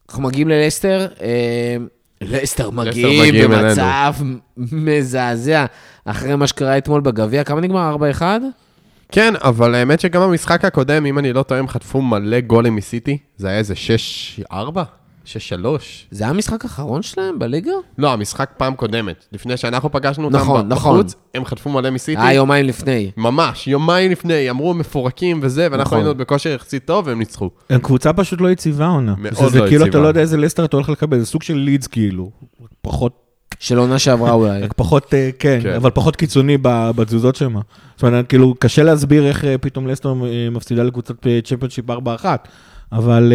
אנחנו 0.09 0.23
מגיעים 0.23 0.47
ללסטר. 0.47 1.07
אה, 1.21 1.75
לסטר 2.21 2.69
מגיעים 2.69 3.21
מגיעים 3.21 3.51
במצב 3.51 4.13
מזעזע. 4.57 5.65
אחרי 6.05 6.35
מה 6.35 6.47
שקרה 6.47 6.77
אתמול 6.77 7.01
בגביע, 7.01 7.43
כמה 7.43 7.61
נגמר? 7.61 7.95
4-1? 8.19 8.21
כן, 9.11 9.33
אבל 9.41 9.75
האמת 9.75 9.99
שגם 9.99 10.21
במשחק 10.21 10.65
הקודם, 10.65 11.05
אם 11.05 11.19
אני 11.19 11.33
לא 11.33 11.43
טועה, 11.43 11.59
הם 11.59 11.67
חטפו 11.67 12.01
מלא 12.01 12.39
גולים 12.39 12.75
מסיטי. 12.75 13.17
זה 13.37 13.47
היה 13.47 13.57
איזה 13.57 13.73
6-4? 14.51 14.53
6-3? 15.25 15.29
זה 16.11 16.23
היה 16.23 16.29
המשחק 16.29 16.63
האחרון 16.65 17.01
שלהם 17.01 17.39
בליגה? 17.39 17.71
לא, 17.97 18.13
המשחק 18.13 18.49
פעם 18.57 18.75
קודמת. 18.75 19.25
לפני 19.31 19.57
שאנחנו 19.57 19.91
פגשנו 19.91 20.25
אותם 20.25 20.37
נכון, 20.37 20.69
ב- 20.69 20.73
נכון. 20.73 20.97
בחוץ, 20.99 21.15
הם 21.35 21.45
חטפו 21.45 21.69
מלא 21.69 21.89
מסיטי. 21.89 22.21
היה 22.21 22.33
יומיים 22.33 22.65
לפני. 22.65 23.11
ממש, 23.17 23.67
יומיים 23.67 24.11
לפני, 24.11 24.49
אמרו 24.49 24.73
מפורקים 24.73 25.39
וזה, 25.43 25.61
ואנחנו 25.71 25.81
נכון. 25.81 25.97
היינו 25.97 26.09
עוד 26.09 26.17
בכושר 26.17 26.49
יחסית 26.49 26.85
טוב, 26.85 27.07
והם 27.07 27.19
ניצחו. 27.19 27.49
הם 27.69 27.79
קבוצה 27.79 28.13
פשוט 28.13 28.41
לא 28.41 28.49
יציבה 28.51 28.87
עונה. 28.87 29.15
מאוד 29.17 29.33
זה- 29.33 29.49
זה 29.49 29.59
לא 29.59 29.67
כאילו 29.67 29.81
אתה 29.83 29.89
יציבה. 29.89 30.03
לא 30.03 30.07
יודע 30.07 30.21
איזה 30.21 30.37
לסטר 30.37 30.65
אתה 30.65 30.77
הולך 30.77 30.89
לקבל, 30.89 31.19
זה 31.19 31.25
סוג 31.25 31.43
של 31.43 31.55
לידס 31.57 31.87
כאילו. 31.87 32.31
פחות 32.81 33.28
של 33.59 33.77
עונה 33.77 33.99
שעברה 33.99 34.31
אולי. 34.31 34.61
רק 34.61 34.73
פחות, 34.73 35.13
אה, 35.13 35.29
כן, 35.39 35.59
כן. 35.63 35.73
אבל 35.73 35.89
פחות 35.89 36.15
קיצוני 36.15 36.57
ב- 36.61 36.91
בתזוזות 36.95 37.35
שם. 37.35 37.55
זאת 37.95 38.03
אומרת, 38.03 38.27
כאילו, 38.27 38.55
קשה 38.59 38.83
להסביר 38.83 39.27
איך 39.27 39.45
אה, 39.45 39.57
פתאום 39.57 39.87
לסטר 39.87 40.09
אה, 40.09 40.49
מפסידה 40.51 40.83
לקבוצת 40.83 41.15
צ'מפיונשיפ 41.43 41.89
4-1, 41.89 42.25
אבל... 42.91 43.33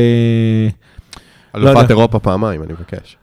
לא 1.54 1.70
אלופת. 1.70 1.90
אירופה 1.90 2.18
פעמיים, 2.18 2.62
אני 2.62 2.72
מבקש. 2.72 3.16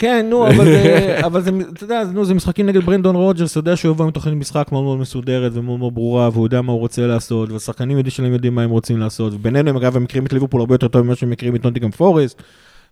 כן, 0.00 0.26
נו, 0.30 0.46
אבל 0.46 0.64
זה, 0.64 1.16
אבל 1.26 1.40
זה, 1.40 1.50
אתה 1.72 1.84
יודע, 1.84 2.02
נו, 2.12 2.24
זה 2.24 2.34
משחקים 2.34 2.66
נגד 2.66 2.84
ברנדון 2.84 3.16
רוג'רס, 3.16 3.50
אתה 3.50 3.58
יודע 3.58 3.76
שהוא 3.76 3.92
יבוא 3.92 4.04
עם 4.04 4.10
תוכנית 4.10 4.34
משחק 4.34 4.68
מאוד 4.72 4.84
מאוד 4.84 4.98
מסודרת 4.98 5.52
ומאוד 5.54 5.78
מאוד 5.78 5.94
ברורה, 5.94 6.28
והוא 6.32 6.46
יודע 6.46 6.62
מה 6.62 6.72
הוא 6.72 6.80
רוצה 6.80 7.06
לעשות, 7.06 7.50
והשחקנים 7.50 7.96
יודעים 7.96 8.10
שלהם 8.10 8.32
יודעים 8.32 8.54
מה 8.54 8.62
הם 8.62 8.70
רוצים 8.70 8.98
לעשות, 8.98 9.34
ובינינו 9.34 9.70
הם 9.70 9.76
אגב 9.76 9.96
הם 9.96 10.02
מכירים 10.02 10.26
את 10.26 10.32
ליברפול 10.32 10.60
הרבה 10.60 10.74
יותר 10.74 10.88
טוב 10.88 11.02
ממה 11.02 11.14
שהם 11.14 11.30
מכירים 11.30 11.56
את 11.56 11.64
נוטינגהאם 11.64 11.90
פורסט. 11.90 12.42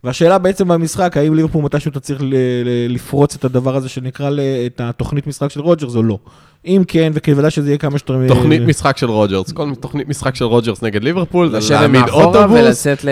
והשאלה 0.04 0.38
בעצם 0.38 0.68
במשחק, 0.68 1.16
האם 1.16 1.34
ליברפול 1.34 1.64
מתישהו 1.64 1.90
אתה 1.90 2.00
צריך 2.00 2.22
ל- 2.22 2.24
ל- 2.64 2.94
לפרוץ 2.94 3.34
את 3.34 3.44
הדבר 3.44 3.76
הזה 3.76 3.88
שנקרא 3.88 4.30
ל- 4.30 4.40
את 4.66 4.80
התוכנית 4.80 5.26
משחק 5.26 5.50
של 5.50 5.60
רוג'רס 5.60 5.94
או 5.96 6.02
לא. 6.02 6.18
אם 6.66 6.82
כן, 6.88 7.12
אז 7.14 7.25
כדאי 7.25 7.50
שזה 7.50 7.68
יהיה 7.68 7.78
כמה 7.78 7.98
שיותר... 7.98 8.28
תוכנית 8.28 8.62
משחק 8.62 8.96
של 8.96 9.06
רוג'רס, 9.10 9.52
כל 9.52 9.74
תוכנית 9.80 10.08
משחק 10.08 10.34
של 10.34 10.44
רוג'רס 10.44 10.82
נגד 10.82 11.04
ליברפול, 11.04 11.50
זה 11.50 11.58
לשבת 11.58 11.70
להעמיד 11.80 12.00
מאחורה 12.00 12.24
אוטובוס, 12.24 12.58
ולצאת. 12.60 13.04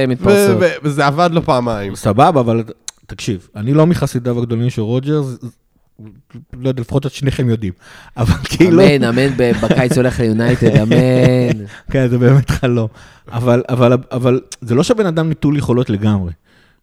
ו- 0.60 0.68
וזה 0.82 1.06
עבד 1.06 1.30
לו 1.32 1.42
פעמיים. 1.42 1.94
סבבה, 1.96 2.40
אבל 2.40 2.64
תקשיב, 3.06 3.48
אני 3.56 3.74
לא 3.74 3.86
מחסידיו 3.86 4.38
הגדולים 4.38 4.70
של 4.70 4.82
רוג'רס, 4.82 5.26
לא 6.60 6.68
יודע, 6.68 6.80
לפחות 6.82 7.06
את 7.06 7.12
שניכם 7.12 7.48
יודעים. 7.50 7.72
אבל 8.16 8.34
כאילו... 8.44 8.82
אמן, 8.82 9.04
אמן, 9.04 9.32
בקיץ 9.62 9.96
הולך 9.96 10.20
ליונייטד, 10.20 10.76
אמן. 10.76 11.64
כן, 11.90 12.08
זה 12.08 12.18
באמת 12.18 12.50
חלום. 12.50 12.88
אבל 13.32 14.40
זה 14.60 14.74
לא 14.74 14.82
שהבן 14.82 15.06
אדם 15.06 15.30
נטול 15.30 15.56
יכולות 15.58 15.90
לגמרי. 15.90 16.32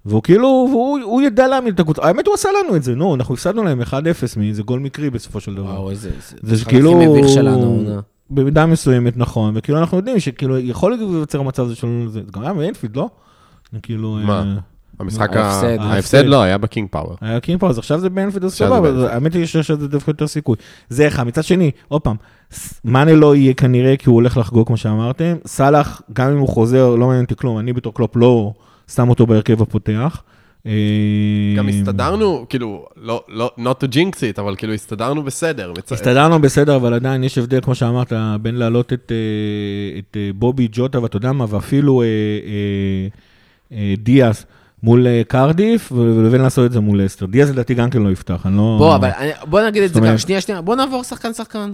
והוא 0.05 0.23
כאילו, 0.23 0.47
הוא, 0.47 0.99
הוא 1.03 1.21
ידע 1.21 1.47
להעמיד 1.47 1.73
את 1.73 1.79
הקבוצה. 1.79 2.01
האמת, 2.03 2.27
הוא 2.27 2.33
עשה 2.33 2.49
לנו 2.63 2.75
את 2.75 2.83
זה, 2.83 2.95
נו, 2.95 3.15
אנחנו 3.15 3.33
הפסדנו 3.33 3.63
להם 3.63 3.81
1-0 3.81 3.93
מאיזה 4.37 4.63
גול 4.63 4.79
מקרי 4.79 5.09
בסופו 5.09 5.39
של 5.39 5.55
דבר. 5.55 5.69
וואו, 5.69 5.89
איזה... 5.89 6.09
זה 6.41 6.51
המשחק 6.51 6.69
כאילו... 6.69 6.97
הכי 6.97 7.07
מביך 7.07 7.27
שלנו. 7.29 7.83
במידה 8.29 8.65
מסוימת, 8.65 9.17
נכון. 9.17 9.53
וכאילו, 9.57 9.79
אנחנו 9.79 9.97
יודעים 9.97 10.19
שכאילו, 10.19 10.59
יכול 10.59 10.91
להיווצר 10.95 11.41
מצב 11.41 11.63
הזה 11.63 11.75
של... 11.75 12.05
זה 12.07 12.21
גם 12.31 12.41
היה 12.41 12.53
באנפילד, 12.53 12.95
לא? 12.95 13.09
זה 13.71 13.79
כאילו... 13.81 14.19
מה? 14.23 14.39
אה, 14.39 14.55
המשחק, 14.99 15.35
ה- 15.35 15.41
ההפסד. 15.41 15.77
ההפסד 15.79 16.25
לא, 16.25 16.41
היה 16.41 16.57
בקינג 16.57 16.87
פאוור. 16.91 17.15
היה 17.21 17.39
קינג 17.39 17.63
עכשיו 17.77 17.99
זה 17.99 18.09
באנפילד, 18.09 18.43
אז 18.43 18.51
עכשיו 18.51 18.67
זה 18.67 18.75
סבבה, 18.75 18.81
באנפילד. 18.81 19.05
אז 19.05 19.15
האמת 19.15 19.33
היא 19.33 19.45
שיש 19.45 19.71
לזה 19.71 19.87
דווקא 19.87 20.09
יותר 20.09 20.27
סיכוי. 20.27 20.55
זה 20.89 21.07
אחד. 21.07 21.23
מצד 21.23 21.43
שני, 21.43 21.71
עוד 21.87 22.01
פעם, 22.01 22.15
מאנה 22.85 23.13
לא 23.13 23.35
יהיה 23.35 23.53
כנראה 23.53 23.97
כי 23.97 24.09
הוא 24.09 24.15
הולך 24.15 24.37
לחגוג 24.37 24.67
כמו 24.67 24.77
שאמרתם. 24.77 25.35
סאלח, 25.45 26.01
גם 26.13 26.31
אם 26.31 26.37
הוא 26.37 26.47
חוזר, 26.47 26.95
לא 26.95 27.07
מעניין 27.07 27.23
אותי 27.23 27.35
כלום, 27.35 27.59
אני 27.59 27.73
בתור 27.73 27.93
קלופ 27.93 28.15
לא 28.15 28.53
שם 28.87 29.09
אותו 29.09 29.25
בהרכב 29.27 29.61
הפותח. 29.61 30.23
אה, 30.65 30.71
גם 31.57 31.67
הסתדרנו, 31.69 32.45
כאילו, 32.49 32.85
לא, 32.97 33.23
לא, 33.27 33.51
not 33.57 33.83
to 33.83 33.93
jinx 33.93 34.15
it, 34.15 34.41
אבל 34.41 34.55
כאילו 34.55 34.73
הסתדרנו 34.73 35.23
בסדר. 35.23 35.73
הסתדרנו 35.91 36.39
בסדר, 36.41 36.75
אבל 36.75 36.93
עדיין 36.93 37.23
יש 37.23 37.37
הבדל, 37.37 37.61
כמו 37.61 37.75
שאמרת, 37.75 38.13
בין 38.41 38.55
להעלות 38.55 38.93
את, 38.93 39.11
אה, 39.11 39.99
את 39.99 40.17
אה, 40.17 40.29
בובי, 40.36 40.67
ג'וטה, 40.71 41.01
ואתה 41.03 41.17
יודע 41.17 41.31
מה, 41.31 41.45
ואפילו 41.49 42.01
אה, 42.01 42.05
אה, 42.07 43.07
אה, 43.77 43.93
דיאס 43.97 44.45
מול 44.83 45.07
אה, 45.07 45.21
קרדיף, 45.27 45.91
לבין 46.25 46.41
לעשות 46.41 46.65
את 46.65 46.71
זה 46.71 46.79
מול 46.79 47.05
לסטר. 47.05 47.25
דיאס 47.25 47.49
לדעתי 47.49 47.73
גם 47.73 47.89
כן 47.89 48.01
לא 48.01 48.11
יפתח, 48.11 48.45
אני 48.45 48.57
לא... 48.57 48.75
בוא, 48.79 48.95
אבל 48.95 49.09
אני- 49.17 49.31
בוא 49.49 49.61
נגיד 49.61 49.83
את 49.83 49.93
זה 49.93 50.01
ככה, 50.01 50.17
שנייה, 50.17 50.41
שנייה, 50.41 50.61
בוא 50.61 50.75
נעבור 50.75 51.03
שחקן-שחקן. 51.03 51.73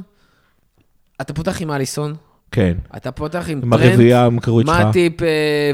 אתה 1.21 1.33
פותח 1.33 1.61
עם 1.61 1.71
אליסון, 1.71 2.13
כן. 2.51 2.77
אתה 2.97 3.11
פותח 3.11 3.45
עם 3.49 3.59
עם 3.63 3.69
טרנט, 3.77 3.89
הרביעייה 3.91 4.25
המקורית 4.25 4.67
שלך. 4.67 4.75
מאטיפ, 4.79 5.23
אה, 5.23 5.27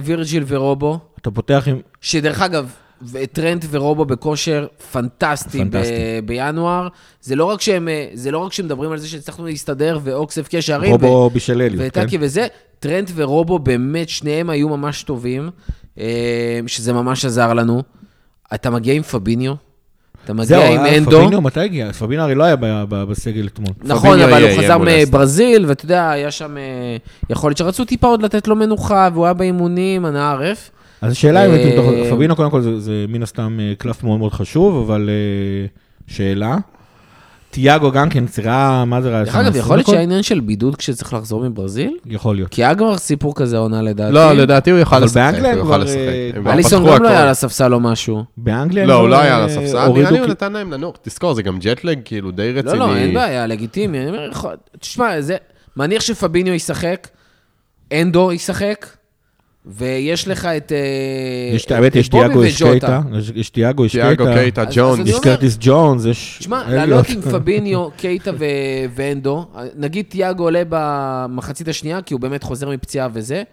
וירג'יל 0.04 0.44
ורובו, 0.48 1.00
אתה 1.28 1.34
פותח 1.34 1.64
עם... 1.68 1.80
שדרך 2.02 2.42
אגב, 2.42 2.70
ו- 3.02 3.26
טרנט 3.32 3.66
ורובו 3.70 4.06
בכושר 4.06 4.68
פנטסטי, 4.92 5.58
פנטסטי. 5.60 5.92
ב- 6.22 6.26
בינואר. 6.26 6.88
זה 7.22 7.36
לא 7.36 7.46
רק 7.46 7.62
שהם, 7.62 7.88
אה, 7.88 8.08
זה 8.14 8.32
לא 8.32 8.38
רק 8.38 8.54
שמדברים 8.54 8.92
על 8.92 8.98
זה 8.98 9.08
שהצלחנו 9.08 9.46
להסתדר 9.46 10.00
ואוקס 10.04 10.38
הבקיע 10.38 10.62
שערים, 10.62 10.92
ו- 10.92 10.94
רובו 10.96 11.30
בישל 11.30 11.62
אליוט, 11.62 11.82
כן? 11.82 11.88
וטאקי 11.88 12.18
וזה, 12.22 12.48
טרנט 12.80 13.12
ורובו 13.16 13.60
באמת, 13.60 14.10
שניהם 14.10 14.50
היו 14.50 14.70
ממש 14.70 15.04
טובים, 15.04 15.50
אה, 16.00 16.04
שזה 16.68 16.94
ממש 16.94 17.26
עזר 17.26 17.54
לנו. 17.54 17.84
אתה 18.54 18.70
מגיע 18.70 18.94
עם 18.94 19.02
פביניו, 19.04 19.54
אתה 20.26 20.34
זהו, 20.44 20.62
מגיע 20.64 20.80
עם 20.80 20.86
אה, 20.86 20.98
אנדו. 20.98 21.12
פביניו 21.12 21.42
מתי 21.42 21.60
הגיע? 21.60 21.92
פביניו 21.94 22.24
הרי 22.26 22.36
לא 22.36 22.44
היה 22.44 22.56
ב- 22.56 22.66
ב- 22.90 23.04
בסגל 23.04 23.48
אתמול. 23.48 23.74
נכון, 23.84 24.20
אבל 24.22 24.32
יהיה- 24.44 24.56
הוא 24.56 24.64
חזר. 24.64 24.78
מברזיל, 24.78 25.66
ואתה 25.66 25.86
יודע, 25.86 26.10
היה 26.10 26.32
שם, 26.32 26.56
יכול 27.30 27.50
להיות 27.50 27.58
שרצו 27.58 27.86
טיפה 27.86 28.08
עוד 28.08 28.22
לתת 28.22 28.48
לו 28.48 28.56
מנוחה, 28.56 29.10
והוא 29.14 29.26
היה 29.26 29.34
באימונים, 29.34 30.06
אנא 30.06 30.18
ערף. 30.32 30.72
אז 31.02 31.12
השאלה 31.12 31.46
אם 31.46 31.52
אה, 31.52 31.56
אתם... 31.62 31.76
תוך- 31.76 32.14
פביניו 32.14 32.36
קודם 32.36 32.52
כל 32.52 32.62
זה- 32.62 32.80
זה 32.80 33.06
מן 33.10 33.24
הסתם 33.24 33.58
אה, 33.62 33.74
קלף 33.78 34.04
מאוד 34.04 34.20
מאוד 34.20 34.34
חשוב, 34.34 34.90
אבל 34.90 35.10
אה, 35.10 35.66
שאלה. 36.08 36.58
תיאגו 37.50 37.92
גם 37.92 38.10
כן, 38.10 38.26
צירה, 38.28 38.86
מה 38.86 39.02
זה 39.02 39.10
ראה? 39.10 39.24
דרך 39.24 39.36
אגב, 39.36 39.56
יכול 39.56 39.76
להיות 39.78 39.88
שהיה 39.88 40.02
עניין 40.02 40.24
של 40.24 40.40
בידוד 40.40 40.76
כשצריך 40.76 41.14
לחזור 41.14 41.50
מברזיל? 41.50 41.98
יכול 42.06 42.36
להיות. 42.36 42.50
כי 42.52 42.64
היה 42.64 42.76
כבר 42.76 42.98
סיפור 42.98 43.36
כזה 43.36 43.58
עונה 43.58 43.82
לדעתי. 43.82 44.14
לא, 44.14 44.34
לדעתי 44.34 44.72
הוא 44.72 44.82
אבל 44.82 45.04
לשחק, 45.04 45.16
באנגליה 45.16 45.54
הוא 45.56 45.62
כבר. 45.64 45.84
אה, 45.88 46.54
אליסון 46.54 46.86
גם 46.88 47.04
לא. 47.04 47.08
היה 47.10 47.22
על 47.24 47.28
הספסל 47.30 47.74
או 47.74 47.80
משהו. 47.80 48.24
באנגליה... 48.38 48.86
לא, 48.86 48.94
הוא 48.94 49.10
לא 49.10 49.20
היה 49.20 49.36
על 49.36 49.42
אה, 49.42 49.46
הספסל, 49.46 49.88
נראה 49.88 50.12
לי 50.12 50.20
הוא 50.20 50.28
נתן 50.28 50.54
להם 50.54 50.72
לנוח. 50.72 50.96
תזכור, 51.02 51.34
זה 51.34 51.42
גם 51.44 51.60
ג'טלג, 51.60 52.00
כאילו, 52.06 52.32
די 52.32 52.54
לא, 52.54 52.60
רציני. 52.60 52.80
לא, 52.80 52.96
אין 52.96 53.14
בעיה, 53.14 53.48
לגיטימי. 53.48 53.98
תשמע, 54.80 55.22
זה... 55.22 55.36
מניח 55.78 56.02
שפביניו 56.02 56.54
ישחק, 56.54 57.08
אנדו 57.94 58.32
ישחק, 58.32 58.86
ויש 59.68 60.28
לך 60.28 60.46
את... 60.46 60.72
אה, 60.72 61.56
יש, 61.56 61.72
האמת, 61.72 61.96
יש 61.96 62.10
תיאגו, 62.10 62.44
יש. 62.46 62.64
קייטה, 62.64 63.02
יש- 63.36 63.50
תיאגו, 63.50 63.86
יש 63.86 63.92
תיאגו, 63.92 64.24
קייטה, 64.26 64.40
קייטה, 64.40 64.62
אז- 64.62 64.68
ג'ונס. 64.76 65.10
יש 65.10 65.20
קרטיס 65.20 65.58
ג'ונס, 65.60 66.06
יש... 66.06 66.38
תשמע. 66.40 66.64
לעלות 66.70 67.10
עם 67.10 67.22
פביניו, 67.22 67.90
קייטה 67.98 68.32
ו- 68.40 68.46
ואנדו, 68.96 69.46
נגיד 69.76 70.06
תיאגו 70.10 70.44
עולה 70.44 70.62
במחצית 70.70 71.68
השנייה, 71.68 72.02
כי 72.02 72.14
הוא 72.14 72.22
באמת 72.22 72.44
חוזר 72.44 72.70
מפציעה 72.70 73.08
וזה, 73.14 73.44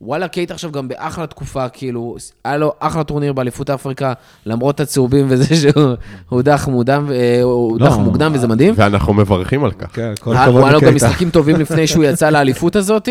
וואלה, 0.00 0.28
קייטה 0.28 0.54
עכשיו 0.54 0.70
גם 0.72 0.88
באחלה 0.88 1.26
תקופה, 1.26 1.68
כאילו, 1.68 2.16
היה 2.44 2.56
לו 2.56 2.72
אחלה 2.78 3.04
טורניר 3.04 3.32
באליפות 3.32 3.70
אפריקה, 3.70 4.12
למרות 4.46 4.80
הצהובים 4.80 5.26
וזה 5.28 5.56
שהוא 5.56 5.94
הודח 6.28 6.68
מוקדם, 6.70 7.06
אה, 7.10 7.42
הוא 7.42 7.70
הודח 7.70 7.90
לא, 7.90 7.98
מוקדם 7.98 8.32
וזה 8.34 8.48
מדהים. 8.48 8.74
ואנחנו 8.76 9.14
מברכים 9.14 9.64
על 9.64 9.72
כך. 9.72 9.94
כן, 9.94 10.12
כל 10.20 10.32
היה 10.32 10.44
הכבוד 10.44 10.62
היה 10.62 10.72
לו 10.72 10.80
גם. 10.80 10.94
משחקים 10.94 11.30
טובים 11.30 11.56
לפני 11.56 11.86
שהוא 11.86 12.04
יצא 12.12 12.30
לאליפות 12.30 12.76
הזאת. 12.76 13.08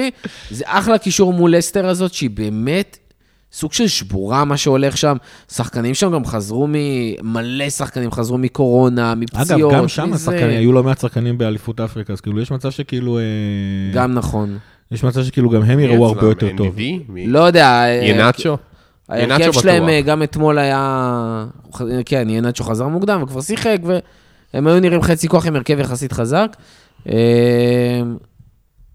זה 0.51 0.63
אחלה 0.67 0.97
קישור 0.97 1.33
מול 1.33 1.55
לסטר 1.55 1.87
הזאת, 1.87 2.13
שהיא 2.13 2.29
באמת 2.29 2.97
סוג 3.51 3.73
של 3.73 3.87
שבורה, 3.87 4.45
מה 4.45 4.57
שהולך 4.57 4.97
שם. 4.97 5.17
שחקנים 5.51 5.93
שם 5.93 6.11
גם 6.11 6.25
חזרו 6.25 6.67
מ... 6.67 6.73
מלא 7.23 7.69
שחקנים 7.69 8.11
חזרו 8.11 8.37
מקורונה, 8.37 9.15
מפציעות, 9.15 9.73
אגב, 9.73 9.81
גם 9.81 9.87
שם 9.87 10.11
היו 10.31 10.73
לא 10.73 10.83
מעט 10.83 10.99
שחקנים 10.99 11.37
באליפות 11.37 11.79
אפריקה, 11.79 12.13
אז 12.13 12.21
כאילו 12.21 12.41
יש 12.41 12.51
מצב 12.51 12.71
שכאילו... 12.71 13.17
אה, 13.17 13.23
גם 13.93 14.13
נכון. 14.13 14.57
יש 14.91 15.03
מצב 15.03 15.23
שכאילו 15.23 15.49
גם 15.49 15.61
הם 15.63 15.79
יראו? 15.79 16.05
הרבה 16.05 16.25
יותר 16.27 16.47
טוב. 16.57 16.75
לא 17.27 17.39
יודע. 17.39 17.67
אה, 17.67 17.87
ינאצ'ו? 18.05 18.57
ההרכב 19.09 19.23
ינאצ'ו 19.31 19.53
שלהם 19.53 19.83
בטוח. 19.83 19.89
אה, 19.89 20.01
גם 20.01 20.23
אתמול 20.23 20.57
היה... 20.59 21.45
כן, 22.05 22.27
ינאצ'ו 22.29 22.63
חזר 22.63 22.87
מוקדם 22.87 23.21
וכבר 23.23 23.41
שיחק, 23.41 23.77
והם 24.53 24.67
היו 24.67 24.79
נראים 24.79 25.01
חצי 25.01 25.27
כוח 25.27 25.45
עם 25.47 25.55
הרכב 25.55 25.79
יחסית 25.79 26.11
חזק. 26.13 26.55
אה, 27.09 28.01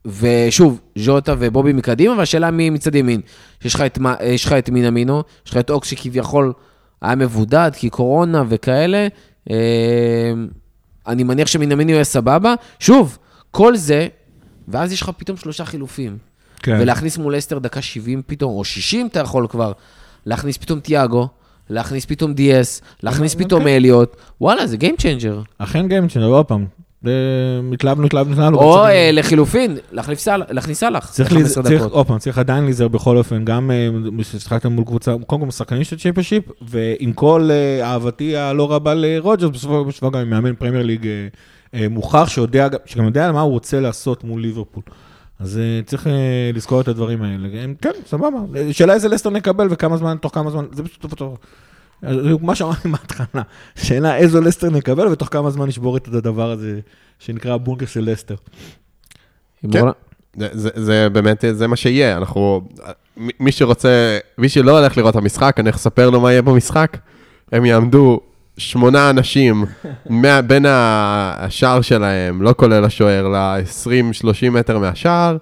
ושוב, 0.07 0.81
ז'וטה 0.96 1.35
ובובי 1.38 1.72
מקדימה, 1.72 2.14
והשאלה 2.18 2.50
מי 2.50 2.70
מצד 2.70 2.94
ימין. 2.94 3.20
יש 3.64 3.74
לך 3.74 3.81
את, 3.81 3.98
מה- 3.98 4.14
יש 4.24 4.44
לך 4.44 4.53
את 4.53 4.70
מינמינו, 4.70 5.22
יש 5.46 5.50
לך 5.50 5.57
את 5.57 5.70
אוקס 5.70 5.88
שכביכול 5.88 6.53
היה 7.03 7.14
מבודד, 7.14 7.70
כי 7.76 7.90
קורונה 7.90 8.44
וכאלה. 8.48 9.07
אה, 9.50 9.57
אני 11.07 11.22
מניח 11.24 11.48
שמינמינו 11.48 11.90
יהיה 11.90 12.05
סבבה. 12.05 12.55
שוב, 12.79 13.18
כל 13.50 13.76
זה, 13.76 14.09
ואז 14.70 14.92
יש 14.92 15.02
לך 15.02 15.11
פתאום 15.16 15.37
שלושה 15.37 15.64
חילופים. 15.64 16.18
כן. 16.62 16.78
ולהכניס 16.80 17.18
מול 17.18 17.38
לסטר 17.38 17.59
דקה 17.59 17.83
70 17.83 18.22
פתאום, 18.26 18.52
או 18.54 18.64
60 18.64 19.06
אתה 19.06 19.20
יכול 19.20 19.46
כבר, 19.50 19.72
להכניס 20.26 20.56
פתאום 20.56 20.80
תיאגו, 20.80 21.28
להכניס 21.70 22.04
פתאום 22.04 22.35
די.אס, 22.35 22.83
להכניס 23.02 23.33
אוקיי. 23.33 23.46
פתאום 23.46 23.66
אליוט, 23.66 24.16
וואלה, 24.40 24.66
זה 24.66 24.76
game 24.77 25.01
changer. 25.01 25.44
אכן 25.59 25.88
game 25.88 26.01
changer, 26.01 26.27
עוד 26.26 26.46
פעם. 26.46 26.66
התלהבנו, 27.72 28.06
התלהבנו, 28.06 28.33
התלהבנו. 28.33 28.59
או 28.59 28.85
אה, 28.87 29.11
לחילופין, 29.12 29.76
להכניס 29.92 30.26
סאלח. 30.78 31.11
צריך, 31.11 31.33
ל- 31.33 31.35
להיז- 31.35 31.42
15 31.46 31.62
צריך, 31.62 31.80
דקות. 31.80 31.92
עוד 31.92 32.06
פעם, 32.06 32.18
צריך 32.18 32.38
עדיין 32.38 32.64
להיזהר 32.64 32.88
בכל 32.88 33.16
אופן, 33.16 33.44
גם 33.44 33.70
אה, 33.70 33.88
ששחקתם 34.24 34.72
מול 34.72 34.85
קבוצה, 34.85 35.14
קודם 35.27 35.44
כל 35.44 35.50
שחקנים 35.50 35.85
של 35.85 35.98
צ'מפיונשיפ, 35.98 36.44
ועם 36.62 37.12
כל 37.12 37.48
אה, 37.50 37.87
אהבתי 37.90 38.37
הלא 38.37 38.73
רבה 38.73 38.94
לרוג'רס, 38.94 39.50
בסופו 39.50 39.92
של 39.92 40.00
דבר 40.00 40.10
גם 40.10 40.21
עם 40.21 40.31
מאמן 40.31 40.54
פרמייר 40.54 40.83
ליג 40.83 41.06
אה, 41.06 41.12
אה, 41.12 41.29
מוכח, 41.90 42.29
שיודע, 42.29 42.68
שגם 42.87 43.04
יודע 43.04 43.33
מה 43.33 43.40
הוא 43.40 43.50
רוצה 43.52 43.81
לעשות 43.81 44.25
מול 44.25 44.40
ליברפול. 44.42 44.83
אז 45.38 45.58
אה, 45.58 45.81
צריך 45.87 46.06
אה, 46.06 46.12
לזכור 46.54 46.81
את 46.81 46.88
הדברים 46.88 47.23
האלה. 47.23 47.48
כן, 47.81 47.90
סבבה. 48.06 48.29
שאלה 48.73 48.94
איזה 48.94 49.08
לסטר 49.08 49.31
נקבל 49.31 49.66
וכמה 49.71 49.96
זמן, 49.96 50.16
תוך 50.21 50.35
כמה 50.35 50.50
זמן, 50.50 50.64
זה 50.73 50.83
פשוט 50.85 51.14
טוב. 51.14 51.38
מה 52.42 52.54
שאמרתי 52.54 52.88
מההתחלה, 52.92 53.42
שאלה 53.77 54.16
איזו 54.16 54.40
לסטר 54.40 54.71
נקבל 54.71 55.06
ותוך 55.08 55.29
כמה 55.33 55.50
זמן 55.50 55.66
נשבור 55.66 55.96
את 55.96 56.08
הדבר 56.08 56.50
הזה 56.50 56.81
שנקרא 57.18 57.54
הבונקר 57.54 57.87
של 57.87 58.10
לסטר. 58.12 58.35
כן. 59.73 59.79
רולנד- 59.81 59.94
זה- 60.37 60.48
זה- 60.52 60.71
זה 60.85 61.08
באמת, 61.12 61.44
זה 61.52 61.66
מה 61.66 61.77
שיהיה. 61.77 62.16
אנחנו, 62.16 62.68
מי- 63.16 63.33
שרוצה, 63.52 64.18
מי 64.38 64.48
שלא 64.48 64.79
הולך 64.79 64.96
לראות 64.96 65.16
את 65.16 65.23
המשחק, 65.23 65.56
אני 65.58 65.71
לספר 65.75 66.10
לו 66.10 66.21
מה 66.21 66.31
יהיה 66.31 66.42
במשחק. 66.42 66.96
הם 67.52 67.64
יעמדו 67.64 68.21
שמונה 68.61 69.11
אנשים 69.11 69.65
מה, 70.11 70.42
בין 70.42 70.65
השער 70.69 71.81
שלהם, 71.81 72.42
לא 72.42 72.54
כולל 72.56 72.85
השוער, 72.85 73.29
ל-20-30 73.29 74.50
מטר 74.50 74.79
מהשער, 74.79 75.37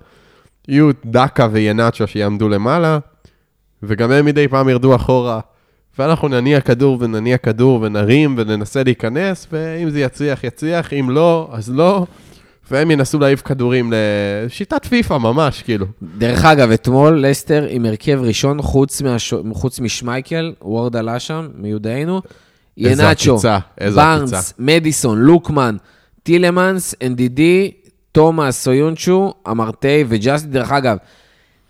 יהיו 0.69 0.91
דקה 1.05 1.49
וינאצ'ו 1.53 2.07
שיעמדו 2.07 2.49
למעלה, 2.49 2.99
וגם 3.83 4.11
הם 4.11 4.25
מדי 4.25 4.49
פעם 4.49 4.69
ירדו 4.69 4.97
אחורה. 4.97 5.41
ואנחנו 5.99 6.29
נניע 6.29 6.61
כדור 6.61 6.97
ונניע 7.01 7.37
כדור 7.37 7.83
ונרים 7.83 8.35
וננסה 8.39 8.83
להיכנס, 8.83 9.47
ואם 9.53 9.91
זה 9.91 10.01
יצליח, 10.01 10.45
יצליח, 10.45 10.93
אם 10.93 11.11
לא, 11.11 11.49
אז 11.53 11.71
לא. 11.71 12.07
והם 12.71 12.91
ינסו 12.91 13.19
להעיף 13.19 13.43
כדורים 13.43 13.93
לשיטת 13.93 14.87
פיפא 14.87 15.15
ממש, 15.15 15.63
כאילו. 15.63 15.87
דרך 16.19 16.45
אגב, 16.45 16.71
אתמול 16.71 17.27
לסטר 17.27 17.67
עם 17.69 17.85
הרכב 17.85 18.19
ראשון, 18.23 18.63
חוץ, 18.63 19.03
מהש... 19.03 19.35
חוץ 19.53 19.81
משמייקל, 19.81 20.53
וורד 20.63 20.97
עלה 20.97 21.19
שם, 21.19 21.49
מיודענו. 21.55 22.21
ינאצ'ו. 22.79 23.39
בארנס, 23.95 24.55
מדיסון, 24.59 25.19
לוקמן, 25.19 25.77
טילמנס, 26.23 26.95
NDD, 26.95 27.41
תומאס, 28.13 28.63
סויונצ'ו, 28.63 29.35
אמרטי 29.51 30.05
וג'אסטי. 30.09 30.49
דרך 30.49 30.73
אגב, 30.73 30.97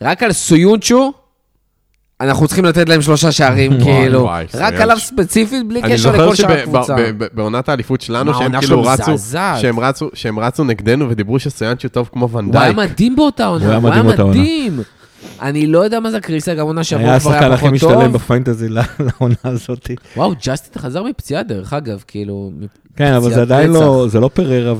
רק 0.02 0.22
על 0.22 0.32
סויונצ'ו, 0.32 1.12
אנחנו 2.20 2.46
צריכים 2.46 2.64
לתת 2.64 2.88
להם 2.88 3.02
שלושה 3.02 3.32
שערים, 3.32 3.72
כאילו. 3.84 4.20
וואי, 4.22 4.46
רק. 4.54 4.74
עליו 4.74 4.98
ספציפית, 4.98 5.68
בלי 5.68 5.82
אני 5.82 5.92
קשר 5.92 6.02
זוכר 6.12 6.26
לכל 6.26 6.34
שאר 6.34 6.52
הקבוצה. 6.52 6.96
שבעונת 6.98 7.68
האליפות 7.68 8.00
שלנו, 8.00 8.34
שהם 8.34 8.60
כאילו 8.60 8.82
רצו. 8.82 9.12
שהם 9.60 9.80
רצו, 9.80 10.08
שהם 10.14 10.38
רצו 10.38 10.64
נגדנו 10.64 11.10
ודיברו 11.10 11.38
שסויאנצ'ו 11.38 11.88
טוב 11.88 12.10
כמו 12.12 12.24
הוא 12.24 12.40
היה 12.40 12.44
ונדייק. 12.44 12.76
מדהים 12.76 13.16
באותה 13.16 13.46
עונה, 13.46 13.76
הוא 13.76 13.88
היה. 13.88 14.02
מדהים. 14.02 14.80
אני 15.42 15.66
לא 15.66 15.78
יודע 15.78 16.00
מה 16.00 16.10
זה 16.10 16.16
הקריסה, 16.16 16.54
גם 16.54 16.66
עונה 16.66 16.84
שעברה 16.84 17.10
היה 17.10 17.20
כבר 17.20 17.30
השחקן 17.30 17.44
היה 17.44 17.54
הכי 17.54 17.60
פחות 17.62 17.72
משתלם 17.72 18.02
טוב. 18.04 18.12
בפיינטזי 18.12 18.68
לעונה 18.68 19.34
הזאת. 19.44 19.90
וואו, 20.16 20.32
ג'סטין 20.46 20.82
חזר 20.82 21.02
מפציעה 21.02 21.42
דרך 21.42 21.72
אגב, 21.72 22.04
כאילו... 22.06 22.52
כן, 22.96 23.12
אבל 23.12 23.30
זה 23.30 23.42
עדיין 23.42 23.70
לא. 23.70 24.06
זה 24.08 24.20
לא 24.20 24.30
פררה 24.34 24.60
לא, 24.60 24.76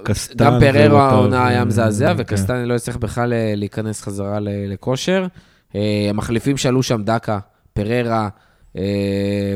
וקסטן. 0.00 0.44
גם 0.44 0.60
פררו 0.60 0.94
וווטר, 0.94 0.96
העונה 0.96 1.48
היה 1.48 1.64
מזעזע, 1.64 2.06
כן. 2.06 2.14
וקסטני 2.18 2.66
לא 2.66 2.74
הצליח 2.74 2.96
בכלל 2.96 3.32
אה, 3.32 3.52
להיכנס 3.56 4.02
חזרה 4.02 4.38
לכושר. 4.42 5.26
אה, 5.74 6.06
המחליפים 6.10 6.56
שעלו 6.56 6.82
שם 6.82 7.02
דקה, 7.02 7.38
פררה 7.72 8.28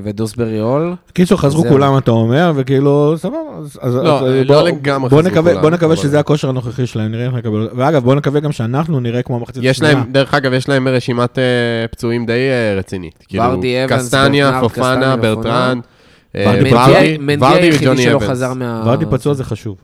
ודוסברי 0.05 0.59
הול. 0.59 0.95
קיצור, 1.13 1.39
חזרו. 1.41 1.65
כולם, 1.69 1.99
אתה 1.99 2.11
אומר, 2.11 2.53
וכאילו, 2.57 3.15
סבבה. 3.17 3.37
אז- 3.81 3.95
לא, 3.97 4.19
אז 4.19 4.25
לא 4.49 4.61
בוא- 4.61 4.69
לגמרי 4.69 5.09
בוא 5.11 5.19
חזרו 5.19 5.31
נקווה- 5.33 5.51
כולם, 5.51 5.63
בוא 5.63 5.71
נקווה 5.71 5.97
שזה 5.97 6.21
הכושר 6.21 6.49
הנוכחי 6.49 6.87
שלהם, 6.87 7.11
נראה 7.13 7.25
איך 7.25 7.35
נקבל. 7.35 7.69
ואגב, 7.77 8.05
בוא 8.05 8.15
נקווה 8.15 8.41
גם 8.41 8.53
שאנחנו 8.53 9.01
נראה 9.01 9.23
כמו 9.23 9.37
המחצית 9.37 9.63
יש 9.65 9.83
להם, 9.83 10.13
דרך 10.13 10.35
אגב, 10.35 10.53
יש 10.53 10.69
להם 10.69 10.89
רשימת 10.89 11.39
אה, 11.39 11.45
פצועים 11.91 12.27
די 12.27 12.33
אה, 12.33 12.75
רצינית. 12.79 13.25
כאילו, 13.29 13.45
ורדי, 13.45 13.85
אבנס, 13.85 14.03
קסטניה, 14.07 14.59
פופנה, 14.61 15.17
ברטרן, 15.17 15.81
אה, 16.37 16.53
ורדי 17.41 17.71
וג'וני 17.81 18.13
אבנס. 18.15 18.43
ורדי 18.85 19.05
פצוע 19.11 19.35
זה 19.35 19.45
חשוב. 19.45 19.77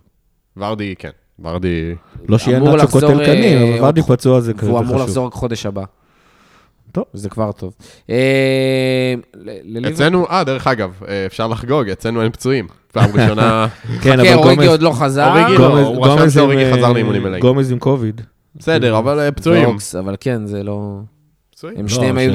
ורדי, 0.56 0.94
כן. 0.98 1.10
ורדי... 1.44 1.94
לא 2.28 2.38
שיהיה 2.38 2.58
נאצ'ו 2.58 2.88
קוטל 2.88 3.24
קנים, 3.26 3.58
אה, 3.58 3.74
אבל 3.78 3.84
ורדי 3.84 4.02
פצוע 4.02 4.40
זה 4.40 4.46
זה 4.46 4.52
והוא 4.66 4.78
חשוב. 4.78 4.90
אמור 4.92 5.02
לחזור 5.04 5.26
רק 5.26 5.32
חודש 5.32 5.66
הבא. 5.66 5.82
טוב. 6.96 7.04
זה 7.12 7.28
כבר 7.28 7.52
טוב. 7.52 7.72
אה, 8.10 9.14
אצלנו, 9.88 10.26
אה, 10.30 10.44
דרך 10.44 10.66
אגב, 10.66 10.90
אה, 11.08 11.26
אפשר 11.26 11.46
לחגוג, 11.48 11.88
אצלנו 11.88 12.22
אין 12.22 12.32
פצועים. 12.32 12.66
פעם 12.92 13.10
ראשונה, 13.14 13.66
כן, 14.02 14.20
אבל 14.20 14.34
אוריגי 14.34 14.62
גומז- 14.62 14.68
עוד 14.68 14.82
לא 14.82 14.90
חזר. 14.90 15.28
אוריגי 15.28 15.58
לא. 15.58 15.78
הוא 15.80 16.06
רשם 16.06 16.30
שאוריגי 16.30 16.72
חזר 16.72 16.84
אה, 16.86 16.92
לאימונים 16.92 17.22
מלאים. 17.22 17.40
גומז 17.40 17.72
עם 17.72 17.78
קוביד. 17.78 18.20
בסדר, 18.56 18.98
אבל 18.98 19.30
פצועים. 19.30 19.76
אבל 19.98 20.16
כן, 20.20 20.46
זה 20.46 20.62
לא... 20.62 20.98
פצועים. 21.56 21.78
הם 21.78 21.84
לא, 21.84 21.88
שניהם 21.88 22.18
היו... 22.18 22.32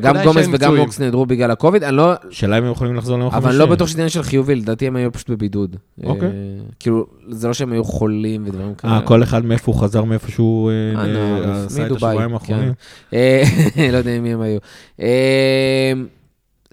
גם 0.00 0.16
גומז 0.24 0.48
וגם. 0.52 0.78
ווקס 0.78 1.00
נעדרו 1.00 1.26
בגלל 1.26 1.50
הקוביד, 1.50 1.84
אני 1.84 1.96
לא... 1.96 2.12
שאלה 2.30 2.58
אם 2.58 2.64
הם 2.64 2.70
יכולים 2.70 2.96
לחזור 2.96 3.18
ליום 3.18 3.30
חמישי. 3.30 3.44
אבל 3.44 3.50
אני 3.50 3.58
לא 3.58 3.66
בטוח 3.66 3.88
שזה 3.88 3.98
עניין 3.98 4.08
של 4.08 4.22
חיובי, 4.22 4.54
לדעתי 4.54 4.86
הם 4.86 4.96
היו 4.96 5.12
פשוט 5.12 5.30
בבידוד. 5.30 5.76
אוקיי. 6.04 6.28
אה, 6.28 6.32
כאילו, 6.80 7.06
זה 7.28 7.48
לא 7.48 7.54
שהם 7.54 7.72
היו 7.72 7.84
חולים 7.84 8.46
ודברים 8.46 8.74
כאלה. 8.74 8.92
אה, 8.92 9.00
כל 9.00 9.22
אחד 9.22 9.44
מאיפה 9.44 9.72
הוא 9.72 9.80
חזר, 9.80 10.04
מאיפה 10.04 10.30
שהוא 10.30 10.70
אה, 10.70 11.00
אה, 11.00 11.06
נו, 11.06 11.44
אה, 11.44 11.64
עשה 11.64 11.86
את 11.86 11.90
השבועיים 11.90 12.28
כן. 12.28 12.34
האחרונים. 12.34 12.72
אה, 13.12 13.42
לא 13.92 13.96
יודע 13.96 14.20
מי 14.20 14.32
הם 14.32 14.40
היו. 14.40 14.58
אה, 15.00 15.92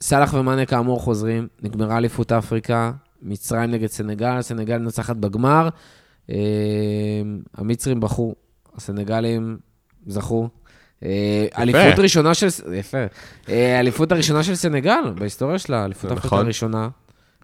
סאלח 0.01 0.33
ומאנה 0.33 0.65
כאמור 0.65 0.99
חוזרים, 0.99 1.47
נגמרה 1.63 1.97
אליפות 1.97 2.31
אפריקה, 2.31 2.91
מצרים 3.21 3.71
נגד 3.71 3.87
סנגל, 3.87 4.41
סנגל 4.41 4.77
נצחת 4.77 5.15
בגמר. 5.15 5.69
אה, 6.29 6.35
המצרים 7.57 7.99
בחו, 7.99 8.35
הסנגלים 8.75 9.57
זכו. 10.07 10.49
אה, 11.05 11.09
אליפות 11.57 11.99
ראשונה 11.99 12.33
של... 12.33 12.47
יפה. 12.73 12.97
אה, 13.49 13.79
אליפות 13.79 14.11
הראשונה 14.11 14.43
של 14.43 14.55
סנגל 14.55 15.01
בהיסטוריה 15.15 15.59
שלה, 15.59 15.85
אליפות 15.85 16.11
נכון. 16.11 16.39
הראשונה. 16.39 16.89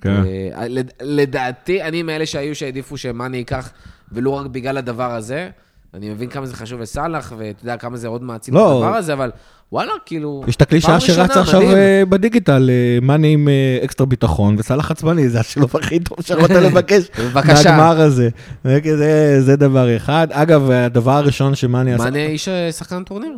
כן. 0.01 0.10
אה, 0.55 0.68
לד- 0.68 0.91
לדעתי, 1.01 1.82
אני 1.84 2.03
מאלה 2.03 2.26
שהיו 2.26 2.55
שהעדיפו 2.55 2.97
שמאני 2.97 3.38
ייקח, 3.38 3.70
ולו 4.12 4.36
רק 4.36 4.45
בגלל 4.45 4.78
הדבר 4.78 5.12
הזה. 5.12 5.49
אני 5.93 6.09
מבין 6.09 6.29
כמה 6.29 6.45
זה 6.45 6.55
חשוב 6.55 6.79
לסאלח, 6.81 7.33
ואתה 7.37 7.59
יודע 7.63 7.77
כמה 7.77 7.97
זה 7.97 8.07
עוד 8.07 8.23
מעצים 8.23 8.53
את 8.53 8.59
לא. 8.59 8.83
הדבר 8.83 8.95
הזה, 8.95 9.13
אבל 9.13 9.31
וואלה, 9.71 9.91
כאילו... 10.05 10.43
יש 10.47 10.55
את 10.55 10.61
הקלישאה 10.61 10.95
ראשונה, 10.95 11.27
שרצה 11.27 11.41
עכשיו. 11.41 11.61
אה, 11.61 12.03
בדיגיטל, 12.09 12.69
אה, 12.69 12.99
מאני 13.01 13.33
עם 13.33 13.47
אה, 13.47 13.79
אקסטרה 13.85 14.05
ביטחון, 14.07 14.55
וסאלח 14.59 14.91
עצבני, 14.91 15.29
זה 15.29 15.39
השילוב 15.39 15.71
הכי 15.77 15.99
טוב 15.99 16.17
שיכולת 16.21 16.49
לבקש 16.65 17.03
בבקשה. 17.19 17.53
מהגמר 17.71 18.01
הזה. 18.01 18.29
זה- 18.63 18.79
זה- 18.97 19.41
זה 19.41 19.55
דבר 19.55 19.95
אחד. 19.97 20.27
אגב, 20.31 20.71
הדבר 20.71 21.11
הראשון 21.11 21.55
שמאני. 21.55 21.95
מאני 21.95 22.25
איש 22.25 22.49
שחקן 22.71 23.03
טורניר. 23.03 23.31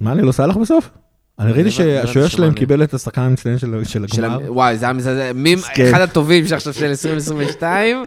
מאני 0.00 0.22
לא 0.22 0.32
סאלח 0.32 0.56
בסוף? 0.56 0.90
אני 1.38 1.52
ראיתי 1.52 1.68
הבנתי, 1.68 1.82
הבנתי 1.92 2.06
שהשוער 2.06 2.28
שלהם. 2.28 2.52
קיבל 2.54 2.82
את 2.82 2.94
השחקן 2.94 3.20
המצטיין 3.20 3.58
של 3.58 4.04
הגמר. 4.04 4.38
וואי, 4.52 4.76
זה 4.78 4.84
היה 4.84 4.92
מזעזע. 4.92 5.30
מסכן. 5.34 5.90
אחד 5.90 6.00
הטובים 6.00 6.46
שעכשיו 6.46 6.72
של 6.72 6.86
2022, 6.86 8.04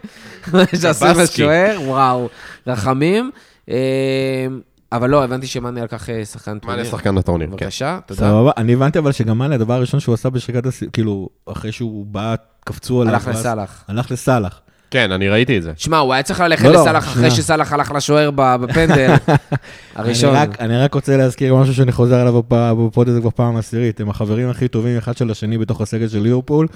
שעשו 0.80 1.04
בסקי. 1.06 1.42
לשוער, 1.42 1.78
וואו, 1.86 2.28
רחמים. 2.66 3.30
אה, 3.70 4.46
אבל 4.92 5.10
לא, 5.10 5.24
הבנתי 5.24 5.46
שמאני 5.46 5.80
לקח 5.80 6.10
אה, 6.10 6.24
שחקן 6.24 6.54
מה 6.54 6.60
טורניר. 6.60 6.82
לשחקן 6.82 7.14
בטורניר, 7.14 7.48
כן. 7.48 7.52
בבקשה, 7.52 7.98
תודה. 8.06 8.20
סבבה, 8.20 8.50
אני 8.56 8.74
הבנתי 8.74 8.98
אבל 8.98 9.12
שגם 9.12 9.38
מאני, 9.38 9.54
הדבר 9.54 9.74
הראשון 9.74 10.00
שהוא 10.00 10.14
עשה 10.14 10.30
בשריקת. 10.30 10.62
כאילו, 10.92 11.28
אחרי 11.46 11.72
שהוא 11.72 12.06
בא, 12.06 12.34
קפצו 12.64 13.02
עליו. 13.02 13.14
הלך 13.14 13.28
לסאלח. 13.28 13.84
הלך 13.88 14.10
לסאלח. 14.10 14.60
כן, 14.90 15.12
אני 15.12 15.28
ראיתי 15.28 15.58
את 15.58 15.62
זה. 15.62 15.72
שמע, 15.76 15.98
הוא 15.98 16.12
היה 16.14 16.22
צריך 16.22 16.40
ללכת 16.40 16.64
לא, 16.64 16.72
לא, 16.72 16.80
לסאלח 16.80 17.04
אחרי 17.04 17.14
שנייה. 17.14 17.30
שסאלח 17.30 17.72
הלך 17.72 17.92
לשוער 17.96 18.30
בפנדל 18.34 19.14
הראשון. 19.96 20.30
אני 20.34 20.38
רק, 20.42 20.60
אני 20.60 20.76
רק 20.78 20.94
רוצה 20.94 21.16
להזכיר 21.16 21.54
משהו 21.54 21.74
שאני 21.74 21.92
חוזר 21.92 22.16
עליו 22.16 22.38
בפ- 22.38 22.54
בפוד 22.74 23.08
הזה 23.08 23.20
כבר 23.20 23.30
פעם 23.30 23.56
עשירית. 23.56 24.00
הם 24.00 24.10
החברים 24.10 24.48
הכי 24.48 24.68
טובים 24.68 24.98
אחד 24.98 25.16
של 25.16 25.30
השני 25.30 25.58
בתוך 25.58 25.80
הסגל 25.80 26.08
של 26.08 26.18
ליברפול. 26.18 26.66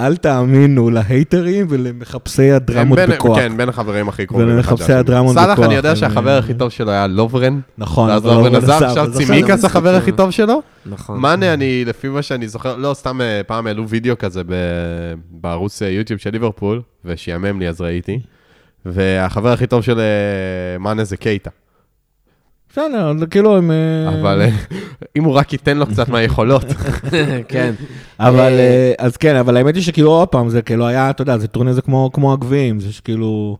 אל 0.00 0.16
תאמינו 0.16 0.90
להייטרים 0.90 1.66
ולמחפשי 1.70 2.50
הדרמות 2.50 2.98
בין- 2.98 3.10
בכוח. 3.10 3.38
כן, 3.38 3.56
בין 3.56 3.68
החברים 3.68 4.08
הכי 4.08 4.26
קרובים. 4.26 4.46
ולמחפשי. 4.48 4.92
הדרמות 4.92 5.34
סאלח, 5.34 5.52
בכוח, 5.52 5.64
אני 5.66 5.74
יודע 5.74 5.96
שהחבר 5.96 6.38
הכי 6.38 6.54
טוב 6.54 6.70
שלו 6.70 6.90
היה 6.90 7.06
לוברן. 7.06 7.60
נכון, 7.78 8.08
ואז 8.10 8.24
לוברן 8.26 8.52
לא 8.52 8.58
עזב, 8.58 8.70
עזב, 8.70 8.82
עכשיו 8.84 9.12
צימיקס 9.12 9.54
זה 9.60 9.66
החבר 9.66 9.94
הכי 9.94 10.12
טוב 10.12 10.30
שלו. 10.30 10.62
נכון. 10.86 11.18
מאנה, 11.20 11.54
אני, 11.54 11.84
לפי 11.84 12.08
מה 12.08 12.22
שאני 12.22 12.48
זוכר, 12.48 12.76
לא, 12.76 12.94
סתם 12.94 13.20
אה, 13.20 13.40
פעם 13.46 13.66
העלו 13.66 13.88
וידאו 13.88 14.18
כזה 14.18 14.42
ב- 14.46 14.52
בערוץ 15.30 15.82
אה, 15.82 15.88
יוטיוב 15.88 16.20
של 16.20 16.30
ליברפול, 16.30 16.80
ושיאמם 17.04 17.60
לי 17.60 17.68
אז 17.68 17.80
ראיתי, 17.80 18.20
והחבר 18.86 19.52
הכי 19.52 19.66
טוב 19.66 19.82
של 19.82 20.00
אה, 20.00 20.78
מאנה 20.78 21.04
זה 21.04 21.16
קייטה. 21.16 21.50
בסדר, 22.70 23.12
זה 23.18 23.26
כאילו 23.26 23.56
הם... 23.56 23.70
אה, 23.70 24.20
אבל 24.20 24.40
אה, 24.40 24.48
אם 25.16 25.24
הוא 25.24 25.34
רק 25.34 25.52
ייתן 25.52 25.78
לו 25.78 25.86
קצת 25.86 26.08
מהיכולות. 26.08 26.64
כן. 27.48 27.72
אבל, 28.20 28.52
אז 28.98 29.16
כן, 29.16 29.36
אבל 29.36 29.56
האמת 29.56 29.74
היא 29.74 29.82
שכאילו 29.82 30.10
עוד 30.10 30.28
פעם, 30.28 30.48
זה 30.48 30.62
כאילו 30.62 30.86
היה, 30.86 31.10
אתה 31.10 31.22
יודע, 31.22 31.38
זה 31.38 31.48
טורניר 31.48 31.72
זה 31.72 31.82
כמו, 31.82 32.10
כמו 32.12 32.32
הגביעים, 32.32 32.80
זה 32.80 32.92
שכאילו, 32.92 33.56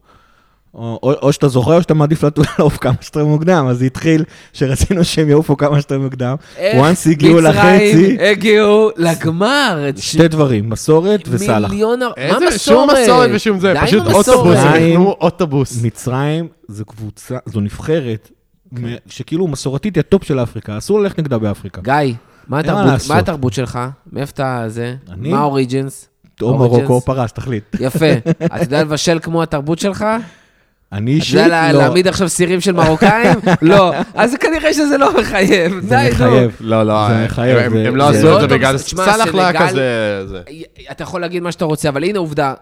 או, 0.74 0.98
או, 1.02 1.12
או 1.22 1.32
שאתה 1.32 1.48
זוכר 1.48 1.76
או 1.76 1.82
שאתה 1.82 1.94
מעדיף 1.94 2.24
לת- 2.24 2.38
לעוף 2.58 2.76
כמה 2.76 2.92
שיותר 3.00 3.24
מוקדם, 3.26 3.66
אז 3.70 3.78
זה 3.78 3.84
התחיל 3.84 4.24
שרצינו 4.52 5.04
שהם 5.04 5.28
יעופו 5.28 5.56
כמה 5.56 5.80
שיותר 5.80 5.98
מוקדם. 5.98 6.34
once 6.56 7.10
הגיעו 7.10 7.40
לחצי, 7.40 7.92
מצרים 8.12 8.18
הגיעו 8.30 8.90
לגמר. 8.96 9.86
שתי 9.96 10.28
דברים, 10.28 10.68
מסורת 10.70 11.20
וסאלח. 11.28 11.70
מיליון... 11.70 12.00
מה 12.00 12.08
איזה- 12.16 12.58
שום 12.58 12.84
מסורת? 12.90 12.98
מסורת 13.04 13.30
ושום 13.34 13.60
זה, 13.60 13.74
פשוט. 13.82 14.06
אוטובוס, 14.06 14.56
הם. 14.58 14.90
יקנו 14.90 15.16
אוטובוס. 15.20 15.82
מצרים 15.84 16.48
זו 16.68 16.84
קבוצה, 16.84 17.36
זו 17.46 17.60
נבחרת, 17.60 18.30
שכאילו 19.06 19.48
מסורתית 19.48 19.94
היא 19.96 20.00
הטופ 20.00 20.24
של 20.24 20.42
אפריקה, 20.42 20.78
אסור 20.78 21.00
ללכת 21.00 21.18
נגדה 21.18 21.38
באפריקה. 21.38 21.80
גיא, 21.82 22.14
מה 22.48 22.58
התרבות-? 22.60 23.08
מה 23.08 23.18
התרבות 23.18 23.52
שלך? 23.52 23.78
מאיפה 24.12 24.32
אתה 24.32 24.64
זה? 24.68 24.94
אני? 25.12 25.28
מה 25.30 25.38
ה 25.40 25.48
origins? 25.48 26.08
או. 26.42 26.58
מרוקו 26.58 26.92
או 26.92 27.00
פרס, 27.00 27.32
תחליט. 27.32 27.64
יפה. 27.80 28.06
אתה 28.46 28.62
יודע 28.62 28.80
לבשל 28.82 29.18
כמו 29.22 29.42
התרבות 29.42 29.78
שלך? 29.78 30.04
אני 30.92 31.10
אתה 31.10 31.16
אישית, 31.20 31.34
יודע 31.34 31.48
לה- 31.48 31.72
לא. 31.72 31.78
להעמיד 31.78 32.08
עכשיו 32.08 32.28
סירים 32.28 32.60
של 32.60 32.72
מרוקאים? 32.72 33.38
לא. 33.62 33.92
אז 34.14 34.34
כנראה 34.40 34.72
שזה 34.74 34.98
לא 34.98 35.20
מחייב. 35.20 35.80
זה. 35.82 36.08
מחייב. 36.10 36.56
לא, 36.60 36.82
לא, 36.82 37.06
זה 37.08 37.14
הם- 37.14 37.24
מחייב, 37.24 37.58
הם- 37.58 37.96
לא 37.96 38.08
עשו 38.08 38.16
את 38.18 38.22
זה 38.22 38.46
לא 38.46 38.46
בגלל, 38.46 38.76
לא 38.96 39.02
היה 39.02 39.52
סנגל- 39.52 39.68
כזה... 39.68 40.22
זה. 40.26 40.40
אתה 40.90 41.02
יכול 41.02 41.20
להגיד 41.20 41.42
מה 41.42 41.52
שאתה 41.52 41.64
רוצה, 41.64 41.88
אבל 41.88 42.04
הנה 42.04 42.18
עובדה, 42.18 42.54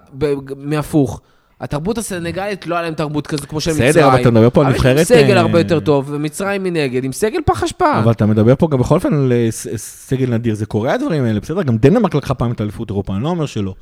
מהפוך. 0.57 1.21
התרבות 1.61 1.99
הסנגלית, 1.99 2.67
לא 2.67 2.75
היה 2.75 2.83
להם 2.83 2.95
תרבות 2.95 3.27
כזו 3.27 3.47
כמו 3.49 3.61
של 3.61 3.71
מצרים. 3.71 3.89
בסדר, 3.91 4.07
אבל 4.09 4.21
אתה 4.21 4.31
מדבר 4.31 4.51
פה 4.51 4.61
על 4.61 4.67
אבל 4.67 4.75
נבחרת, 4.75 4.99
עם 4.99 5.05
סגל 5.05 5.37
אה, 5.37 5.41
הרבה 5.41 5.61
יותר 5.61 5.81
טוב, 5.81 6.11
ומצרים 6.13 6.63
מנגד, 6.63 7.05
עם 7.05 7.13
סגל 7.13 7.39
פח 7.47 7.63
אשפה. 7.65 7.99
אבל 7.99 8.13
אתה 8.13 8.27
מדבר 8.27 8.55
פה 8.59 8.69
גם 8.71 8.79
בכל 8.79 8.95
אופן 8.95 9.15
על 9.15 9.33
אה, 9.33 9.49
סגל 9.77 10.35
נדיר, 10.35 10.55
זה 10.55 10.67
קורה 10.67 10.93
הדברים 10.95 11.25
האלה, 11.25 11.41
בסדר? 11.41 11.63
גם 11.63 11.77
דנמרק 11.77 12.15
לקחה 12.15 12.35
פעם 12.35 12.53
את 12.53 12.61
אליפות 12.61 12.91
אירופה, 12.91 13.15
אני 13.15 13.23
לא 13.23 13.29
אומר 13.29 13.47
שלא. 13.47 13.75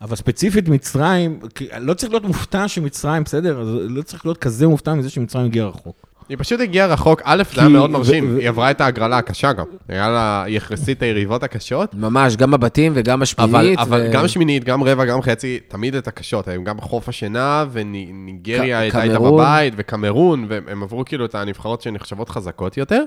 אבל 0.00 0.16
ספציפית 0.16 0.68
מצרים, 0.68 1.40
לא 1.80 1.94
צריך 1.94 2.12
להיות 2.12 2.24
מופתע 2.24 2.68
שמצרים, 2.68 3.24
בסדר? 3.24 3.62
לא 3.88 4.02
צריך 4.02 4.26
להיות 4.26 4.38
כזה 4.38 4.66
מופתע 4.66 4.94
מזה 4.94 5.10
שמצרים 5.10 5.44
הגיעה 5.44 5.68
רחוק. 5.68 6.05
היא 6.28 6.36
פשוט 6.40 6.60
הגיעה 6.60 6.86
רחוק, 6.86 7.20
א', 7.24 7.42
זה 7.54 7.60
היה 7.60 7.68
מאוד 7.68 7.90
מרשים, 7.90 8.36
היא 8.36 8.48
עברה 8.48 8.70
את 8.70 8.80
ההגרלה 8.80 9.18
הקשה 9.18 9.52
גם. 9.52 9.64
היה 9.88 10.08
לה 10.08 10.44
יחסית 10.48 11.02
היריבות 11.02 11.42
הקשות, 11.42 11.94
ממש, 11.94 12.36
גם 12.36 12.50
בבתים 12.50 12.92
וגם 12.94 13.12
אבל, 13.14 13.22
בשמינית. 13.22 13.78
אבל 13.78 14.08
גם 14.12 14.28
שמינית, 14.28 14.64
גם 14.64 14.82
רבע, 14.82 15.04
גם 15.04 15.22
חצי, 15.22 15.60
תמיד 15.68 15.94
את 15.94 16.08
הקשות. 16.08 16.48
הם 16.48 16.64
גם 16.64 16.80
חוף 16.80 17.08
השינה, 17.08 17.64
וניגריה 17.72 18.78
הייתה 18.78 19.02
איתה. 19.02 19.18
בבית, 19.18 19.74
וקמרון, 19.76 20.46
והם 20.48 20.82
עברו 20.82 21.04
כאילו 21.04 21.24
את 21.24 21.34
הנבחרות 21.34 21.82
שנחשבות 21.82 22.28
חזקות 22.28 22.76
יותר, 22.76 23.02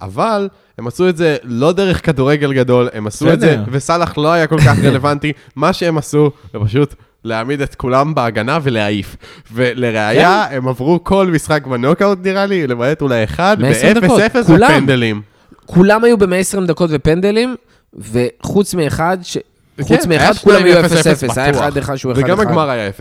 אבל 0.00 0.48
הם 0.78 0.86
עשו 0.86 1.08
את 1.08 1.16
זה 1.16 1.36
לא 1.42 1.72
דרך 1.72 2.06
כדורגל 2.06 2.52
גדול, 2.52 2.88
הם 2.92 3.06
עשו 3.06 3.32
את 3.32 3.40
זה. 3.40 3.56
וסאלח 3.70 4.18
לא 4.18 4.32
היה 4.32 4.46
כל 4.46 4.58
כך 4.58 4.78
רלוונטי. 4.84 5.32
מה 5.56 5.72
שהם 5.72 5.98
עשו, 5.98 6.30
זה 6.52 6.58
פשוט 6.64 6.94
להעמיד 7.24 7.60
את 7.60 7.74
כולם 7.74 8.14
בהגנה 8.14 8.58
ולהעיף. 8.62 9.16
ולראיה, 9.52 10.46
כן. 10.50 10.56
הם 10.56 10.68
עברו 10.68 11.04
כל 11.04 11.26
משחק 11.26 11.66
בנוקאוט 11.66 12.18
נראה 12.22 12.46
לי, 12.46 12.66
למעט 12.66 13.02
אולי 13.02 13.24
אחד, 13.24 13.56
120 13.60 13.94
דקות, 13.94 14.20
ב-0-0 14.20 14.46
כולם. 14.46 14.70
ופנדלים. 14.72 15.22
כולם 15.66 16.04
היו 16.04 16.18
ב-120 16.18 16.66
דקות 16.66 16.90
ופנדלים, 16.92 17.56
וחוץ 17.94 18.74
מאחד, 18.74 19.18
ש... 19.22 19.38
חוץ 19.80 20.04
כן, 20.04 20.10
היה 20.10 20.20
מאחד, 20.20 20.38
כולם 20.42 20.64
היו 20.64 20.80
0-0. 20.80 20.86
0-0 20.86 21.32
היה. 21.36 21.50
אחד 21.50 21.76
אחד 21.76 21.96
שהוא 21.96 22.12
1-1. 22.12 22.16
וגם 22.18 22.40
הגמר 22.40 22.70
היה 22.70 22.88
0-0. 22.88 22.92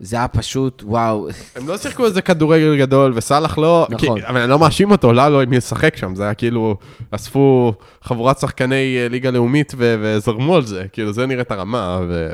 זה 0.00 0.16
היה 0.16 0.28
פשוט, 0.28 0.82
וואו. 0.86 1.28
הם 1.56 1.68
לא 1.68 1.78
שיחקו 1.78 2.06
איזה 2.06 2.22
כדורגל 2.22 2.76
גדול, 2.78 3.12
וסאלח 3.14 3.58
לא... 3.58 3.86
נכון. 3.90 4.20
כי, 4.20 4.26
אבל 4.26 4.40
אני 4.40 4.50
לא 4.50 4.58
מאשים 4.58 4.90
אותו, 4.90 5.12
לא, 5.12 5.28
לא, 5.28 5.42
אם 5.42 5.52
ישחק 5.52 5.96
שם, 5.96 6.14
זה 6.14 6.24
היה 6.24 6.34
כאילו, 6.34 6.76
אספו 7.10 7.72
חבורת 8.02 8.38
שחקני 8.38 8.98
אה, 8.98 9.08
ליגה 9.08 9.30
לאומית 9.30 9.72
ו- 9.76 9.96
וזרמו 10.00 10.56
על 10.56 10.62
זה, 10.62 10.84
כאילו, 10.92 11.12
זה 11.12 11.26
נראית 11.26 11.50
הרמה, 11.50 12.00
ו... 12.08 12.32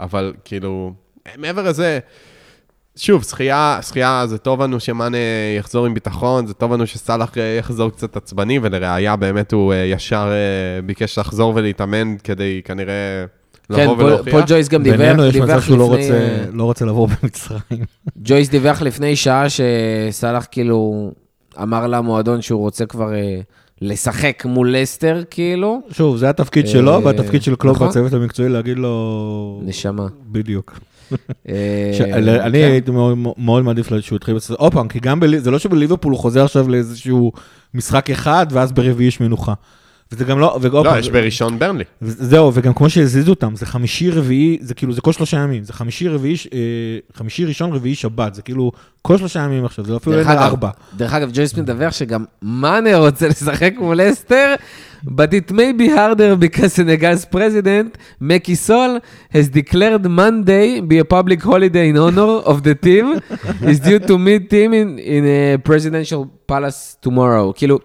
אבל 0.00 0.32
כאילו, 0.44 0.92
מעבר 1.36 1.62
לזה, 1.62 1.98
שוב, 2.96 3.24
שחייה, 3.24 3.78
שחייה 3.82 4.22
זה 4.26 4.38
טוב 4.38 4.62
לנו 4.62 4.80
שמאנה 4.80 5.16
יחזור 5.58 5.86
עם 5.86 5.94
ביטחון, 5.94 6.46
זה 6.46 6.54
טוב 6.54 6.72
לנו 6.72 6.86
שסאלח 6.86 7.38
אה, 7.38 7.56
יחזור 7.58 7.90
קצת 7.90 8.16
עצבני, 8.16 8.58
ולראיה 8.62 9.16
באמת 9.16 9.52
הוא 9.52 9.72
אה, 9.72 9.76
ישר 9.78 10.28
אה, 10.32 10.82
ביקש 10.82 11.18
לחזור 11.18 11.52
ולהתאמן 11.56 12.16
כדי 12.24 12.60
כנראה 12.64 13.24
כן, 13.76 13.82
לבוא 13.84 14.16
פול- 14.30 14.42
ג'ויס 14.46 14.68
גם 14.68 14.82
דיווח, 14.82 14.98
בינינו 14.98 15.26
יש 15.26 15.36
מצב 15.36 15.60
שהוא 15.60 15.78
לא. 15.78 15.84
רוצה- 15.84 16.44
לא 16.52 16.62
רוצה 16.64 16.84
לעבור 16.84 17.08
במצרים. 17.22 17.84
ג'ויס 18.24 18.48
דיווח 18.48 18.82
לפני 18.82 19.16
שעה 19.16 19.44
שסאלח 19.48 20.46
כאילו 20.50 21.10
אמר 21.62 21.86
למועדון 21.86 22.42
שהוא 22.42 22.60
רוצה 22.60 22.86
כבר 22.86 23.14
אה, 23.14 23.40
לשחק 23.82 24.42
מול 24.46 24.76
לסטר, 24.76 25.22
כאילו. 25.30 25.80
שוב, 25.90 26.16
זה 26.16 26.30
התפקיד 26.30 26.64
אה, 26.66 26.70
שלו, 26.70 27.00
והתפקיד 27.04 27.42
של 27.42 27.54
קלוב 27.56 27.76
נכון. 27.76 27.88
בצוות 27.88 28.12
המקצועי 28.12 28.48
להגיד 28.48 28.78
לו... 28.78 29.60
נשמה. 29.64 30.06
בדיוק. 30.32 30.78
אה, 31.48 31.90
ש- 31.98 32.00
אני 32.00 32.58
כן. 32.58 32.68
הייתי 32.70 32.90
מאוד 33.38 33.64
מעדיף 33.64 33.88
שהוא 34.00 34.16
יתחיל 34.16 34.34
בצד, 34.34 34.54
עוד 34.54 34.72
פעם, 34.72 34.88
כי 34.88 35.00
גם, 35.00 35.20
זה 35.38 35.50
לא 35.50 35.58
שבליברפול 35.58 36.12
הוא 36.12 36.20
חוזר 36.20 36.44
עכשיו 36.44 36.68
לאיזשהו 36.68 37.32
משחק 37.74 38.10
אחד, 38.10 38.46
ואז 38.50 38.72
ברביעי 38.72 39.08
יש 39.08 39.20
מנוחה. 39.20 39.54
וזה 40.12 40.24
גם 40.24 40.38
לא, 40.38 40.58
ועוד 40.60 40.86
לא, 40.86 40.98
יש 40.98 41.10
בראשון 41.10 41.58
ברנלי. 41.58 41.84
זהו, 42.00 42.50
וגם 42.54 42.74
כמו 42.74 42.90
שהזיזו 42.90 43.30
אותם, 43.30 43.56
זה 43.56 43.66
חמישי, 43.66 44.10
רביעי, 44.10 44.58
זה 44.60 44.74
כאילו, 44.74 44.92
זה 44.92 45.00
כל 45.00 45.12
שלושה 45.12 45.36
ימים, 45.36 45.64
זה 45.64 45.72
חמישי, 45.72 46.08
רביעי, 46.08 46.34
אה, 46.52 46.58
חמישי, 47.14 47.44
ראשון, 47.44 47.72
רביעי, 47.72 47.94
שבת, 47.94 48.34
זה 48.34 48.42
כאילו, 48.42 48.72
כל 49.02 49.18
שלושה 49.18 49.40
ימים 49.40 49.64
עכשיו, 49.64 49.84
זה 49.84 49.96
אפילו 49.96 50.18
אין 50.18 50.28
ארבע. 50.28 50.70
דרך 50.96 51.14
אגב, 51.14 51.30
ג'ויס 51.32 51.54
מדווח 51.54 51.92
שגם 51.92 52.24
מאנה 52.42 52.96
רוצה 52.96 53.28
לשחק 53.32 53.72
מול 53.78 53.96
לסטר, 53.96 54.54
but 55.04 55.32
it 55.32 55.52
may 55.52 55.72
be 55.78 55.88
harder 55.88 56.36
because 56.40 56.72
Senegal's 56.76 57.34
president, 57.34 57.98
מקי 58.20 58.56
סול, 58.56 58.98
has 59.32 59.48
declared 59.54 60.06
Monday 60.06 60.80
be 60.80 60.98
a 60.98 61.04
public 61.04 61.42
holiday 61.42 61.88
in 61.88 61.96
honor 61.96 62.48
of 62.50 62.62
the 62.62 62.74
team, 62.86 63.20
is 63.62 63.80
due 63.80 63.98
to 64.08 64.18
meet 64.18 64.50
team 64.50 64.72
in, 64.72 64.98
in 64.98 65.24
a 65.24 65.58
presidential 65.68 66.26
palace 66.46 66.96
tomorrow. 67.06 67.52
כאילו, 67.54 67.78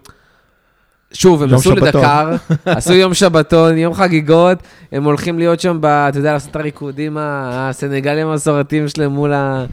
שוב, 1.14 1.42
הם 1.42 1.50
נסעו 1.50 1.72
שבתון. 1.72 1.86
לדקר, 1.86 2.36
עשו 2.76 2.92
יום 2.92 3.14
שבתון, 3.14 3.78
יום 3.78 3.94
חגיגות, 3.94 4.58
הם 4.92 5.04
הולכים 5.04 5.38
להיות 5.38 5.60
שם, 5.60 5.78
ב, 5.80 5.86
אתה 5.86 6.18
יודע, 6.18 6.32
לעשות 6.32 6.50
את 6.50 6.56
הריקודים 6.56 7.16
הסנגלים 7.20 8.26
המסורתיים 8.26 8.88
שלהם 8.88 9.10
מול, 9.12 9.32
ה, 9.32 9.64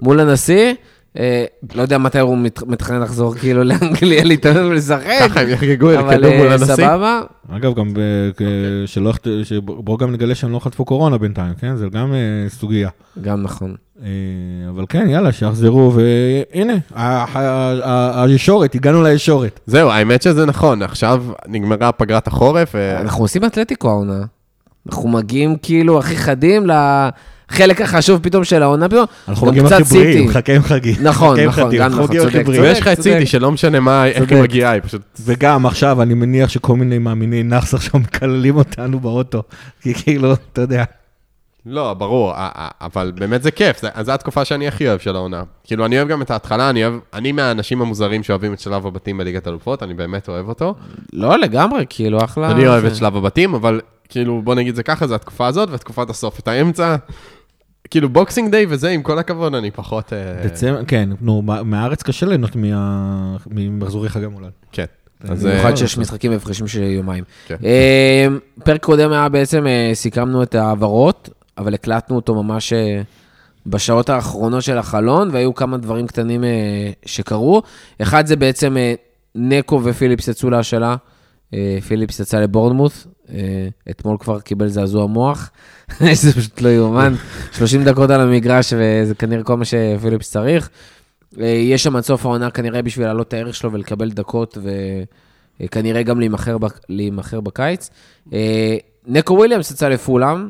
מול 0.00 0.20
הנשיא. 0.20 0.74
אה, 1.18 1.44
לא 1.74 1.82
יודע 1.82 1.98
מתי 1.98 2.18
הוא 2.18 2.38
מת, 2.38 2.62
מתכנן 2.66 3.00
לחזור 3.02 3.34
כאילו 3.34 3.64
לאנגליה 3.64 4.24
להתאמן 4.24 4.64
ולשחק, 4.64 5.06
ככה 5.20 5.40
הם 5.40 5.48
יחגגו, 5.48 5.90
אבל 6.00 6.14
יקדמו 6.14 6.36
מול 6.38 6.46
אה, 6.48 6.54
הנשיא. 6.54 6.74
סבבה. 6.74 7.20
אגב, 7.56 7.74
גם 7.74 7.94
ב- 7.94 8.30
כ- 8.36 8.42
שלא, 8.86 9.12
שבואו 9.44 9.96
גם 9.96 10.12
נגלה 10.12 10.34
שהם 10.34 10.52
לא 10.52 10.58
חטפו 10.58 10.84
קורונה 10.84 11.18
בינתיים, 11.18 11.54
כן? 11.60 11.76
זה 11.76 11.86
גם 11.92 12.14
אה, 12.14 12.18
סוגיה. 12.50 12.88
גם 13.20 13.42
נכון. 13.42 13.74
אה, 14.02 14.08
אבל 14.68 14.84
כן, 14.88 15.08
יאללה, 15.10 15.32
שיחזרו, 15.32 15.92
והנה, 15.94 16.74
הישורת, 18.22 18.74
הגענו 18.74 19.02
לישורת. 19.02 19.60
זהו, 19.66 19.90
האמת 19.90 20.22
שזה 20.22 20.46
נכון, 20.46 20.82
עכשיו 20.82 21.24
נגמרה 21.48 21.92
פגרת 21.92 22.26
החורף, 22.26 22.74
אנחנו 23.00 23.24
עושים 23.24 23.44
אתלטיקו 23.44 23.88
העונה. 23.88 24.20
אנחנו 24.88 25.08
מגיעים 25.08 25.56
כאילו 25.62 25.98
הכי 25.98 26.16
חדים 26.16 26.66
לחלק 27.50 27.80
החשוב 27.80 28.20
פתאום 28.22 28.44
של 28.44 28.62
העונה 28.62 28.88
פתאום. 28.88 29.06
אנחנו 29.28 29.46
גם 29.46 29.52
מגיעים 29.52 29.66
קצת 29.66 29.80
הכי 29.80 29.94
בריאים. 29.94 30.28
מחכה 30.28 30.54
עם 30.54 30.62
חגים. 30.62 30.94
נכון, 31.00 31.40
נכון, 31.40 31.76
גם 31.76 31.82
אנחנו 31.82 32.04
נכון, 32.04 32.16
מגיעים 32.16 32.44
צודק. 32.44 32.60
ויש 32.60 32.80
לך 32.80 32.88
את. 32.88 33.00
סיטי 33.00 33.26
שלא 33.26 33.52
משנה 33.52 33.80
מה, 33.80 34.06
איך. 34.06 34.32
היא 34.32 34.42
מגיעה, 34.42 34.72
היא 34.72 34.82
פשוט... 34.82 35.02
וגם 35.20 35.66
עכשיו, 35.66 36.02
אני 36.02 36.14
מניח 36.14 36.48
שכל 36.48 36.76
מיני 36.76 36.98
מאמיני 36.98 37.42
נאחס 37.42 37.74
עכשיו 37.74 38.00
מקללים 38.00 38.56
אותנו 38.56 39.00
באוטו. 39.00 39.42
כי 39.80 39.94
כאילו, 39.94 40.32
אתה 40.32 40.60
יודע. 40.60 40.84
לא, 41.66 41.94
ברור, 41.94 42.32
אבל 42.80 43.12
באמת 43.14 43.42
זה 43.42 43.50
כיף, 43.50 43.82
זו 44.00 44.12
התקופה 44.12 44.44
שאני 44.44 44.68
הכי 44.68 44.88
אוהב 44.88 45.00
של 45.00 45.16
העונה. 45.16 45.42
כאילו, 45.64 45.86
אני 45.86 45.98
אוהב 45.98 46.08
גם 46.08 46.22
את 46.22 46.30
ההתחלה, 46.30 46.70
אני 46.70 46.84
אוהב, 46.84 46.94
אני 47.14 47.32
מהאנשים 47.32 47.82
המוזרים 47.82 48.22
שאוהבים 48.22 48.52
את 48.52 48.60
שלב 48.60 48.86
הבתים 48.86 49.18
בליגת 49.18 49.48
אלופות, 49.48 49.82
אני 49.82 49.94
באמת 49.94 50.28
אוהב 50.28 50.48
אותו. 50.48 50.74
לא, 51.12 51.38
לגמרי, 51.38 51.84
כאילו, 51.88 52.24
אחלה. 52.24 52.50
אני 52.50 52.66
אוהב. 52.66 52.84
את 52.84 52.96
שלב 52.96 53.16
הבתים, 53.16 53.54
אבל 53.54 53.80
כאילו, 54.08 54.42
בוא 54.42 54.54
נגיד 54.54 54.74
זה 54.74 54.82
ככה, 54.82 55.06
זה 55.06 55.14
התקופה 55.14 55.46
הזאת 55.46 55.68
ותקופת 55.72 56.10
הסוף. 56.10 56.38
את 56.40 56.48
האמצע, 56.48 56.96
כאילו, 57.90 58.08
בוקסינג 58.08 58.50
דיי 58.50 58.66
וזה, 58.68 58.88
עם 58.90 59.02
כל 59.02 59.18
הכבוד, 59.18 59.54
אני 59.54 59.70
פחות... 59.70 60.12
אה, 60.12 60.44
דצמבר, 60.46 60.84
כן, 60.84 61.08
נו, 61.20 61.42
מה- 61.42 61.62
מהארץ 61.62 62.02
קשה 62.02 62.26
ליהנות 62.26 62.56
מה- 62.56 63.36
ממחזורי 63.50 64.08
חג 64.08 64.24
המולד. 64.24 64.50
כן. 64.72 64.84
אז... 65.28 65.44
במיוחד 65.46 65.70
אה, 65.70 65.76
שיש 65.76 65.98
משחקים 65.98 66.32
בהפרשים 66.32 66.66
של 66.66 66.82
יומיים. 66.82 67.24
כן. 67.46 67.56
אה, 67.64 68.26
פרק 68.64 68.82
קודם 68.84 69.12
היה 69.12 69.28
בעצם, 69.28 69.66
אה, 69.66 69.90
סיכמנו 69.94 70.42
את 70.42 70.54
ההעברות, 70.54 71.28
אבל 71.58 71.74
הקלטנו 71.74 72.16
אותו 72.16 72.42
ממש 72.42 72.72
אה, 72.72 73.00
בשעות 73.66 74.08
האחרונות 74.10 74.62
של 74.62 74.78
החלון, 74.78 75.28
והיו 75.32 75.54
כמה 75.54 75.76
דברים 75.76 76.06
קטנים 76.06 76.44
אה, 76.44 76.48
שקרו. 77.06 77.62
אחד 78.02 78.26
זה 78.26 78.36
בעצם 78.36 78.76
אה, 78.76 78.94
נקו 79.34 79.80
ופיליפס 79.84 80.28
יצאו 80.28 80.50
להשאלה. 80.50 80.96
אה, 81.54 81.78
פיליפס 81.88 82.20
יצא 82.20 82.38
לבורנמוט, 82.40 82.92
אה, 83.30 83.38
אתמול 83.90 84.16
כבר 84.20 84.40
קיבל 84.40 84.68
זעזוע 84.68 85.06
מוח, 85.06 85.50
זה 86.12 86.32
פשוט 86.32 86.60
לא 86.60 86.68
יאומן, 86.68 87.14
30 87.52 87.84
דקות 87.84 88.10
על 88.10 88.20
המגרש 88.20 88.72
וזה 88.76 89.14
כנראה 89.14 89.42
כל 89.42 89.56
מה 89.56 89.64
שפיליפס 89.64 90.30
צריך. 90.30 90.68
אה, 91.40 91.46
יש 91.46 91.82
שם 91.82 91.96
עד 91.96 92.02
סוף 92.02 92.26
העונה 92.26 92.50
כנראה 92.50 92.82
בשביל 92.82 93.06
להעלות 93.06 93.28
את 93.28 93.34
הערך 93.34 93.54
שלו 93.54 93.72
ולקבל 93.72 94.10
דקות 94.10 94.58
וכנראה 95.60 96.02
גם 96.02 96.20
להימכר, 96.20 96.58
בק- 96.58 96.80
להימכר 96.88 97.40
בקיץ. 97.40 97.90
נקו 99.06 99.34
וויליאמס 99.34 99.70
יצא 99.70 99.88
לפולאם, 99.88 100.48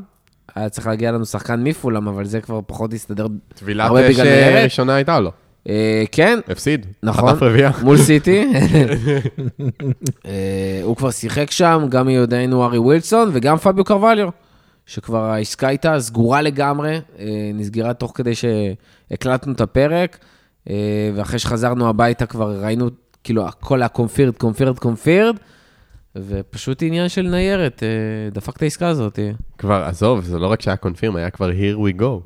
היה 0.55 0.69
צריך 0.69 0.87
להגיע 0.87 1.13
לנו 1.13 1.27
שחקן 1.27 1.63
מפולאם, 1.65 2.09
אבל 2.09 2.25
זה 2.25 2.41
כבר 2.41 2.61
פחות 2.67 2.93
הסתדר. 2.95 3.27
טבילת 3.55 3.87
הרבה 3.87 4.09
אש 4.11 4.15
בגלל 4.15 4.27
אה, 4.27 4.33
ניירת. 4.51 4.65
ראשונה 4.65 4.95
הייתה 4.95 5.21
לו. 5.21 5.33
אה, 5.69 6.05
כן, 6.13 6.39
הפסיד. 6.49 6.87
נכון. 7.03 7.31
חטף 7.31 7.43
רביעייה. 7.43 7.71
מול 7.83 7.99
סיטי. 7.99 8.45
אה, 10.27 10.81
הוא 10.83 10.97
כבר 10.97 11.11
שיחק 11.11 11.51
שם, 11.51 11.87
גם 11.89 12.07
מיודענו 12.07 12.65
ארי 12.65 12.79
ווילסון 12.79 13.31
וגם 13.33 13.57
פביו 13.57 13.85
קרווליו, 13.85 14.29
שכבר 14.87 15.25
העסקה 15.25 15.69
הייתה 15.69 16.01
סגורה 16.01 16.43
לגמרי, 16.43 17.01
אה, 17.19 17.51
נסגרה 17.55 17.95
תוך 17.95 18.13
כדי 18.15 18.33
שהקלטנו 18.35 19.53
את 19.53 19.61
הפרק, 19.61 20.19
ואחרי 21.15 21.39
שחזרנו 21.39 21.89
הביתה 21.89 22.27
כבר 22.27 22.63
ראינו, 22.63 22.91
כאילו, 23.25 23.47
הכל 23.47 23.83
היה 23.83 23.89
קונפירד, 23.89 24.37
קונפירד, 24.37 24.79
קונפירד, 24.79 25.37
ופשוט 26.17 26.83
עניין 26.83 27.09
של 27.09 27.23
ניירת, 27.23 27.83
דפק 28.33 28.57
את 28.57 28.63
העסקה 28.63 28.89
הזאת. 28.89 29.19
כבר, 29.59 29.85
עזוב, 29.85 30.25
זה 30.25 30.39
לא 30.39 30.47
רק 30.47 30.63
שהיה 30.63 30.77
קונפירם, 30.77 31.17
היה 31.17 31.31
כבר 31.31 31.51
here 31.51 31.79
we 31.79 32.01
go. 32.01 32.21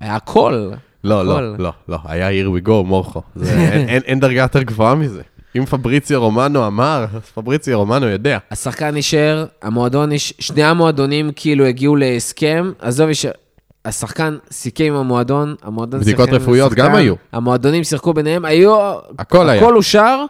היה 0.00 0.16
הכל. 0.16 0.70
לא. 1.04 1.24
לא, 1.24 1.58
לא, 1.58 1.72
לא, 1.88 1.98
היה 2.04 2.28
here 2.30 2.64
we 2.64 2.68
go, 2.68 2.72
מורכו. 2.84 3.22
אין- 4.06 4.20
דרגה 4.20 4.42
יותר 4.42 4.62
גבוהה 4.62 4.94
מזה. 4.94 5.22
אם 5.56 5.64
פבריציו 5.64 6.20
רומנו 6.20 6.66
אמר, 6.66 7.06
אז 7.14 7.22
פבריציו 7.34 7.78
רומנו 7.78 8.06
יודע. 8.06 8.38
השחקן 8.50 8.94
נשאר, 8.94 9.44
המועדון, 9.62 10.10
שני 10.18 10.62
המועדונים 10.64 11.30
כאילו 11.36 11.64
הגיעו 11.64 11.96
להסכם, 11.96 12.72
עזוב. 12.78 13.08
השחקן 13.84 14.36
סיכם 14.50 14.84
עם 14.84 14.94
המועדון, 14.94 15.54
המועדון 15.62 16.00
בדיקות 16.00 16.24
סיכם 16.24 16.36
עם 16.36 16.42
רפואיות 16.42 16.72
השחקן, 16.72 16.88
גם 16.88 16.94
היו. 16.94 17.14
המועדונים 17.32 17.84
שיחקו 17.84 18.14
ביניהם, 18.14 18.44
היו... 18.44 18.92
הכל 19.18 19.48
היה. 19.48 19.62
הכל 19.62 19.76
אושר. 19.76 20.24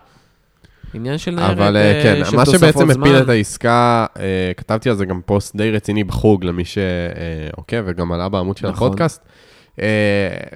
עניין 0.94 1.18
של 1.18 1.30
ניירת 1.30 1.50
אבל 1.50 1.76
אה, 1.76 2.00
כן, 2.02 2.22
של 2.30 2.36
מה 2.36 2.46
שבעצם. 2.46 2.90
הפיל 2.90 3.16
את 3.16 3.28
העסקה, 3.28 4.06
אה, 4.18 4.52
כתבתי 4.56 4.90
על 4.90 4.96
זה 4.96 5.04
גם 5.04 5.20
פוסט 5.26 5.56
די 5.56 5.70
רציני 5.70 6.04
בחוג 6.04 6.44
למי 6.44 6.62
שעוקב 6.64 7.82
וגם 7.86 8.12
עלה 8.12 8.28
בעמוד 8.28 8.56
של 8.56 8.68
נכון. 8.70 8.86
הפודקאסט. 8.86 9.20
אה, 9.80 9.86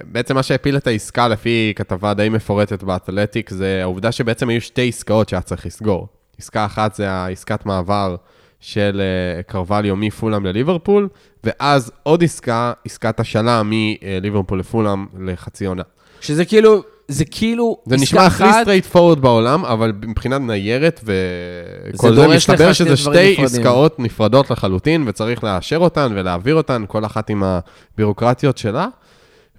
בעצם 0.03 0.35
מה 0.35 0.43
שהפיל 0.43 0.77
את 0.77 0.87
העסקה 0.87 1.27
לפי 1.27 1.73
כתבה 1.75 2.13
די 2.13 2.29
מפורטת 2.29 2.83
באתלטיק, 2.83 3.49
זה 3.49 3.79
העובדה 3.81 4.11
שבעצם 4.11 4.49
היו 4.49 4.61
שתי 4.61 4.87
עסקאות 4.87 5.29
שהיה 5.29 5.41
צריך 5.41 5.65
לסגור. 5.65 6.07
עסקה 6.39 6.65
אחת 6.65 6.95
זה 6.95 7.09
העסקת 7.11 7.65
מעבר 7.65 8.15
של 8.59 9.01
אה, 9.01 9.43
קרווליו 9.43 9.95
מפולאם 9.95 10.45
לליברפול, 10.45 11.07
ואז 11.43 11.91
עוד 12.03 12.23
עסקה, 12.23 12.73
עסקת 12.85 13.19
השאלה 13.19 13.61
מליברפול 13.63 14.59
לפולאם 14.59 15.05
לחצי 15.19 15.65
עונה. 15.65 15.83
שזה 16.21 16.45
כאילו, 16.45 16.83
זה 17.07 17.25
כאילו 17.25 17.77
זה 17.85 17.95
נשמע 17.95 18.25
הכי 18.25 18.43
straightforward 18.61 19.21
בעולם, 19.21 19.65
אבל 19.65 19.93
מבחינת 20.05 20.41
ניירת 20.41 21.01
וכל 21.03 22.15
זה, 22.15 22.27
לך 22.27 22.35
מסתבר 22.35 22.73
שזה 22.73 22.97
שתי 22.97 23.09
נפרדים. 23.09 23.45
עסקאות 23.45 23.99
נפרדות 23.99 24.51
לחלוטין, 24.51 25.03
וצריך 25.07 25.43
לאשר 25.43 25.77
אותן 25.77 26.13
ולהעביר 26.15 26.55
אותן, 26.55 26.83
כל 26.87 27.05
אחת 27.05 27.29
עם 27.29 27.43
הבירוקרטיות 27.43 28.57
שלה. 28.57 28.87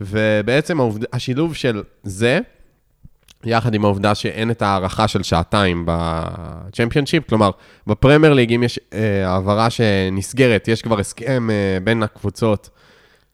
ובעצם 0.01 0.81
העובד... 0.81 1.05
השילוב 1.13 1.55
של 1.55 1.83
זה, 2.03 2.41
יחד 3.45 3.75
עם 3.75 3.85
העובדה 3.85 4.15
שאין 4.15 4.51
את 4.51 4.63
ההערכה 4.63 5.09
של 5.09 5.23
שעתיים 5.23 5.85
בצ'מפיונשיפ, 5.87 7.29
כלומר, 7.29 7.51
בפרמייר 7.87 8.33
ליג, 8.33 8.53
אם 8.53 8.63
יש 8.63 8.81
אה, 8.93 9.29
העברה 9.29 9.71
שנסגרת, 9.71 10.69
יש 10.69 10.83
כבר 10.83 11.01
הסכם 11.01 11.49
אה, 11.51 11.79
בין 11.85 12.03
הקבוצות 12.03 12.71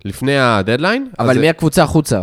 לפני 0.04 0.38
הדדליין. 0.38 1.10
אבל 1.18 1.38
מי 1.38 1.48
הקבוצה 1.48 1.82
החוצה? 1.82 2.22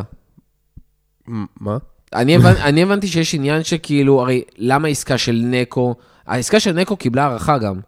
מה? 1.28 1.78
אני, 2.14 2.36
הבנ... 2.36 2.54
אני 2.70 2.84
הבנתי 2.84 3.08
שיש 3.08 3.36
עניין 3.36 3.64
שכאילו, 3.64 4.22
הרי 4.22 4.44
למה 4.58 4.88
עסקה 4.88 5.18
של 5.18 5.42
נקו, 5.44 5.96
העסקה 6.28 6.60
של 6.60 6.72
נקו 6.72 6.98
קיבלה 6.98 7.24
הערכה 7.24 7.58
גם. 7.58 7.80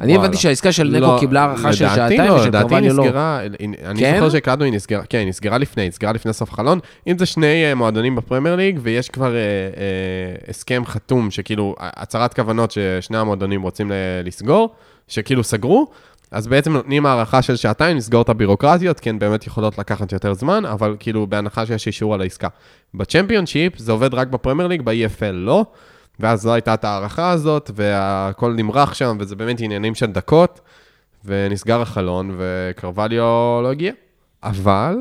אני. 0.00 0.16
הבנתי 0.16 0.36
שהעסקה 0.36 0.72
של 0.72 0.88
נקו 0.88 1.00
לא, 1.00 1.16
קיבלה 1.20 1.40
הערכה 1.40 1.72
של 1.72 1.88
שעתיים 1.88 2.20
לא, 2.20 2.32
ושל 2.32 2.50
קרווליו 2.50 2.94
לא. 2.94 3.04
נסגרה, 3.04 3.40
אני 3.84 4.00
כן? 4.00 4.14
זוכר 4.14 4.30
שהקלטנו, 4.30 4.64
היא 4.64 4.72
נסגרה, 4.72 5.02
כן, 5.08 5.18
היא 5.18 5.28
נסגרה 5.28 5.58
לפני, 5.58 5.82
היא 5.82 5.88
נסגרה 5.88 6.12
לפני 6.12 6.32
סוף 6.32 6.52
החלון. 6.52 6.78
אם 7.06 7.18
זה 7.18 7.26
שני 7.26 7.64
אה, 7.64 7.74
מועדונים 7.74 8.16
בפרמייר 8.16 8.56
ליג, 8.56 8.78
ויש 8.82 9.08
כבר 9.08 9.34
אה, 9.34 9.40
אה, 9.40 10.34
הסכם 10.48 10.82
חתום, 10.86 11.30
שכאילו, 11.30 11.74
הצהרת 11.78 12.34
כוונות 12.34 12.70
ששני 12.70 13.18
המועדונים 13.18 13.62
רוצים 13.62 13.92
לסגור, 14.24 14.74
שכאילו 15.08 15.44
סגרו, 15.44 15.86
אז 16.30 16.46
בעצם 16.46 16.72
נותנים 16.72 17.06
הערכה 17.06 17.42
של 17.42 17.56
שעתיים 17.56 17.96
לסגור 17.96 18.22
את 18.22 18.28
הבירוקרטיות, 18.28 19.00
כי 19.00 19.10
הן 19.10 19.18
באמת 19.18 19.46
יכולות 19.46 19.78
לקחת 19.78 20.12
יותר 20.12 20.34
זמן, 20.34 20.64
אבל 20.64 20.96
כאילו 20.98 21.26
בהנחה 21.26 21.66
שיש 21.66 21.86
אישור 21.86 22.14
על 22.14 22.20
העסקה. 22.20 22.48
בצ'מפיונשיפ 22.94 23.78
זה 23.78 23.92
עובד 23.92 24.14
רק 24.14 24.28
בפרמייר 24.28 24.68
ליג, 24.68 24.82
ב-EFL 24.82 25.32
לא, 25.32 25.64
ואז 26.20 26.46
לא 26.46 26.52
הייתה 26.52 26.74
את 26.74 26.84
ההערכה 26.84 27.30
הזאת, 27.30 27.70
והכל 27.74 28.52
נמרח 28.52 28.94
שם, 28.94 29.16
וזה 29.20 29.36
באמת 29.36 29.60
עניינים 29.60 29.94
של 29.94 30.06
דקות, 30.06 30.60
ונסגר 31.24 31.80
החלון, 31.80 32.34
וקרווליו 32.38 33.60
לא 33.62 33.70
הגיע. 33.70 33.92
אבל 34.42 34.96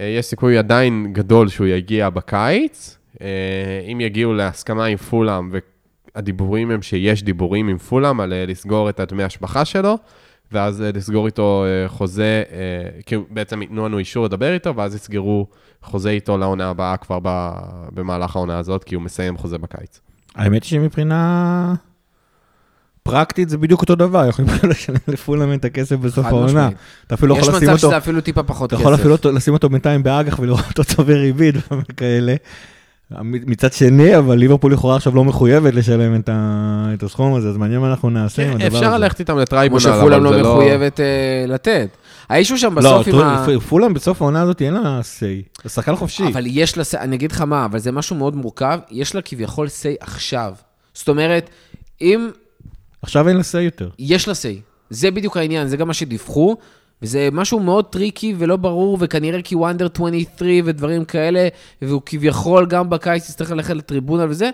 אה, 0.00 0.06
יש 0.06 0.26
סיכוי 0.26 0.58
עדיין 0.58 1.12
גדול 1.12 1.48
שהוא 1.48 1.66
יגיע 1.66 2.10
בקיץ. 2.10 2.98
אה, 3.20 3.26
אם 3.92 4.00
יגיעו 4.00 4.34
להסכמה 4.34 4.84
עם 4.84 4.96
פולאם, 4.96 5.50
והדיבורים 6.14 6.70
הם 6.70 6.82
שיש 6.82 7.22
דיבורים 7.22 7.68
עם 7.68 7.78
פולאם 7.78 8.20
על 8.20 8.32
אה, 8.32 8.46
לסגור 8.46 8.90
את 8.90 9.00
הדמי 9.00 9.22
השבחה 9.22 9.64
שלו, 9.64 9.98
ואז 10.52 10.80
לסגור 10.80 11.26
איתו 11.26 11.64
חוזה, 11.86 12.42
כאילו 13.06 13.24
בעצם 13.30 13.62
ייתנו 13.62 13.84
לנו 13.88 13.98
אישור 13.98 14.24
לדבר 14.24 14.52
איתו, 14.52 14.76
ואז 14.76 14.94
יסגרו 14.94 15.46
חוזה 15.82 16.10
איתו 16.10 16.38
לעונה 16.38 16.70
הבאה 16.70 16.96
כבר 16.96 17.18
במהלך 17.92 18.36
העונה 18.36 18.58
הזאת, 18.58 18.84
כי 18.84 18.94
הוא 18.94 19.02
מסיים 19.02 19.36
חוזה 19.36 19.58
בקיץ. 19.58 20.00
האמת 20.36 20.62
היא 20.64 20.70
שמבחינה 20.70 21.74
פרקטית 23.02 23.48
זה 23.48 23.58
בדיוק 23.58 23.80
אותו 23.80 23.94
דבר, 23.94 24.26
יכולים 24.28 24.50
לשלם 24.70 24.96
לפולאם 25.08 25.52
את 25.52 25.64
הכסף 25.64 25.96
בסוף 25.96 26.26
העונה. 26.26 26.68
אתה 27.06 27.14
אפילו 27.14 27.36
יש 27.36 27.42
יכול 27.42 27.54
לשים 27.54 27.68
מצב 27.68 27.76
אותו, 27.76 27.88
שזה 27.88 27.96
אפילו 27.98 28.20
טיפה 28.20 28.42
פחות 28.42 28.68
אתה 28.68 28.76
כסף. 28.76 28.82
יכול 28.82 28.94
אפילו 28.94 29.16
לשים 29.32 29.54
אותו 29.54 29.68
בינתיים 29.68 30.02
באג"ח 30.02 30.38
ולראות 30.38 30.78
אותו 30.78 31.04
בריבית 31.04 31.54
וכאלה. 31.90 32.34
מצד 33.22 33.72
שני, 33.72 34.18
אבל 34.18 34.36
ליברפול 34.38 34.72
לכאורה 34.72 34.96
עכשיו 34.96 35.14
לא 35.14 35.24
מחויבת 35.24 35.74
לשלם 35.74 36.14
את 36.16 36.28
ה- 36.32 36.90
את 36.94 37.02
הסכום 37.02 37.34
הזה, 37.34 37.48
אז 37.48 37.56
מעניין 37.56 37.80
מה 37.80 37.90
אנחנו 37.90 38.10
נעשה 38.10 38.42
עם 38.42 38.48
הדבר 38.48 38.64
הזה. 38.66 38.70
כן, 38.70 38.76
אפשר 38.76 38.98
ללכת 38.98 39.20
איתם 39.20 39.32
כמו 39.32 39.40
לטרייבונל, 39.42 39.86
אבל 39.88 39.98
זה 40.10 40.18
לא 40.18 40.32
לא... 40.32 40.40
מחויבת 40.40 41.00
אה, 41.00 41.04
לתת. 41.48 41.88
האישו 42.28 42.58
שם 42.58 42.78
לא, 42.78 42.98
בסוף 42.98 43.08
עם 43.08 43.20
ה... 43.20 43.44
טר- 43.46 43.60
פולאם 43.60 43.94
בסוף 43.94 44.22
העונה 44.22 44.42
הזאת 44.42 44.62
אין 44.62 44.74
לה 44.74 45.00
say, 45.00 45.58
זה 45.64 45.70
שחקן 45.70 45.96
חופשי. 45.96 46.26
אבל 46.26 46.44
יש 46.46 46.76
לה, 46.78 46.84
אני 46.94 47.16
אגיד 47.16 47.32
לך 47.32 47.40
מה, 47.40 47.64
אבל 47.64 47.78
זה 47.78 47.92
משהו 47.92 48.16
מאוד 48.16 48.36
מורכב, 48.36 48.78
יש 48.90 49.14
לה 49.14 49.22
כביכול 49.22 49.66
say 49.66 49.96
עכשיו. 50.00 50.54
זאת 50.94 51.08
אומרת, 51.08 51.50
אם 52.00 52.30
עכשיו 53.02 53.28
אין 53.28 53.36
לה 53.36 53.42
say 53.42 53.58
יותר. 53.58 53.88
יש 53.98 54.28
לה 54.28 54.34
say, 54.34 54.60
זה 54.90 55.10
בדיוק 55.10 55.36
העניין, 55.36 55.68
זה 55.68 55.76
גם 55.76 55.88
מה 55.88 55.94
שדיווחו, 55.94 56.56
וזה 57.02 57.28
משהו 57.32 57.60
מאוד 57.60 57.84
טריקי 57.84 58.34
ולא 58.38 58.56
ברור, 58.56 58.98
וכנראה 59.00 59.42
כי 59.42 59.54
הוא 59.54 59.70
under 59.70 59.88
23 59.94 60.48
ודברים 60.64 61.04
כאלה, 61.04 61.48
והוא 61.82 62.02
כביכול 62.06 62.66
גם 62.66 62.90
בקיץ 62.90 63.28
יצטרך 63.28 63.50
ללכת 63.50 63.74
לטריבונל 63.74 64.26
וזה. 64.28 64.50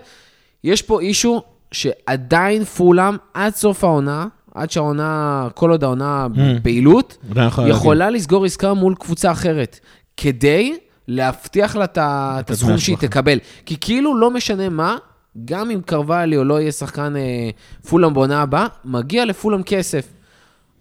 יש 0.63 0.81
פה 0.81 1.01
אישו 1.01 1.41
שעדיין 1.71 2.63
פולאם, 2.63 3.15
עד 3.33 3.55
סוף 3.55 3.83
העונה, 3.83 4.27
עד 4.55 4.71
שהעונה, 4.71 5.47
כל 5.55 5.71
עוד 5.71 5.83
העונה 5.83 6.27
בפעילות, 6.35 7.17
עדיין 7.31 7.49
יכולה 7.67 8.09
לסגור 8.09 8.45
עסקה 8.45 8.73
מול 8.73 8.95
קבוצה 8.95 9.31
אחרת, 9.31 9.79
כדי 10.17 10.77
להבטיח 11.07 11.75
לה 11.75 11.85
את 11.95 12.49
הסכום 12.49 12.77
שהיא. 12.77 12.97
תקבל. 12.97 13.37
כי 13.65 13.75
כאילו 13.81 14.17
לא 14.17 14.31
משנה 14.31 14.69
מה, 14.69 14.97
גם 15.45 15.71
אם 15.71 15.81
קרווליו 15.85 16.43
לא 16.43 16.61
יהיה 16.61 16.71
שחקן 16.71 17.15
אה, 17.15 17.49
פולאם 17.89 18.13
בעונה 18.13 18.41
הבאה, 18.41 18.67
מגיע 18.85 19.25
לפולאם 19.25 19.63
כסף. 19.63 20.07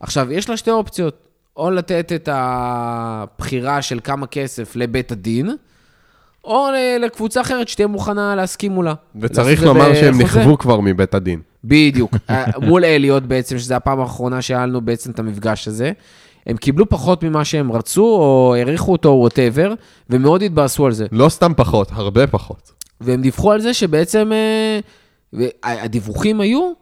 עכשיו, 0.00 0.32
יש 0.32 0.50
לה 0.50 0.56
שתי 0.56 0.70
אופציות, 0.70 1.26
או 1.56 1.70
לתת 1.70 2.12
את 2.12 2.28
הבחירה 2.32 3.82
של 3.82 4.00
כמה 4.04 4.26
כסף 4.26 4.76
לבית 4.76 5.12
הדין, 5.12 5.50
או 6.44 6.68
לקבוצה 7.00 7.40
אחרת 7.40 7.68
שתהיה 7.68 7.86
מוכנה 7.86 8.34
להסכים 8.36 8.72
מולה. 8.72 8.94
וצריך 9.20 9.62
לומר 9.62 9.94
שהם. 9.94 10.20
נכוו 10.20 10.58
כבר 10.58 10.80
מבית 10.80 11.14
הדין. 11.14 11.40
בדיוק. 11.64 12.14
אה, 12.30 12.44
מול 12.62 12.84
אליוט 12.84 13.22
בעצם, 13.22 13.58
שזו 13.58 13.74
הפעם 13.74 14.00
האחרונה 14.00 14.42
שהיה 14.42 14.66
לנו 14.66 14.80
בעצם 14.80 15.10
את 15.10 15.18
המפגש 15.18 15.68
הזה. 15.68 15.92
הם 16.46 16.56
קיבלו 16.56 16.88
פחות 16.88 17.22
ממה 17.22 17.44
שהם 17.44 17.72
רצו, 17.72 18.02
או 18.02 18.54
העריכו 18.56 18.92
אותו, 18.92 19.08
whatever, 19.08 19.74
ומאוד 20.10 20.42
התבאסו 20.42 20.86
על 20.86 20.92
זה. 20.92 21.06
לא 21.12 21.28
סתם 21.28 21.52
פחות, 21.56 21.88
הרבה 21.92 22.26
פחות. 22.26 22.72
והם 23.00 23.22
דיווחו 23.22 23.52
על 23.52 23.60
זה 23.60 23.74
שבעצם, 23.74 24.30
אה, 24.32 24.80
הדיווחים 25.62 26.40
היו 26.40 26.72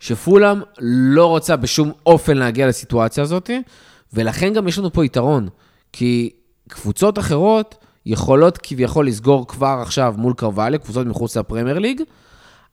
שפולאם 0.00 0.60
לא 0.80 1.26
רוצה 1.26 1.56
בשום 1.56 1.92
אופן 2.06 2.36
להגיע 2.36 2.66
לסיטואציה 2.66 3.22
הזאת, 3.22 3.50
ולכן 4.12 4.52
גם 4.52 4.68
יש 4.68 4.78
לנו 4.78 4.92
פה 4.92 5.04
יתרון. 5.04 5.48
כי 5.92 6.30
קבוצות 6.68 7.18
אחרות 7.18 7.74
יכולות 8.06 8.58
כביכול 8.58 9.06
לסגור 9.06 9.48
כבר 9.48 9.78
עכשיו 9.82 10.14
מול 10.16 10.32
קרווליו, 10.36 10.80
קבוצות 10.80 11.06
מחוץ 11.06 11.36
לפרמייר 11.36 11.78
ליג, 11.78 12.02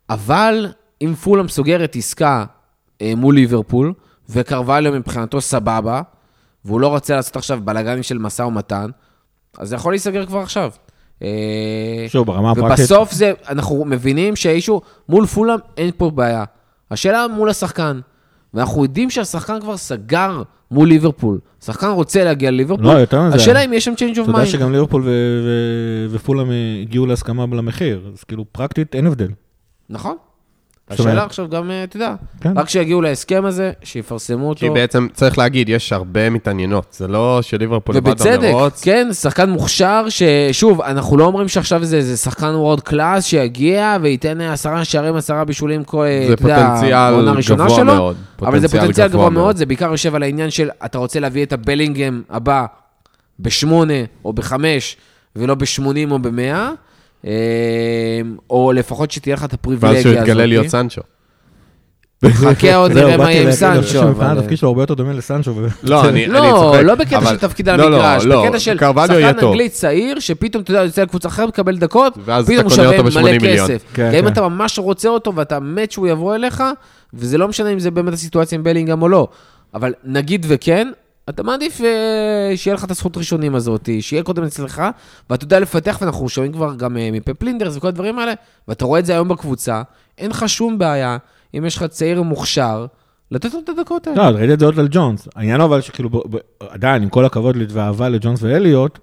אבל 0.09 0.67
אם 1.01 1.13
פולאם 1.13 1.47
סוגרת 1.47 1.95
עסקה 1.95 2.45
אה, 3.01 3.13
מול 3.17 3.35
ליברפול, 3.35 3.93
וקרווליו 4.29 4.93
מבחינתו 4.93 5.41
סבבה, 5.41 6.01
והוא 6.65 6.81
לא 6.81 6.87
רוצה 6.87 7.15
לעשות 7.15 7.35
עכשיו 7.35 7.59
בלאגנים 7.63 8.03
של 8.03 8.17
משא 8.17 8.41
ומתן, 8.41 8.89
אז 9.57 9.69
זה 9.69 9.75
יכול 9.75 9.93
להיסגר 9.93 10.25
כבר 10.25 10.39
עכשיו. 10.39 10.71
אה, 11.23 12.05
שוב, 12.07 12.27
ברמה 12.27 12.51
הפרקטית, 12.51 12.79
ובסוף 12.79 13.11
זה, 13.11 13.33
אנחנו 13.49 13.85
מבינים 13.85 14.35
שהאישו, 14.35 14.81
מול 15.09 15.25
פולאם 15.25 15.59
אין 15.77 15.91
פה 15.97 16.09
בעיה. 16.09 16.43
השאלה 16.91 17.27
מול 17.27 17.49
השחקן. 17.49 17.99
ואנחנו 18.53 18.83
יודעים 18.83 19.09
שהשחקן 19.09 19.59
כבר 19.61 19.77
סגר 19.77 20.41
מול 20.71 20.87
ליברפול. 20.87 21.39
השחקן 21.61 21.87
רוצה 21.87 22.23
להגיע 22.23 22.51
לליברפול. 22.51 22.85
לא, 22.85 22.91
יותר 22.91 23.21
מזה. 23.21 23.35
השאלה 23.35 23.59
אם 23.65 23.73
יש 23.73 23.85
שם 23.85 23.93
change 23.93 24.17
of 24.17 24.21
אתה 24.21 24.31
יודע 24.31 24.43
mind. 24.43 24.45
שגם 24.45 24.71
ליברפול 24.71 25.07
ופולאם 26.11 26.47
הגיעו 26.81 27.05
להסכמה 27.05 27.45
למחיר, 27.45 28.11
אז 28.13 28.23
כאילו 28.23 28.45
פרקטית 28.51 28.95
אין 28.95 29.07
הבדל. 29.07 29.29
נכון. 29.89 30.15
השאלה 30.89 31.23
עכשיו 31.23 31.49
גם, 31.49 31.71
אה, 31.71 31.83
אתה 31.83 31.95
יודע, 31.95 32.15
כן. 32.41 32.57
רק 32.57 32.65
כשיגיעו 32.65 33.01
להסכם 33.01 33.45
הזה, 33.45 33.71
שיפרסמו 33.83 34.49
אותו. 34.49 34.59
כי 34.59 34.69
בעצם, 34.69 35.07
צריך 35.13 35.37
להגיד, 35.37 35.69
יש 35.69 35.93
הרבה 35.93 36.29
מתעניינות. 36.29 36.95
זה 36.97 37.07
לא 37.07 37.39
שליברפול 37.41 37.95
לבד 37.95 38.07
ובצדק, 38.07 38.49
במרוץ. 38.49 38.83
כן, 38.83 39.13
שחקן 39.13 39.49
מוכשר, 39.49 40.05
ששוב, 40.09 40.81
אנחנו 40.81 41.17
לא 41.17 41.25
אומרים 41.25 41.47
שעכשיו 41.47 41.85
זה, 41.85 42.01
זה 42.01 42.17
שחקן 42.17 42.45
וורד 42.55 42.79
קלאס 42.79 43.25
שיגיע 43.25 43.97
וייתן 44.01 44.41
אה, 44.41 44.53
עשרה 44.53 44.85
שערים, 44.85 45.15
עשרה 45.15 45.45
בישולים 45.45 45.83
כל, 45.83 46.03
אה, 46.03 46.33
אתה 46.33 46.43
יודע, 46.43 46.67
פוטנציאל 46.67 47.11
בעונה 47.11 47.31
הראשונה 47.31 47.65
גבוה 47.65 47.77
שלו. 47.77 47.85
מאוד. 47.85 48.15
אבל 48.41 48.59
זה 48.59 48.67
פוטנציאל 48.67 49.07
גבוה 49.07 49.29
מאוד, 49.29 49.57
זה 49.57 49.65
בעיקר 49.65 49.91
יושב 49.91 50.15
על 50.15 50.23
העניין 50.23 50.49
של 50.49 50.69
אתה 50.85 50.97
רוצה 50.97 51.19
להביא 51.19 51.43
את 51.43 51.53
הבלינגהם 51.53 52.21
הבא 52.29 52.65
בשמונה 53.39 53.93
או 54.25 54.33
בחמש, 54.33 54.97
ולא 55.35 55.55
בשמונים 55.55 56.11
או 56.11 56.19
במאה, 56.19 56.53
אה, 56.53 56.71
או 58.49 58.71
לפחות 58.75 59.11
שתהיה 59.11 59.35
לך 59.35 59.43
את 59.43 59.53
הפריבילגיה 59.53 59.89
ואז 59.97 60.05
הזאת. 60.05 60.13
שהוא 60.13 60.23
יתגלה 60.23 60.45
להיות 60.45 60.67
סנצ'ו. 60.67 61.01
חכה 62.31 62.75
עוד 62.75 62.91
נראה 62.91 63.17
מה 63.17 63.31
יהיה 63.31 63.43
עם 63.43 63.51
סנצ'ו. 63.51 63.99
התפקיד 64.21 64.57
שלו 64.57 64.69
הרבה 64.69 64.81
יותר 64.81 64.93
דומה 64.93 65.13
לסנצ'ו. 65.13 65.55
ו- 65.55 65.67
לא, 65.83 66.09
אני 66.09 66.25
אני 66.25 66.33
לא, 66.33 66.57
צוחק. 66.59 66.79
לא 66.83 66.95
בקטע 66.95 67.17
אבל- 67.17 67.29
של 67.29 67.37
תפקיד 67.37 67.69
על 67.69 67.79
לא, 67.79 67.91
לא, 67.91 67.95
המגרש, 68.05 68.25
לא, 68.25 68.43
בקטע 68.45 68.59
של 68.59 68.77
שחקן. 68.77 69.23
אנגלי 69.45 69.69
צעיר, 69.69 70.19
שפתאום, 70.19 70.63
אתה 70.63 70.71
יודע, 70.71 70.83
יוצא 70.83 71.01
לקבוצה 71.01 71.27
אחרת, 71.27 71.47
מקבל 71.47 71.77
דקות, 71.77 72.17
ואז 72.25 72.45
פתאום 72.45 72.61
הוא 72.63 72.69
שווה 72.71 73.01
מלא 73.01 73.09
ב-80 73.09 73.21
מיליון. 73.41 73.67
כסף. 73.67 73.83
כן, 73.93 74.09
גם 74.09 74.15
אם 74.15 74.21
כן. 74.21 74.27
אתה 74.27 74.41
ממש 74.41 74.79
רוצה 74.79 75.09
אותו 75.09 75.35
ואתה 75.35 75.59
מת 75.59 75.91
שהוא 75.91 76.07
יבוא 76.07 76.35
אליך, 76.35 76.63
וזה 77.13 77.37
לא 77.37 77.47
משנה 77.47 77.69
אם 77.69 77.79
זה 77.79 77.91
באמת 77.91 78.13
הסיטואציה 78.13 78.55
עם 78.57 78.63
בלינגהם 78.63 79.01
או 79.01 79.09
לא, 79.09 79.27
אבל 79.73 79.93
נגיד 80.03 80.45
וכן, 80.49 80.87
אתה 81.29 81.43
מעדיף 81.43 81.81
אה, 81.81 82.57
שיהיה 82.57 82.75
לך 82.75 82.83
את 82.83 82.91
הזכות 82.91 83.17
ראשונים 83.17 83.55
הזאת, 83.55 83.89
שיהיה 83.99 84.23
קודם 84.23 84.43
אצלך, 84.43 84.81
ואתה 85.29 85.43
יודע 85.43 85.59
לפתח, 85.59 85.97
ואנחנו 86.01 86.29
שומעים 86.29 86.53
כבר 86.53 86.75
גם 86.75 86.97
אה, 86.97 87.09
מפפ 87.11 87.43
לינדרס 87.43 87.77
וכל 87.77 87.87
הדברים 87.87 88.19
האלה, 88.19 88.33
ואתה 88.67 88.85
רואה 88.85 88.99
את 88.99 89.05
זה 89.05 89.13
היום 89.13 89.27
בקבוצה, 89.27 89.81
אין 90.17 90.31
לך 90.31 90.49
שום 90.49 90.77
בעיה, 90.77 91.17
אם 91.57 91.65
יש 91.65 91.77
לך 91.77 91.83
צעיר 91.83 92.21
מוכשר, 92.21 92.85
לתת 93.31 93.53
לו 93.53 93.59
את 93.59 93.69
הדקות 93.69 94.07
האלה. 94.07 94.31
לא, 94.31 94.37
ראיתי 94.37 94.53
את 94.53 94.59
זה 94.59 94.65
עוד 94.65 94.79
על 94.79 94.87
ג'ונס. 94.91 95.27
העניין 95.35 95.61
אבל 95.61 95.81
שכאילו, 95.81 96.23
עדיין, 96.69 97.03
עם 97.03 97.09
כל 97.09 97.25
הכבוד 97.25 97.55
ואהבה 97.69 98.09
לג'ונס 98.09 98.43
ואליוט, 98.43 98.99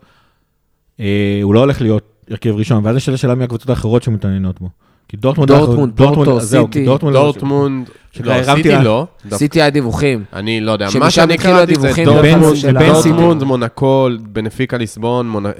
אה, 1.00 1.40
הוא 1.42 1.54
לא 1.54 1.60
הולך 1.60 1.80
להיות 1.80 2.24
הרכב 2.30 2.54
ראשון, 2.54 2.86
ואז 2.86 2.96
יש 2.96 3.08
את 3.08 3.14
השאלה 3.14 3.34
מי 3.34 3.44
הקבוצות 3.44 3.70
האחרות 3.70 4.02
שמתעניינות 4.02 4.60
בו. 4.60 4.68
כי 5.12 5.16
דורטמונד... 5.16 5.48
דורטמונד, 5.52 5.92
פורטו, 5.96 6.40
זהו, 6.40 6.64
סיטי. 6.66 6.84
דורטמונד... 6.84 7.14
דורטמונד, 7.16 7.88
לא, 8.20 8.34
סיטי 8.56 8.72
לא. 8.84 9.06
עשיתי 9.30 9.60
היה 9.60 9.70
דיווחים. 9.70 10.24
אני 10.32 10.60
לא 10.60 10.72
יודע, 10.72 10.88
מה 10.98 11.10
שאני 11.10 11.38
קראתי 11.38 11.74
זה 11.74 11.92
דורטמונד, 12.04 12.54
דורטמונד, 12.64 12.96
סיטי. 13.38 13.44
מונקו, 13.44 14.08
בנפיקה 14.20 14.76
ליסבון, 14.76 15.46
אה, 15.46 15.52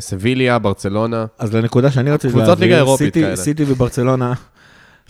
סביליה, 0.00 0.58
ברצלונה. 0.58 1.24
אז 1.38 1.54
לנקודה 1.54 1.90
שאני 1.90 2.10
רציתי 2.10 2.32
קבוצות 2.34 2.60
ליגה 2.60 2.76
אירופית 2.76 3.06
סיטי- 3.14 3.20
כאלה. 3.20 3.36
סיטי 3.36 3.64
וברצלונה, 3.66 4.32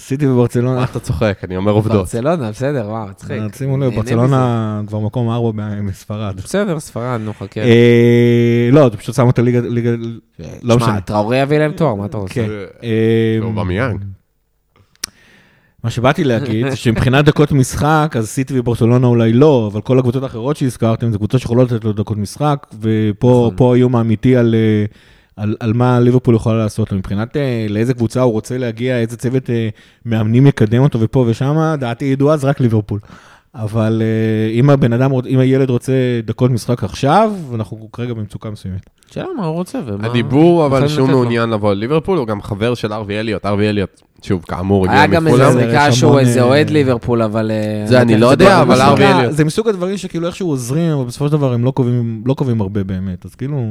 סיטי 0.01 0.27
וברצלונה, 0.27 0.79
מה 0.79 0.85
אתה 0.85 1.01
צוחק? 1.01 1.39
אני 1.45 1.57
אומר 1.57 1.73
עובדות. 1.73 1.97
ברצלונה, 1.97 2.51
בסדר, 2.51 2.87
וואו, 2.89 3.09
מצחיק. 3.09 3.31
אה, 3.31 3.47
שימו 3.53 3.79
לב, 3.79 3.95
ברצלונה 3.95 4.83
כבר 4.87 4.99
מקום 4.99 5.31
ארבע. 5.31 5.69
מזה. 5.83 6.05
בסדר, 6.45 6.81
ספרד, 6.81 7.21
נו, 7.25 7.33
חכה. 7.35 7.61
אה, 7.61 8.69
לא, 8.73 8.89
זה 8.89 8.97
פשוט 8.97 9.15
שם 9.15 9.27
אותה 9.27 9.43
ליגה, 9.43 9.61
ליגה- 9.61 9.91
לא 10.63 10.77
משנה. 10.77 10.89
שמע, 10.89 11.01
טראורי 11.01 11.39
יביא 11.43 11.59
להם 11.59 11.73
תואר, 11.73 11.95
מה 11.95 12.07
אתה 12.07 12.17
רוצה? 12.17 12.35
כן. 12.35 12.49
אה. 12.83 13.89
מה 15.85 15.91
שבאתי 15.91 16.25
להגיד, 16.25 16.69
זה 16.71 16.77
שמבחינת 16.83 17.25
דקות 17.25 17.53
משחק, 17.53 18.15
אז 18.19 18.29
סיטי 18.29 18.59
וברצלונה 18.61 19.07
אולי 19.07 19.33
לא, 19.33 19.69
אבל 19.73 19.81
כל 19.81 19.99
הקבוצות 19.99 20.23
האחרות 20.23 20.57
שהזכרתם, 20.57 21.11
זה 21.11 21.19
קבוצות 21.19 21.41
שיכולות 21.41 21.73
לתת 21.73 21.85
לו 21.85 21.93
דקות 21.93 22.17
משחק, 22.19 22.67
ופה 22.81 23.51
נכון. 23.55 23.73
האיום 23.73 23.97
האמיתי 23.97 24.37
על, 24.37 24.55
אה, 24.55 24.85
על, 25.41 25.57
על 25.61 25.73
מה 25.73 26.01
ליברפול 26.01 26.35
יכולה 26.35 26.59
לעשות 26.59 26.93
לו. 26.93 26.99
מבחינת 26.99 27.37
אה, 27.37 27.67
לאיזה 27.69 27.95
קבוצה 27.95 28.21
הוא 28.21 28.33
רוצה 28.33 28.59
להגיע, 28.59 28.99
איזה 28.99 29.17
צוות 29.17 29.51
אה, 29.51 29.69
מאמנים 30.07 30.47
יקדם 30.47 30.83
אותו 30.83 31.01
ופה 31.01 31.25
ושם, 31.29 31.75
דעתי 31.79 32.05
ידועה, 32.05 32.37
זה 32.37 32.49
רק 32.49 32.61
ליברפול. 32.61 33.01
אבל 33.55 34.03
אה, 34.05 34.53
אם 34.53 34.71
הבן 34.71 34.93
אדם, 34.93 35.11
אם 35.29 35.39
הילד 35.39 35.71
רוצה 35.71 35.93
דקות 36.25 36.51
משחק 36.51 36.85
עכשיו, 36.85 37.33
אנחנו 37.55 37.89
כרגע 37.93 38.15
במצוקה 38.15 38.51
מסוימת. 38.51 38.91
שאלה 39.11 39.27
מה 39.37 39.47
הוא 39.47 39.55
רוצה 39.55 39.79
ומה... 39.87 40.09
הדיבור 40.09 40.67
אבל 40.67 40.89
שהוא 40.89 41.01
לתת 41.01 41.13
לו. 41.13 41.19
מעוניין 41.19 41.51
לבוא 41.51 41.75
לליברפול, 41.75 42.19
הוא 42.19 42.27
גם 42.27 42.43
חבר 42.43 42.75
של 42.75 42.93
ארווי 42.93 43.21
אליוט. 43.21 43.47
ארווי 43.47 43.69
אליוט, 43.69 44.03
שוב, 44.23 44.45
כאמור, 44.49 44.91
היה 44.91 45.03
הגיע 45.03 45.21
גם 45.21 45.27
איזה 45.27 45.39
מפולאם. 45.39 45.53
זה 45.53 45.67
זריקה 45.67 45.93
שהוא 45.93 46.19
איזה 46.19 46.43
אוהד 46.43 46.71
ליברפול, 46.71 47.23
אבל... 47.23 47.51
זה 47.85 48.01
אני 48.01 48.19
לא 48.19 48.27
יודע, 48.27 48.63
אבל 48.63 48.81
ארווי 48.81 49.07
אליוט. 49.07 49.33
זה 49.33 49.45
מסוג 49.45 49.69
הדברים 49.69 49.97
שכאילו 49.97 50.27
איכשהו 50.27 50.49
עוזרים, 50.49 50.93
אבל 50.93 51.05
בסופו 51.05 51.27
של 51.27 51.33
דבר 51.33 51.53
הם 51.53 51.65
לא 51.65 51.71
קובעים, 51.71 52.23
לא 52.27 52.35
קובעים 52.35 52.61
הרבה 52.61 52.85
באמת, 52.85 53.25
אז 53.25 53.35
כאילו... 53.35 53.65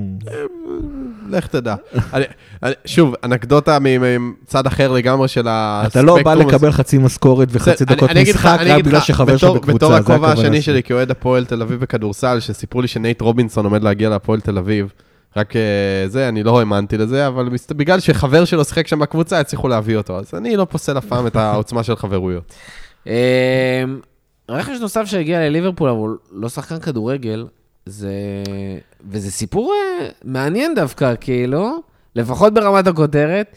לך 1.29 1.47
תדע. 1.47 1.75
אני- 2.13 2.25
אני- 2.63 2.73
שוב, 2.85 3.13
אנקדוטה 3.23 3.77
מצד 4.19 4.67
אחר 4.67 4.91
לגמרי 4.91 5.27
של 5.27 5.47
אתה 5.47 6.01
לא 6.01 6.23
בא 6.23 6.31
הספקטרום. 6.31 6.53
לקבל 6.55 6.71
חצי 6.71 6.97
משכורת 6.97 7.47
וחצי 7.51 7.85
דקות 7.85 8.09
אני 8.09 8.21
אגיד 8.21 8.35
לך- 8.35 8.45
משחק 8.45 8.59
רק 8.67 8.83
בגלל 8.83 8.99
שחבר 8.99 9.37
שלך 9.37 9.49
בקבוצה, 9.49 9.73
בתור 9.73 9.89
זה 9.91 9.97
הכובע 9.97 10.31
השני 10.31 10.61
שלי. 10.61 10.83
כאוהד 10.83 11.11
הפועל 11.11 11.45
תל 11.45 11.61
אביב 11.61 11.79
בכדורסל, 11.79 12.39
שסיפרו 12.39 12.81
לי 12.81 12.87
שנייט 12.87 13.21
רובינסון 13.21 13.65
עומד 13.65 13.83
להגיע 13.83 14.09
להפועל 14.09 14.39
תל 14.41 14.57
אביב. 14.57 14.93
רק 15.37 15.55
אה, 15.55 15.61
זה, 16.07 16.29
אני 16.29 16.43
לא 16.43 16.59
האמנתי 16.59 16.97
לזה, 16.97 17.27
אבל 17.27 17.49
בגלל 17.75 17.99
שחבר 17.99 18.45
שלו 18.45 18.65
שיחק 18.65 18.87
שם 18.87 18.99
בקבוצה, 18.99 19.39
הצליחו 19.39 19.67
להביא 19.67 19.97
אותו. 19.97 20.19
אז 20.19 20.31
אני 20.33 20.55
לא 20.55 20.65
פוסל 20.65 20.97
אף 20.97 21.05
פעם 21.05 21.27
את 21.27 21.35
העוצמה 21.35 21.83
של 21.83 21.95
חברויות. 21.95 22.53
אמ, 23.07 23.11
רכש 24.49 24.79
נוסף 24.81 25.05
שהגיע 25.05 25.39
לליברפול, 25.39 25.89
אבל 25.89 26.09
לא 26.31 26.49
שחקן 26.49 26.79
כדורגל, 26.79 27.45
זה... 27.85 28.11
וזה 29.09 29.31
סיפור 29.31 29.73
אה, 29.73 30.07
מעניין 30.23 30.75
דווקא, 30.75 31.13
כאילו, 31.21 31.81
לפחות 32.15 32.53
ברמת 32.53 32.87
הכותרת. 32.87 33.55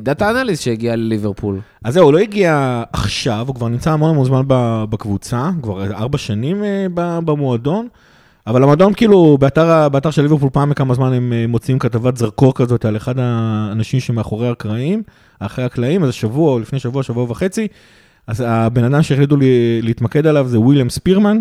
דאטה 0.00 0.30
אנליסט 0.30 0.62
שהגיע 0.62 0.96
לליברפול. 0.96 1.60
אז 1.84 1.94
זהו, 1.94 2.04
הוא 2.04 2.12
לא 2.12 2.18
הגיע 2.18 2.82
עכשיו, 2.92 3.44
הוא 3.46 3.54
כבר 3.54 3.68
נמצא 3.68 3.92
המון 3.92 4.10
המון 4.10 4.24
זמן 4.24 4.42
בקבוצה, 4.90 5.50
כבר 5.62 5.92
ארבע 5.92 6.18
שנים 6.18 6.64
אה, 6.64 6.86
במועדון, 7.24 7.88
אבל 8.46 8.62
המועדון 8.62 8.94
כאילו, 8.94 9.38
באתר, 9.40 9.88
באתר 9.88 10.10
של 10.10 10.22
ליברפול 10.22 10.50
פעם 10.52 10.70
בכמה 10.70 10.94
זמן 10.94 11.12
הם 11.12 11.32
אה, 11.32 11.46
מוציאים 11.46 11.78
כתבת 11.78 12.16
זרקור 12.16 12.54
כזאת 12.54 12.84
על 12.84 12.96
אחד 12.96 13.14
האנשים 13.18 14.00
שמאחורי 14.00 14.48
הקרעים, 14.48 15.02
אחרי 15.38 15.64
הקלעים, 15.64 16.04
אז 16.04 16.14
שבוע 16.14 16.60
לפני 16.60 16.78
שבוע, 16.78 17.02
שבוע 17.02 17.30
וחצי, 17.30 17.68
אז 18.26 18.44
הבן 18.46 18.84
אדם 18.84 19.02
שהחליטו 19.02 19.36
לי, 19.36 19.82
להתמקד 19.82 20.26
עליו 20.26 20.48
זה 20.48 20.60
וויליאם 20.60 20.90
ספירמן, 20.90 21.38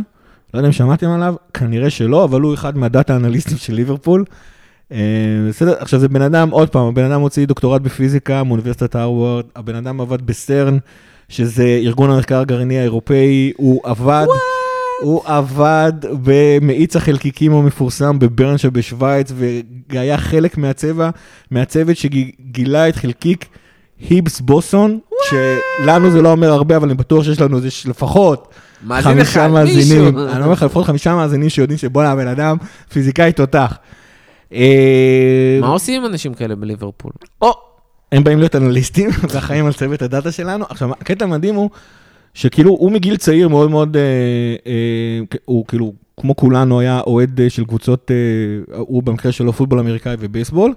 לא 0.53 0.59
יודע 0.59 0.67
אם 0.67 0.73
שמעתם 0.73 1.09
עליו, 1.09 1.35
כנראה 1.53 1.89
שלא, 1.89 2.23
אבל 2.23 2.41
הוא 2.41 2.53
אחד 2.53 2.77
מהדאטה 2.77 3.15
אנליסטים 3.15 3.57
של 3.57 3.73
ליברפול. 3.73 4.25
אה, 4.91 4.97
בסדר, 5.49 5.75
עכשיו 5.79 5.99
זה 5.99 6.07
בן 6.09 6.21
אדם, 6.21 6.49
עוד 6.49 6.69
פעם, 6.69 6.87
הבן 6.87 7.11
אדם 7.11 7.21
הוציא 7.21 7.45
דוקטורט 7.45 7.81
בפיזיקה 7.81 8.43
מאוניברסיטת 8.43 8.95
הרווארד, 8.95 9.45
הבן 9.55 9.75
אדם 9.75 10.01
עבד 10.01 10.21
בסרן, 10.21 10.77
שזה 11.29 11.79
ארגון 11.83 12.09
המחקר 12.09 12.39
הגרעיני 12.39 12.79
האירופאי, 12.79 13.51
הוא 13.57 13.81
עבד, 13.83 14.25
הוא 15.01 15.21
עבד 15.25 15.93
במאיץ 16.23 16.95
החלקיקים 16.95 17.53
המפורסם 17.53 18.19
בברן 18.19 18.57
שבשוויץ, 18.57 19.31
והיה 19.89 20.17
חלק 20.17 20.57
מהצבע, 20.57 21.09
מהצוות 21.51 21.97
שגילה 21.97 22.89
את 22.89 22.95
חלקיק 22.95 23.45
היבס 24.09 24.39
בוסון, 24.39 24.99
שלנו 25.29 26.11
זה 26.11 26.21
לא 26.21 26.31
אומר 26.31 26.51
הרבה, 26.51 26.77
אבל 26.77 26.87
אני 26.87 26.97
בטוח 26.97 27.23
שיש 27.23 27.41
לנו 27.41 27.57
איזה 27.57 27.69
לפחות 27.85 28.53
מאזין 28.83 29.11
חמישה 29.11 29.31
אחד, 29.31 29.47
מאזינים, 29.47 30.05
מישהו. 30.05 30.27
אני 30.27 30.41
אומר 30.41 30.53
לך, 30.53 30.63
לפחות 30.63 30.85
חמישה 30.85 31.15
מאזינים 31.15 31.49
שיודעים 31.49 31.77
שבואנה, 31.77 32.11
הבן 32.11 32.27
אדם 32.27 32.57
פיזיקאי 32.93 33.31
תותח. 33.31 33.77
אה, 34.53 35.57
מה 35.61 35.67
עושים 35.67 36.01
עם 36.03 36.11
אנשים 36.11 36.33
כאלה 36.33 36.55
בליברפול? 36.55 37.11
או, 37.41 37.53
הם 38.11 38.23
באים 38.23 38.39
להיות 38.39 38.55
אנליסטים 38.55 39.09
ואחראים 39.29 39.65
על 39.65 39.73
צוות 39.73 40.01
הדאטה 40.01 40.31
שלנו. 40.31 40.65
עכשיו, 40.69 40.91
הקטע 40.91 41.25
המדהים 41.25 41.55
הוא 41.55 41.69
שכאילו 42.37 42.71
הוא 42.71 42.91
מגיל 42.91 43.17
צעיר 43.17 43.47
מאוד 43.47 43.69
מאוד, 43.69 43.97
אה, 43.97 44.01
אה, 44.67 45.37
הוא 45.45 45.65
כאילו, 45.67 45.93
כמו 46.19 46.35
כולנו, 46.35 46.79
היה 46.79 46.99
אוהד 46.99 47.41
של 47.49 47.65
קבוצות, 47.65 48.11
אה, 48.11 48.77
הוא 48.77 49.03
במקרה 49.03 49.31
שלו 49.31 49.53
פוטבול 49.53 49.79
אמריקאי 49.79 50.15
ובייסבול. 50.19 50.73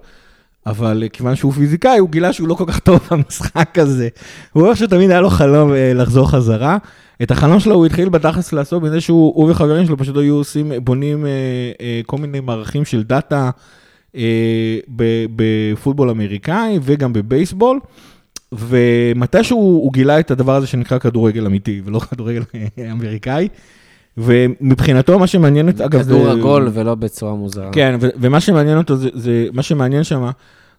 אבל 0.67 1.05
כיוון 1.13 1.37
שהוא 1.37 1.53
פיזיקאי, 1.53 1.99
הוא 1.99 2.11
גילה 2.11 2.33
שהוא 2.33 2.49
לא 2.49 2.55
כל 2.55 2.65
כך 2.69 2.79
טוב 2.79 3.01
במשחק 3.11 3.79
הזה. 3.79 4.09
הוא 4.53 4.63
אומר 4.63 4.75
שתמיד 4.75 5.11
היה 5.11 5.21
לו 5.21 5.31
חלום 5.31 5.73
לחזור 5.95 6.31
חזרה. 6.31 6.79
את 7.23 7.31
החלום 7.31 7.61
שלו 7.61 7.75
הוא 7.75 7.87
התחיל 7.87 8.09
בתכלס 8.09 8.53
לעשות 8.53 8.83
בזה 8.83 9.01
שהוא 9.01 9.33
הוא 9.37 9.51
וחברים 9.51 9.87
שלו 9.87 9.97
פשוט 9.99 10.17
היו 10.17 10.35
עושים, 10.35 10.73
בונים 10.85 11.27
אה, 11.27 11.31
אה, 11.81 12.01
כל 12.07 12.19
מיני 12.19 12.41
מערכים 12.41 12.85
של 12.85 13.03
דאטה 13.03 13.51
אה, 14.17 14.79
בפוטבול 15.37 16.11
אמריקאי 16.11 16.79
וגם 16.83 17.13
בבייסבול. 17.13 17.81
ומתישהו 18.53 19.59
הוא 19.59 19.93
גילה 19.93 20.21
את 20.21 20.31
הדבר 20.31 20.55
הזה 20.57 20.67
שנקרא 20.67 20.99
כדורגל 20.99 21.47
אמיתי 21.47 21.81
ולא 21.85 21.99
כדורגל 22.11 22.43
אמריקאי. 22.93 23.49
ומבחינתו 24.19 25.19
מה 25.19 25.27
שמעניין 25.27 25.69
את, 25.69 25.81
אגב, 25.81 26.03
כדור 26.03 26.25
זה- 26.25 26.31
עגול 26.31 26.69
ולא 26.73 26.95
בצורה 26.95 27.35
מוזרה. 27.35 27.71
כן, 27.73 27.97
ו- 28.01 28.09
ומה 28.21 28.41
שמעניין 28.41 28.79
אותו, 28.79 28.97
זה, 28.97 29.09
זה 29.15 29.47
מה 29.53 29.63
שמעניין 29.63 30.05
שם, 30.05 30.31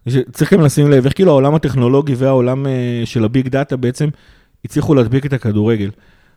שצריך 0.08 0.52
גם 0.52 0.60
לשים 0.60 0.90
לב, 0.90 1.04
איך 1.04 1.14
כאילו 1.14 1.30
העולם 1.30 1.54
הטכנולוגי 1.54 2.14
והעולם 2.14 2.66
אה, 2.66 2.72
של 3.04 3.24
ה 3.24 3.30
big 3.30 3.48
data 3.48 3.76
בעצם 3.76 4.08
הצליחו 4.64 4.94
להדביק 4.94 5.26
את 5.26 5.32
הכדורגל. 5.32 5.90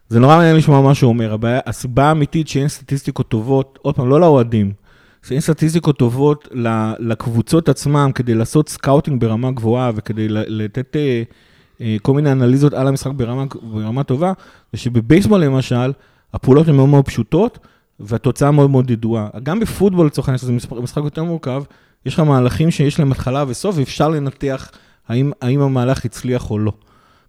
זה 0.10 0.20
נורא 0.20 0.38
מעניין 0.38 0.56
לשמוע 0.56 0.82
מה 0.82 0.96
שהוא 0.96 1.10
אומר, 1.10 1.34
הבעיה, 1.34 1.60
הסיבה 1.66 2.04
האמיתית 2.04 2.48
שאין 2.48 2.68
סטטיסטיקות 2.68 3.28
טובות, 3.28 3.80
עוד 3.82 3.96
פעם, 3.96 4.10
לא 4.10 4.20
לאוהדים, 4.20 4.74
שאין 5.28 5.40
סטטיסטיקות 5.40 5.98
טובות 5.98 6.48
לקבוצות 7.00 7.70
עצמם 7.70 8.12
כדי 8.16 8.34
לעשות 8.34 8.70
סקאוטינג 8.70 9.22
ברמה 9.22 9.52
גבוהה 9.52 9.92
וכדי 9.96 10.28
לתת 10.30 10.96
אה, 10.96 11.24
אה, 11.82 11.98
כל 12.02 12.14
מיני 12.14 12.32
אנליזות 12.32 12.74
על 12.74 12.88
המשחק 12.88 13.12
ברמה, 13.12 13.46
ברמה 13.62 14.04
טובה, 14.04 14.34
זה 14.74 14.80
שבבייסבול 14.80 15.44
למשל, 15.44 15.92
הפעולות 16.34 16.68
הן 16.68 16.76
מאוד 16.76 16.90
מאוד 16.90 17.06
פשוטות, 17.06 17.60
והתוצאה 18.00 18.52
מאוד 18.52 18.70
מאוד 18.70 18.92
ידועה. 18.92 19.28
גם 19.44 19.60
בפוטבול 19.60 20.06
לצורך 20.06 20.28
העניין, 20.28 20.38
שזה 20.38 20.52
משחק 20.82 21.04
יותר 21.04 21.24
מורכב, 21.24 21.64
יש 22.06 22.14
לך 22.14 22.20
מהלכים 22.20 22.72
שיש 22.72 23.00
להם 23.00 23.12
התחלה 23.12 23.44
וסוף, 23.48 23.78
ואפשר 23.78 24.10
לנתח 24.10 24.72
האם, 25.08 25.32
האם 25.42 25.62
המהלך 25.62 26.06
הצליח 26.06 26.52
או 26.52 26.60
לא. 26.60 26.72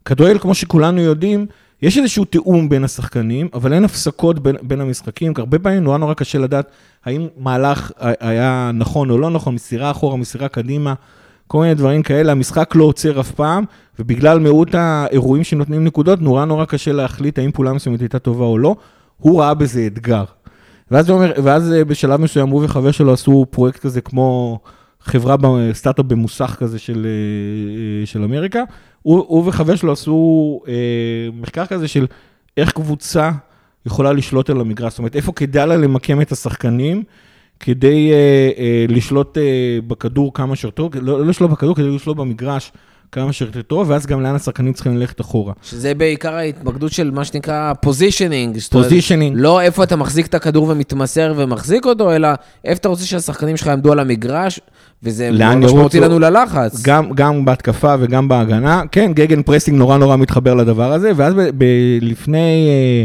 כדורגל, 0.05 0.39
כמו 0.39 0.55
שכולנו 0.55 1.01
יודעים, 1.01 1.47
יש 1.83 1.99
איזשהו 1.99 2.24
תיאום 2.24 2.68
בין 2.68 2.85
השחקנים, 2.85 3.49
אבל 3.55 3.72
אין 3.72 3.85
הפסקות 3.85 4.39
בין, 4.39 4.57
בין 4.62 4.81
המשחקים, 4.81 5.35
כי 5.35 5.41
הרבה 5.41 5.59
פעמים 5.59 5.85
נורא 5.85 5.99
נורא 5.99 6.14
קשה 6.14 6.39
לדעת 6.39 6.70
האם 7.05 7.27
מהלך 7.39 7.93
היה 8.20 8.70
נכון 8.74 9.11
או 9.11 9.18
לא 9.18 9.31
נכון, 9.31 9.55
מסירה 9.55 9.91
אחורה, 9.91 10.16
מסירה 10.16 10.49
קדימה. 10.49 10.95
כל 11.47 11.61
מיני 11.61 11.74
דברים 11.74 12.03
כאלה, 12.03 12.33
המשחק 12.33 12.74
לא 12.74 12.85
עוצר 12.85 13.20
אף 13.20 13.31
פעם, 13.31 13.64
ובגלל 13.99 14.39
מיעוט 14.39 14.74
האירועים 14.74 15.45
שנותנים 15.45 15.85
נקודות, 15.85 16.20
נורא 16.20 16.45
נורא 16.45 16.64
קשה 16.64 16.93
להחליט 16.93 17.39
האם 17.39 17.53
פעולה 17.53 17.72
מסוימת 17.72 18.01
הייתה 18.01 18.18
טובה 18.18 18.45
או 18.45 18.59
לא. 18.59 18.77
הוא 19.18 19.41
ראה 19.41 19.55
בזה 19.55 19.87
אתגר. 19.87 20.24
ואז, 20.91 21.11
אומר, 21.11 21.33
ואז 21.45 21.72
אה, 21.72 21.85
בשלב 21.85 22.20
מסוים 22.20 22.49
הוא 22.49 22.64
וחבר 22.64 22.91
שלו 22.91 23.12
עשו 23.12 23.47
פרויקט 23.51 23.81
כזה 23.81 24.01
כמו 24.01 24.59
חברה, 25.07 25.37
סטארט-אפ 25.73 26.05
במוסך 26.05 26.57
כזה 26.59 26.79
של, 26.79 27.07
אה, 27.07 28.01
אה, 28.01 28.07
של 28.07 28.23
אמריקה. 28.23 28.63
הוא, 29.03 29.25
הוא 29.29 29.43
וחבר 29.47 29.77
שלו 29.77 29.93
עשו 29.93 30.61
אה, 30.69 30.73
מחקר 31.33 31.67
כזה 31.67 31.89
של 31.89 32.07
איך 32.57 32.73
קבוצה 32.73 33.31
יכולה 33.87 34.13
לשלוט 34.13 34.51
על 34.51 34.61
המגרש, 34.61 34.93
זאת 34.93 34.99
אומרת, 34.99 35.17
איפה 35.17 35.33
כדאי 35.33 35.67
לה 35.67 35.77
למקם 35.77 36.21
את 36.21 36.33
השחקנים 36.33 37.03
כדי 37.61 38.13
אה, 38.13 38.51
אה, 38.59 38.85
לשלוט 38.89 39.39
אה, 39.39 39.79
בכדור 39.87 40.35
כמה 40.35 40.57
שיותר, 40.57 40.89
לא, 40.95 41.21
לא 41.21 41.27
לשלוט 41.27 41.51
בכדור, 41.51 41.75
כדי 41.75 41.91
לשלוט 41.91 42.17
במגרש 42.17 42.73
כמה 43.13 43.33
שיותר 43.33 43.63
טוב, 43.63 43.91
ואז 43.91 44.07
גם 44.07 44.23
לאן 44.23 44.35
השחקנים 44.35 44.73
צריכים 44.73 44.97
ללכת 44.97 45.21
אחורה. 45.21 45.53
שזה 45.63 45.95
בעיקר 45.95 46.35
ההתמקדות 46.35 46.93
של 46.93 47.11
מה 47.11 47.25
שנקרא 47.25 47.73
positioning. 47.81 48.59
positioning. 48.71 49.37
לא 49.39 49.61
איפה 49.61 49.85
אתה 49.85 49.97
מחזיק 49.97 50.27
את 50.27 50.35
הכדור 50.35 50.69
ומתמסר 50.69 51.35
ומחזיק 51.37 51.87
אותו, 51.87 52.13
אלא 52.13 52.29
איפה 52.65 52.79
אתה 52.79 52.89
רוצה 52.89 53.05
שהשחקנים 53.05 53.57
שלך 53.57 53.67
יעמדו 53.67 53.93
על 53.93 53.99
המגרש, 53.99 54.61
וזה 55.03 55.31
משמעותי? 55.57 56.01
לנו 56.01 56.19
ללחץ. 56.19 56.83
גם, 56.83 57.11
גם 57.15 57.45
בהתקפה 57.45 57.95
וגם 58.01 58.29
בהגנה. 58.29 58.83
כן, 58.93 59.13
gegenpressing 59.14 59.79
נורא 59.79 59.97
נורא 59.99 60.17
מתחבר 60.17 60.55
לדבר 60.55 60.93
הזה, 60.93 61.13
ואז 61.17 61.35
ב, 61.35 61.41
ב, 61.59 61.65
לפני 62.01 62.69
אה, 62.69 63.05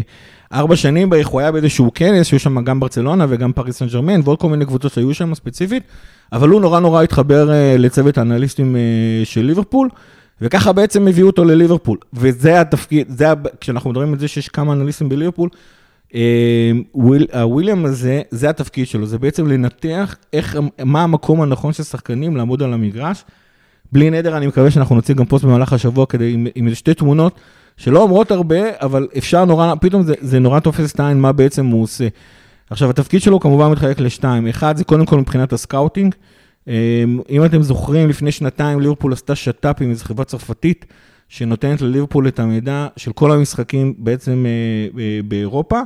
ארבע 0.54 0.76
שנים 0.76 1.10
בערך 1.10 1.28
הוא 1.28 1.42
היה 1.42 1.52
באיזשהו 1.52 1.92
כנס, 1.96 2.28
שהיו 2.28 2.40
שם 2.40 2.64
גם 2.64 2.80
ברצלונה 2.80 3.26
וגם 3.30 3.54
פריס 3.54 3.78
סן 3.78 3.88
ג'רמן, 3.88 4.22
ועוד 4.24 4.40
כל 4.40 4.50
מיני 4.50 4.66
קבוצות 4.66 4.94
שהיו 4.94 5.14
שם 5.14 5.36
ספציפית, 5.36 5.84
אבל 6.34 6.50
הוא 6.50 6.62
נורא 6.62 6.80
נורא 6.80 7.04
התחבר 7.04 7.52
אה, 7.52 7.76
לצוות 7.78 8.18
האנליסטים 8.18 8.76
אה, 8.76 8.82
של 9.24 9.42
ליברפול, 9.42 9.90
וככה 10.42 10.72
בעצם 10.72 11.08
הביאו 11.08 11.28
אותו 11.28 11.44
לליברפול. 11.44 11.98
וזה 12.14 12.62
התפקיד, 12.62 13.08
זה, 13.10 13.28
כשאנחנו 13.62 13.90
מדברים 13.90 14.14
על 14.14 14.20
זה 14.20 14.28
שיש 14.28 14.48
כמה 14.48 14.74
אנליסטים 14.74 15.10
בליברפול, 15.10 15.50
אה, 16.16 16.72
וויל, 16.96 17.28
הוויליאם 17.34 17.86
הזה, 17.86 18.22
זה 18.32 18.50
התפקיד 18.50 18.88
שלו, 18.88 19.06
זה 19.06 19.20
בעצם 19.20 19.48
לנתח 19.48 20.16
איך, 20.34 20.58
מה 20.86 21.04
המקום 21.04 21.42
הנכון 21.42 21.74
של 21.74 21.84
שחקנים 21.84 22.38
לעמוד 22.38 22.64
על 22.64 22.74
המגרש. 22.74 23.24
בלי 23.92 24.10
נדר, 24.10 24.38
אני 24.38 24.48
מקווה 24.48 24.72
שאנחנו 24.72 24.96
נוציא 24.96 25.16
גם 25.16 25.26
פוסט 25.26 25.46
במהלך 25.46 25.74
השבוע 25.74 26.06
כדי, 26.06 26.34
עם, 26.34 26.48
עם 26.56 26.74
שתי 26.74 26.94
תמונות 26.94 27.40
שלא 27.82 28.02
אומרות 28.02 28.32
הרבה, 28.32 28.58
אבל 28.82 29.08
אפשר 29.18 29.46
נורא, 29.46 29.74
פתאום 29.82 30.04
זה, 30.04 30.14
זה 30.22 30.40
נורא 30.40 30.60
תופס 30.60 30.94
את 30.94 31.00
העין 31.00 31.22
מה 31.22 31.32
בעצם 31.32 31.66
הוא 31.66 31.84
עושה. 31.84 32.08
עכשיו, 32.70 32.90
התפקיד 32.90 33.22
שלו 33.22 33.40
כמובן 33.40 33.72
מתחלק 33.72 34.00
לשתיים. 34.00 34.48
אחד, 34.48 34.78
זה 34.78 34.84
קודם 34.84 35.06
כל 35.06 35.20
מבחינת 35.20 35.54
הסקאוטינג. 35.54 36.16
אה, 36.68 37.04
אם 37.30 37.46
אתם 37.46 37.62
זוכרים, 37.62 38.10
לפני 38.10 38.32
שנתיים 38.32 38.80
ליברפול 38.80 39.14
עשתה 39.14 39.36
שת"פ 39.36 39.82
עם 39.82 39.90
איזו 39.90 40.06
חברה 40.06 40.26
צרפתית, 40.26 40.86
שנותנת 41.30 41.82
לליברפול 41.82 42.28
את 42.28 42.40
המידע 42.40 42.88
של 42.98 43.14
כל 43.14 43.32
המשחקים 43.32 43.94
בעצם 43.98 44.46
אה, 44.46 45.02
אה, 45.02 45.20
באירופה, 45.28 45.80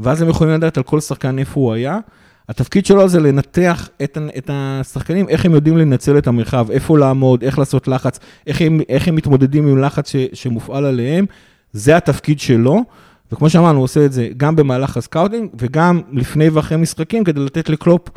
ואז 0.00 0.22
הם 0.22 0.28
יכולים 0.28 0.54
לדעת 0.54 0.76
על 0.76 0.82
כל 0.82 1.00
שחקן 1.00 1.38
איפה 1.38 1.60
הוא 1.60 1.72
היה. 1.72 1.98
התפקיד 2.48 2.86
שלו 2.86 3.08
זה 3.08 3.20
לנתח 3.20 3.88
את, 4.02 4.18
את 4.38 4.50
השחקנים, 4.52 5.28
איך 5.28 5.44
הם 5.44 5.54
יודעים 5.54 5.76
לנצל 5.76 6.18
את 6.18 6.26
המרחב, 6.26 6.70
איפה 6.70 6.98
לעמוד, 6.98 7.42
איך 7.42 7.58
לעשות 7.58 7.88
לחץ, 7.88 8.18
איך 8.46 8.60
הם, 8.60 8.80
איך 8.88 9.08
הם 9.08 9.14
מתמודדים 9.14 9.68
עם 9.68 9.78
לחץ 9.78 10.10
ש, 10.10 10.16
שמופעל 10.32 10.84
עליהם, 10.84 11.26
זה 11.72 11.96
התפקיד 11.96 12.40
שלו. 12.40 12.84
וכמו 13.32 13.50
שאמרנו, 13.50 13.78
הוא 13.78 13.84
עושה 13.84 14.04
את 14.04 14.12
זה 14.12 14.28
גם 14.36 14.56
במהלך 14.56 14.96
הסקאוטינג 14.96 15.50
וגם 15.58 16.00
לפני 16.12 16.48
ואחרי 16.48 16.76
משחקים, 16.76 17.24
כדי 17.24 17.40
לתת 17.40 17.68
לקלופ 17.68 18.08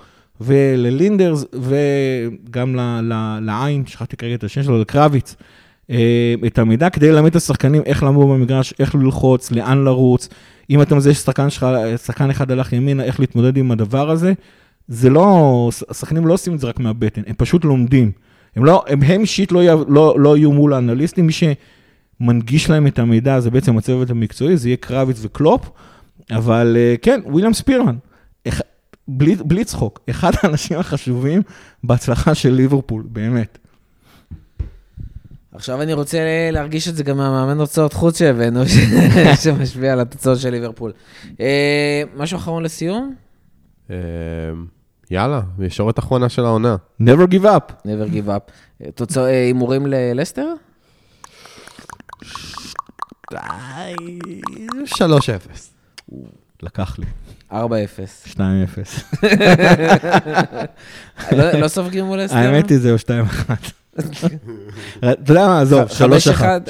וללינדרס 0.42 1.46
וגם 1.54 2.76
ל, 2.76 2.80
ל, 3.02 3.40
לאה, 3.42 3.86
שכחתי 3.86 4.18
כרגע 4.18 4.36
את 4.36 4.44
השם 4.44 4.64
שלו, 4.64 4.82
לקרביץ, 4.82 5.36
אה, 5.90 6.34
את 6.48 6.60
המידע 6.60 6.90
כדי 6.90 7.12
ללמד 7.12 7.30
את 7.30 7.36
השחקנים 7.36 7.82
איך 7.86 8.04
לעמוד 8.04 8.28
במגרש, 8.28 8.74
איך 8.80 8.96
ללחוץ, 8.96 9.52
לאן 9.52 9.84
לרוץ. 9.84 10.30
אם 10.72 10.82
אתה 10.82 10.96
מזהה 10.96 11.14
ששחקן 11.14 11.50
שלך, 11.50 11.68
שחקן 12.06 12.30
אחד 12.30 12.52
הלך 12.52 12.74
ימינה, 12.74 13.04
איך 13.04 13.20
להתמודד 13.20 13.58
עם 13.58 13.72
הדבר 13.72 14.10
הזה. 14.10 14.34
זה 14.88 15.10
לא, 15.10 15.70
השחקנים 15.90 16.28
לא 16.28 16.34
עושים 16.34 16.54
את 16.54 16.60
זה 16.60 16.68
רק 16.68 16.80
מהבטן, 16.80 17.22
הם 17.28 17.36
פשוט 17.38 17.66
לומדים. 17.66 18.12
הם 18.56 18.66
לא, 18.66 18.84
הם, 18.88 19.04
הם 19.04 19.22
אישית 19.22 19.52
לא, 19.52 19.62
לא, 19.88 20.16
לא 20.20 20.38
יהיו 20.38 20.52
מול 20.52 20.74
האנליסטים, 20.74 21.28
מי 21.28 21.34
שמנגיש 21.34 22.70
להם 22.70 22.88
את 22.88 23.00
המידע 23.00 23.40
זה 23.40 23.52
בעצם 23.52 23.78
הצוות 23.78 24.10
המקצועי, 24.10 24.58
זה 24.58 24.70
יהיה 24.70 24.78
קרביץ 24.78 25.18
וקלופ, 25.22 25.70
אבל 26.32 26.78
אה, 26.80 26.96
כן, 27.02 27.22
וויליאם 27.26 27.54
ספירמן, 27.54 27.96
בלי, 29.08 29.36
בלי 29.36 29.64
צחוק, 29.64 30.00
אחד 30.10 30.32
האנשים 30.44 30.80
החשובים 30.80 31.42
בהצלחה 31.84 32.36
של 32.36 32.50
ליברפול, 32.54 33.04
באמת. 33.06 33.58
עכשיו 35.54 35.82
אני 35.82 35.94
רוצה 35.94 36.18
להרגיש 36.52 36.88
את 36.88 36.96
זה 36.96 37.04
גם 37.04 37.18
מהמאמן 37.18 37.60
הוצאות 37.60 37.94
חוץ 37.94 38.20
שהבאנו, 38.20 38.64
שמשפיע 39.44 39.94
על 39.94 40.00
התוצאות 40.00 40.40
של 40.40 40.50
ליברפול. 40.50 40.92
אה, 41.40 42.04
משהו 42.16 42.38
אחרון 42.38 42.64
לסיום? 42.64 43.16
אה, 43.90 43.96
יאללה, 45.12 45.42
ישורת 45.60 46.00
אחרונה 46.00 46.30
של 46.30 46.46
העונה. 46.46 46.76
never 47.02 47.28
give 47.32 47.44
up. 47.46 47.72
never 47.86 48.14
give 48.14 48.28
up. 48.28 48.52
אה, 48.86 48.92
תוצאות, 48.92 49.28
הימורים 49.28 49.88
ללסטר? 49.88 50.54
3-0. 53.34 53.36
לקח 56.64 57.00
לי, 57.00 57.06
4-0. 57.52 57.56
2-0. 58.28 58.38
לא 61.38 61.52
לא 61.52 61.68
סופגים 61.68 62.06
מול 62.06 62.20
לסטר? 62.22 62.38
האמת 62.38 62.70
היא 62.70 62.80
זהו 62.80 62.96
2-1. 62.96 63.02
אתה 64.00 65.32
יודע 65.32 65.48
מה, 65.48 65.62
עזוב, 65.62 65.82
ח- 65.88 65.94
חמש 65.94 66.28
3-1. 66.28 66.32
אחד. 66.32 66.62
3-1. 66.68 66.70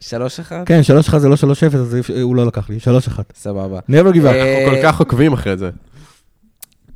3-1? 0.00 0.52
כן, 0.66 0.80
3-1 1.12 1.18
זה 1.18 1.28
לא 1.28 1.34
3-0, 1.34 1.76
אז 1.76 1.96
הוא 2.22 2.36
לא 2.36 2.46
לקח 2.46 2.70
לי, 2.70 2.78
3-1. 2.78 3.20
סבבה. 3.34 3.78
never 3.78 4.14
give 4.14 4.22
up. 4.22 4.26
אה, 4.26 4.64
אנחנו 4.64 4.76
כל 4.76 4.92
כך 4.92 4.98
עוקבים 5.00 5.32
אחרי 5.32 5.56
זה. 5.56 5.66
אה, 5.66 5.70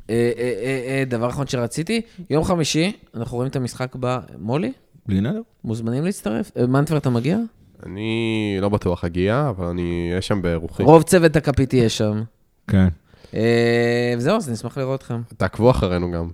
אה, 0.09 0.53
אה, 0.63 0.97
אה, 0.99 1.03
דבר 1.07 1.29
אחרון 1.29 1.47
שרציתי, 1.47 2.01
יום 2.29 2.43
חמישי, 2.43 2.91
אנחנו 3.15 3.37
רואים 3.37 3.49
את 3.51 3.55
המשחק 3.55 3.95
במולי, 3.99 4.71
בלי 5.05 5.21
נדר. 5.21 5.41
מוזמנים 5.63 6.05
להצטרף. 6.05 6.51
אה, 6.57 6.67
מנטבר, 6.67 6.97
אתה 6.97 7.09
מגיע? 7.09 7.37
אני 7.85 8.11
לא 8.61 8.69
בטוח 8.69 9.05
אגיע, 9.05 9.45
אבל 9.49 9.65
אני 9.65 10.07
אהיה 10.09 10.21
שם 10.21 10.41
ברוחי. 10.41 10.83
רוב 10.83 11.03
צוות 11.03 11.35
הכפית 11.35 11.73
יהיה 11.73 11.89
שם. 11.89 12.23
כן. 12.67 12.87
אה, 13.35 14.13
וזהו, 14.17 14.37
אז 14.37 14.49
נשמח 14.49 14.77
לראות 14.77 14.99
אתכם. 14.99 15.21
תעקבו 15.37 15.71
אחרינו 15.71 16.11
גם. 16.11 16.29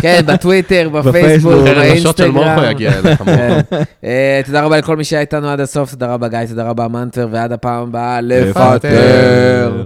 כן, 0.00 0.20
בטוויטר, 0.26 0.88
בפייסבוק, 0.94 1.52
מורכו 1.52 1.74
באינסטגרם. 1.74 3.16
כן. 3.26 3.60
אה, 4.04 4.40
תודה 4.46 4.62
רבה 4.62 4.78
לכל 4.78 4.96
מי 4.96 5.04
שהיה 5.04 5.20
איתנו 5.20 5.48
עד 5.48 5.60
הסוף, 5.60 5.90
תודה 5.90 6.14
רבה 6.14 6.28
גיא, 6.28 6.46
תודה 6.48 6.68
רבה 6.68 6.88
מנטבר, 6.88 7.28
ועד 7.30 7.52
הפעם 7.52 7.82
הבאה. 7.82 8.20
לפטר. 8.22 9.84